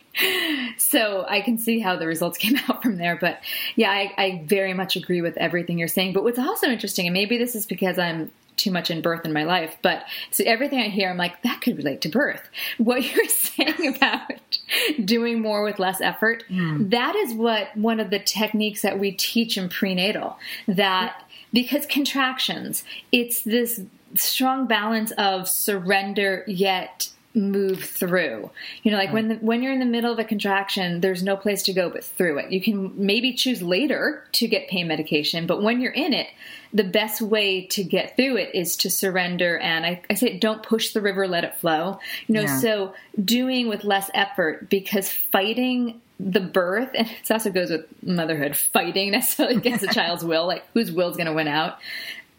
so 0.76 1.24
I 1.28 1.40
can 1.40 1.56
see 1.58 1.78
how 1.78 1.96
the 1.96 2.06
results 2.06 2.36
came 2.44 2.56
out 2.68 2.82
from 2.82 2.96
there. 2.96 3.16
But 3.16 3.40
yeah, 3.76 3.90
I, 3.90 4.12
I 4.18 4.42
very 4.44 4.74
much 4.74 4.96
agree 4.96 5.22
with 5.22 5.36
everything 5.38 5.78
you're 5.78 5.88
saying. 5.88 6.12
But 6.12 6.24
what's 6.24 6.38
also 6.38 6.66
interesting, 6.66 7.06
and 7.06 7.14
maybe 7.14 7.38
this 7.38 7.54
is 7.54 7.64
because 7.66 7.98
I'm 7.98 8.30
too 8.62 8.70
much 8.70 8.90
in 8.90 9.02
birth 9.02 9.24
in 9.24 9.32
my 9.32 9.44
life, 9.44 9.76
but 9.82 10.04
so 10.30 10.44
everything 10.46 10.78
I 10.78 10.88
hear, 10.88 11.10
I'm 11.10 11.16
like, 11.16 11.42
that 11.42 11.60
could 11.60 11.76
relate 11.76 12.00
to 12.02 12.08
birth. 12.08 12.48
What 12.78 13.02
you're 13.02 13.28
saying 13.28 13.96
about 13.96 14.58
doing 15.04 15.40
more 15.40 15.62
with 15.62 15.78
less 15.78 16.00
effort, 16.00 16.44
hmm. 16.48 16.88
that 16.88 17.14
is 17.16 17.34
what 17.34 17.76
one 17.76 18.00
of 18.00 18.10
the 18.10 18.18
techniques 18.18 18.82
that 18.82 18.98
we 18.98 19.12
teach 19.12 19.56
in 19.56 19.68
prenatal. 19.68 20.38
That 20.66 21.24
because 21.52 21.86
contractions, 21.86 22.84
it's 23.10 23.42
this 23.42 23.82
strong 24.14 24.66
balance 24.66 25.10
of 25.12 25.48
surrender 25.48 26.44
yet 26.46 27.10
move 27.34 27.82
through. 27.84 28.50
You 28.82 28.90
know, 28.90 28.96
like 28.96 29.08
hmm. 29.08 29.14
when 29.14 29.28
the, 29.28 29.34
when 29.36 29.62
you're 29.62 29.72
in 29.72 29.78
the 29.78 29.86
middle 29.86 30.12
of 30.12 30.18
a 30.18 30.24
contraction, 30.24 31.00
there's 31.00 31.22
no 31.22 31.36
place 31.36 31.62
to 31.64 31.72
go 31.72 31.88
but 31.90 32.04
through 32.04 32.38
it. 32.38 32.52
You 32.52 32.60
can 32.60 32.92
maybe 32.96 33.32
choose 33.32 33.62
later 33.62 34.24
to 34.32 34.48
get 34.48 34.68
pain 34.68 34.88
medication, 34.88 35.46
but 35.46 35.62
when 35.62 35.80
you're 35.80 35.92
in 35.92 36.12
it, 36.12 36.28
the 36.74 36.84
best 36.84 37.20
way 37.20 37.66
to 37.66 37.84
get 37.84 38.16
through 38.16 38.36
it 38.36 38.54
is 38.54 38.76
to 38.78 38.90
surrender. 38.90 39.58
And 39.58 39.84
I, 39.84 40.02
I 40.10 40.14
say, 40.14 40.38
don't 40.38 40.62
push 40.62 40.92
the 40.92 41.00
river, 41.00 41.26
let 41.28 41.44
it 41.44 41.56
flow. 41.56 41.98
You 42.26 42.34
know, 42.34 42.42
Yeah. 42.42 42.58
so 42.58 42.94
doing 43.22 43.68
with 43.68 43.84
less 43.84 44.10
effort 44.14 44.68
because 44.68 45.10
fighting 45.10 46.00
the 46.18 46.40
birth, 46.40 46.90
and 46.94 47.08
it 47.08 47.30
also 47.30 47.50
goes 47.50 47.70
with 47.70 47.86
motherhood, 48.02 48.56
fighting 48.56 49.10
necessarily 49.10 49.56
against 49.56 49.80
the 49.86 49.92
child's 49.92 50.24
will, 50.24 50.46
like 50.46 50.64
whose 50.74 50.92
will's 50.92 51.16
going 51.16 51.26
to 51.26 51.32
win 51.32 51.48
out 51.48 51.78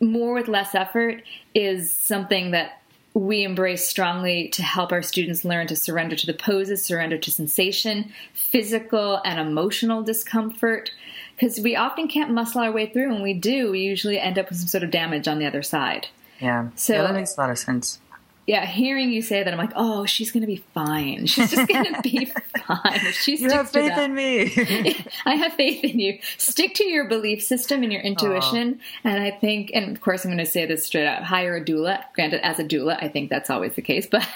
more 0.04 0.34
with 0.34 0.48
less 0.48 0.76
effort 0.76 1.24
is 1.56 1.92
something 1.92 2.52
that 2.52 2.82
we 3.14 3.44
embrace 3.44 3.88
strongly 3.88 4.48
to 4.50 4.64
help 4.64 4.92
our 4.92 5.02
students 5.02 5.46
learn 5.46 5.68
to 5.68 5.76
surrender 5.76 6.16
to 6.16 6.26
the 6.26 6.34
poses, 6.34 6.84
surrender 6.84 7.18
to 7.18 7.32
sensation, 7.32 8.12
physical 8.34 9.22
and 9.24 9.40
emotional 9.40 10.02
discomfort. 10.02 10.92
Because 11.36 11.60
we 11.60 11.76
often 11.76 12.08
can't 12.08 12.32
muscle 12.32 12.62
our 12.62 12.72
way 12.72 12.88
through. 12.88 13.12
When 13.12 13.24
we 13.24 13.34
do, 13.34 13.72
we 13.72 13.80
usually 13.80 14.20
end 14.20 14.38
up 14.38 14.50
with 14.50 14.60
some 14.60 14.68
sort 14.68 14.84
of 14.84 14.92
damage 14.92 15.28
on 15.28 15.40
the 15.40 15.46
other 15.46 15.64
side. 15.64 16.08
Yeah. 16.40 16.70
So- 16.76 16.94
yeah, 16.94 17.02
that 17.04 17.14
makes 17.14 17.38
a 17.38 17.42
lot 17.42 17.50
of 17.50 17.58
sense. 17.58 18.00
Yeah, 18.46 18.66
hearing 18.66 19.10
you 19.12 19.22
say 19.22 19.42
that, 19.42 19.54
I'm 19.54 19.58
like, 19.58 19.72
oh, 19.76 20.06
she's 20.06 20.32
going 20.32 20.42
to 20.42 20.48
be 20.48 20.64
fine. 20.74 21.28
She's 21.28 21.52
just 21.52 21.68
going 21.68 21.94
to 21.94 22.02
be 22.02 22.26
fine. 22.68 22.80
If 22.96 23.16
she 23.16 23.38
You 23.38 23.50
have 23.50 23.70
faith 23.70 23.96
that. 23.96 24.04
in 24.04 24.14
me. 24.14 25.06
I 25.26 25.36
have 25.36 25.54
faith 25.54 25.82
in 25.84 25.98
you. 25.98 26.20
Stick 26.38 26.74
to 26.76 26.84
your 26.84 27.06
belief 27.08 27.42
system 27.42 27.84
and 27.84 27.92
your 27.92 28.02
intuition. 28.02 28.82
And 29.06 29.24
I 29.24 29.32
think, 29.32 29.72
and 29.74 29.96
of 29.96 30.02
course, 30.02 30.26
I'm 30.26 30.32
going 30.32 30.44
to 30.44 30.46
say 30.46 30.66
this 30.66 30.86
straight 30.86 31.08
out 31.08 31.24
hire 31.24 31.56
a 31.56 31.64
doula. 31.64 32.04
Granted, 32.16 32.46
as 32.46 32.60
a 32.60 32.66
doula, 32.66 33.02
I 33.02 33.08
think 33.08 33.30
that's 33.30 33.50
always 33.50 33.76
the 33.76 33.82
case, 33.82 34.08
but. 34.12 34.28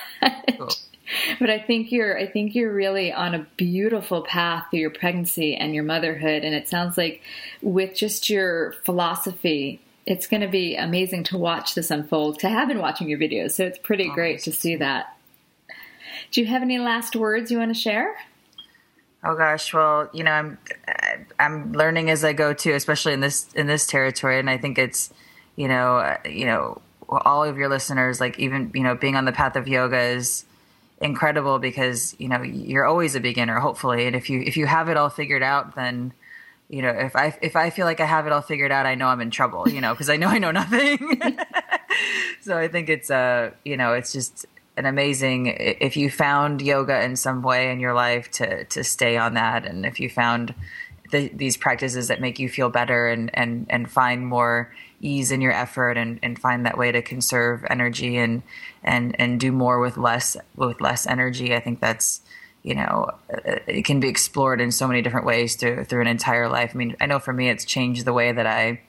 Oh. 0.60 0.70
But 1.40 1.50
I 1.50 1.60
think 1.60 1.90
you're 1.90 2.18
I 2.20 2.28
think 2.28 2.54
you're 2.54 2.74
really 2.74 3.14
on 3.14 3.34
a 3.34 3.48
beautiful 3.56 4.24
path 4.24 4.66
through 4.70 4.80
your 4.80 4.90
pregnancy 4.90 5.56
and 5.56 5.74
your 5.74 5.86
motherhood 5.86 6.44
and 6.44 6.54
it 6.54 6.68
sounds 6.68 6.98
like 6.98 7.22
with 7.62 7.96
just 7.96 8.30
your 8.30 8.74
philosophy 8.84 9.80
it's 10.08 10.26
going 10.26 10.42
to 10.42 10.48
be 10.48 10.76
amazing 10.76 11.26
to 11.26 11.38
watch 11.38 11.76
this 11.76 11.92
unfold. 11.92 12.40
I 12.44 12.48
have 12.48 12.70
been 12.70 12.80
watching 12.80 13.10
your 13.10 13.20
videos, 13.20 13.52
so 13.52 13.66
it's 13.66 13.78
pretty 13.78 14.10
great 14.10 14.40
to 14.44 14.54
see 14.54 14.78
that. 14.78 15.18
Do 16.32 16.40
you 16.40 16.48
have 16.48 16.62
any 16.62 16.80
last 16.80 17.16
words 17.16 17.52
you 17.52 17.60
want 17.60 17.76
to 17.76 17.80
share? 17.80 18.16
Oh 19.24 19.36
gosh, 19.36 19.74
well, 19.74 20.10
you 20.14 20.24
know, 20.24 20.32
I'm 20.32 20.58
I'm 21.38 21.74
learning 21.74 22.10
as 22.10 22.24
I 22.24 22.32
go 22.32 22.54
too, 22.54 22.74
especially 22.74 23.14
in 23.14 23.20
this 23.20 23.52
in 23.54 23.68
this 23.68 23.86
territory, 23.86 24.40
and 24.40 24.50
I 24.50 24.58
think 24.58 24.78
it's, 24.78 25.14
you 25.58 25.68
know, 25.68 25.98
uh, 25.98 26.18
you 26.26 26.46
know, 26.46 26.82
all 27.10 27.44
of 27.44 27.58
your 27.58 27.68
listeners, 27.68 28.22
like 28.22 28.40
even 28.40 28.72
you 28.74 28.84
know, 28.84 28.96
being 28.96 29.18
on 29.18 29.26
the 29.26 29.34
path 29.34 29.58
of 29.58 29.68
yoga 29.68 30.00
is 30.00 30.46
incredible 31.02 31.60
because 31.60 32.16
you 32.18 32.30
know 32.30 32.42
you're 32.42 32.86
always 32.86 33.16
a 33.16 33.20
beginner, 33.20 33.60
hopefully, 33.60 34.08
and 34.08 34.16
if 34.16 34.30
you 34.30 34.42
if 34.42 34.56
you 34.56 34.68
have 34.68 34.88
it 34.88 34.96
all 34.96 35.10
figured 35.10 35.44
out, 35.44 35.76
then 35.76 36.14
you 36.70 36.82
know 36.82 36.90
if 36.90 37.16
I 37.16 37.38
if 37.42 37.56
I 37.56 37.70
feel 37.70 37.86
like 37.86 38.00
I 38.00 38.06
have 38.06 38.26
it 38.28 38.34
all 38.34 38.42
figured 38.42 38.72
out, 38.72 38.86
I 38.86 38.96
know 38.96 39.08
I'm 39.08 39.22
in 39.22 39.32
trouble, 39.32 39.68
you 39.70 39.82
know, 39.82 39.94
because 39.94 40.10
I 40.10 40.18
know 40.18 40.28
I 40.28 40.38
know 40.40 40.52
nothing. 40.52 41.22
so 42.42 42.58
I 42.58 42.68
think 42.68 42.90
it's 42.90 43.10
uh 43.10 43.52
you 43.64 43.78
know 43.78 43.94
it's 43.94 44.12
just 44.12 44.46
an 44.78 44.86
amazing 44.86 45.48
if 45.48 45.98
you 45.98 46.10
found 46.10 46.62
yoga 46.62 47.04
in 47.04 47.16
some 47.16 47.42
way 47.42 47.72
in 47.72 47.80
your 47.80 47.94
life 47.94 48.30
to 48.32 48.64
to 48.66 48.84
stay 48.84 49.18
on 49.18 49.34
that 49.34 49.66
and 49.66 49.86
if 49.86 50.00
you 50.00 50.08
found 50.08 50.54
the, 51.12 51.30
these 51.30 51.58
practices 51.58 52.10
that 52.10 52.22
make 52.22 52.38
you 52.38 52.48
feel 52.48 52.70
better 52.70 53.08
and 53.08 53.32
and 53.34 53.66
and 53.70 53.90
find 53.90 54.28
more 54.28 54.74
ease 55.00 55.32
in 55.32 55.42
your 55.42 55.52
effort 55.52 55.98
and, 55.98 56.20
and 56.24 56.40
find 56.40 56.66
that 56.66 56.78
way 56.78 56.92
to 56.92 57.02
conserve 57.02 57.66
energy 57.70 58.18
and 58.18 58.44
and 58.84 59.16
and 59.20 59.40
do 59.40 59.52
more 59.52 59.80
with 59.80 59.98
less 59.98 60.38
with 60.56 60.80
less 60.82 61.08
energy 61.08 61.56
i 61.56 61.60
think 61.60 61.80
that's 61.80 62.22
you 62.68 62.76
know 62.76 63.10
uh, 63.34 63.56
it 63.66 63.86
can 63.86 64.00
be 64.00 64.10
explored 64.10 64.60
in 64.60 64.72
so 64.72 64.88
many 64.88 65.02
different 65.02 65.26
ways 65.26 65.56
through 65.56 65.86
through 65.86 66.02
an 66.02 66.08
entire 66.08 66.50
life 66.50 66.72
i 66.74 66.78
mean 66.78 66.96
i 67.00 67.06
know 67.06 67.20
for 67.20 67.32
me 67.32 67.50
it's 67.50 67.64
changed 67.64 68.04
the 68.04 68.14
way 68.14 68.32
that 68.32 68.46
i 68.46 68.80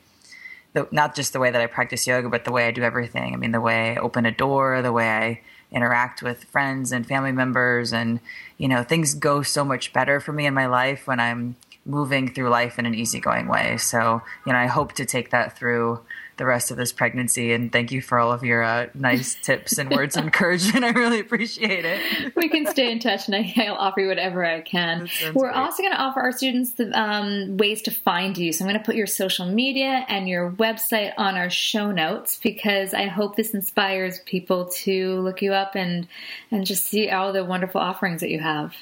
the, 0.73 0.87
not 0.91 1.15
just 1.15 1.33
the 1.33 1.39
way 1.39 1.51
that 1.51 1.61
i 1.61 1.67
practice 1.67 2.07
yoga 2.07 2.29
but 2.29 2.45
the 2.45 2.53
way 2.53 2.67
i 2.67 2.73
do 2.73 2.83
everything 2.83 3.33
i 3.33 3.37
mean 3.37 3.53
the 3.53 3.61
way 3.61 3.93
i 3.93 3.97
open 3.97 4.27
a 4.27 4.33
door 4.33 4.83
the 4.83 4.93
way 4.93 5.09
i 5.09 5.41
interact 5.71 6.23
with 6.23 6.45
friends 6.45 6.91
and 6.93 7.07
family 7.07 7.31
members 7.31 7.93
and 7.93 8.19
you 8.57 8.67
know 8.67 8.83
things 8.83 9.15
go 9.15 9.43
so 9.43 9.65
much 9.65 9.93
better 9.93 10.19
for 10.19 10.33
me 10.33 10.45
in 10.45 10.55
my 10.55 10.67
life 10.67 11.07
when 11.07 11.21
i'm 11.21 11.55
moving 11.89 12.33
through 12.33 12.51
life 12.51 12.79
in 12.79 12.87
an 12.87 12.95
easygoing 12.95 13.49
way. 13.49 13.79
So, 13.79 14.23
you 14.47 14.53
know, 14.53 14.59
I 14.59 14.67
hope 14.67 14.93
to 14.95 15.05
take 15.05 15.31
that 15.31 15.59
through 15.59 16.01
the 16.39 16.47
rest 16.47 16.71
of 16.71 16.77
this 16.77 16.93
pregnancy. 16.93 17.53
And 17.53 17.71
thank 17.71 17.93
you 17.93 18.01
for 18.01 18.19
all 18.19 18.33
of 18.33 18.43
your 18.43 18.63
uh, 18.63 18.87
nice 18.95 19.35
tips 19.43 19.77
and 19.77 19.91
words 19.91 20.17
of 20.17 20.25
encouragement. 20.25 20.85
I 20.85 20.91
really 20.91 21.21
appreciate 21.21 21.85
it. 21.85 22.35
We 22.35 22.49
can 22.49 22.67
stay 22.67 22.91
in 22.91 22.99
touch, 22.99 23.27
and 23.27 23.37
I, 23.37 23.53
will 23.71 23.77
offer 23.77 24.01
you 24.01 24.09
whatever 24.09 24.45
I 24.45 24.61
can. 24.61 25.09
We're 25.35 25.51
great. 25.51 25.55
also 25.55 25.83
going 25.83 25.93
to 25.93 26.01
offer 26.01 26.21
our 26.21 26.33
students 26.33 26.73
the 26.73 26.99
um, 26.99 27.57
ways 27.57 27.83
to 27.83 27.91
find 27.91 28.39
you. 28.39 28.53
So 28.53 28.65
I'm 28.65 28.71
going 28.71 28.81
to 28.81 28.85
put 28.85 28.95
your 28.95 29.07
social 29.07 29.47
media 29.47 30.07
and 30.09 30.29
your 30.29 30.53
website 30.53 31.13
on 31.19 31.37
our 31.37 31.51
show 31.51 31.91
notes 31.91 32.39
because 32.43 32.95
I 32.95 33.07
hope 33.07 33.37
this 33.37 33.53
inspires 33.53 34.21
people 34.21 34.67
to 34.67 35.21
look 35.21 35.43
you 35.43 35.53
up 35.53 35.75
and 35.75 36.07
and 36.51 36.65
just 36.65 36.87
see 36.87 37.11
all 37.11 37.33
the 37.33 37.45
wonderful 37.45 37.81
offerings 37.81 38.21
that 38.21 38.31
you 38.31 38.41
have. 38.41 38.75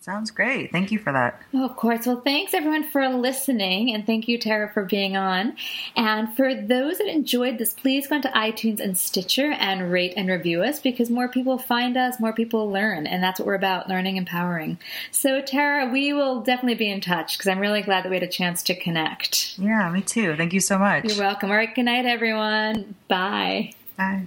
Sounds 0.00 0.30
great. 0.30 0.72
Thank 0.72 0.90
you 0.90 0.98
for 0.98 1.12
that. 1.12 1.42
Oh, 1.52 1.64
of 1.66 1.76
course. 1.76 2.06
Well, 2.06 2.20
thanks 2.20 2.54
everyone 2.54 2.84
for 2.84 3.08
listening, 3.08 3.94
and 3.94 4.06
thank 4.06 4.26
you, 4.26 4.38
Tara, 4.38 4.70
for 4.72 4.84
being 4.84 5.16
on. 5.16 5.56
And 5.96 6.34
for 6.34 6.54
those 6.54 6.98
that 6.98 7.08
enjoyed 7.08 7.58
this, 7.58 7.74
please 7.74 8.06
go 8.06 8.16
into 8.16 8.28
iTunes 8.28 8.80
and 8.80 8.96
Stitcher 8.96 9.52
and 9.52 9.92
rate 9.92 10.14
and 10.16 10.28
review 10.28 10.62
us 10.62 10.80
because 10.80 11.10
more 11.10 11.28
people 11.28 11.58
find 11.58 11.96
us, 11.96 12.20
more 12.20 12.32
people 12.32 12.70
learn, 12.70 13.06
and 13.06 13.22
that's 13.22 13.38
what 13.40 13.46
we're 13.46 13.54
about 13.54 13.88
learning, 13.88 14.16
empowering. 14.16 14.78
So, 15.10 15.42
Tara, 15.42 15.90
we 15.90 16.12
will 16.12 16.40
definitely 16.40 16.76
be 16.76 16.90
in 16.90 17.00
touch 17.00 17.36
because 17.36 17.48
I'm 17.48 17.58
really 17.58 17.82
glad 17.82 18.04
that 18.04 18.10
we 18.10 18.16
had 18.16 18.22
a 18.22 18.28
chance 18.28 18.62
to 18.64 18.74
connect. 18.74 19.58
Yeah, 19.58 19.90
me 19.90 20.00
too. 20.00 20.36
Thank 20.36 20.52
you 20.52 20.60
so 20.60 20.78
much. 20.78 21.04
You're 21.04 21.18
welcome. 21.18 21.50
All 21.50 21.56
right. 21.56 21.74
Good 21.74 21.84
night, 21.84 22.06
everyone. 22.06 22.94
Bye. 23.08 23.72
Bye. 23.96 24.26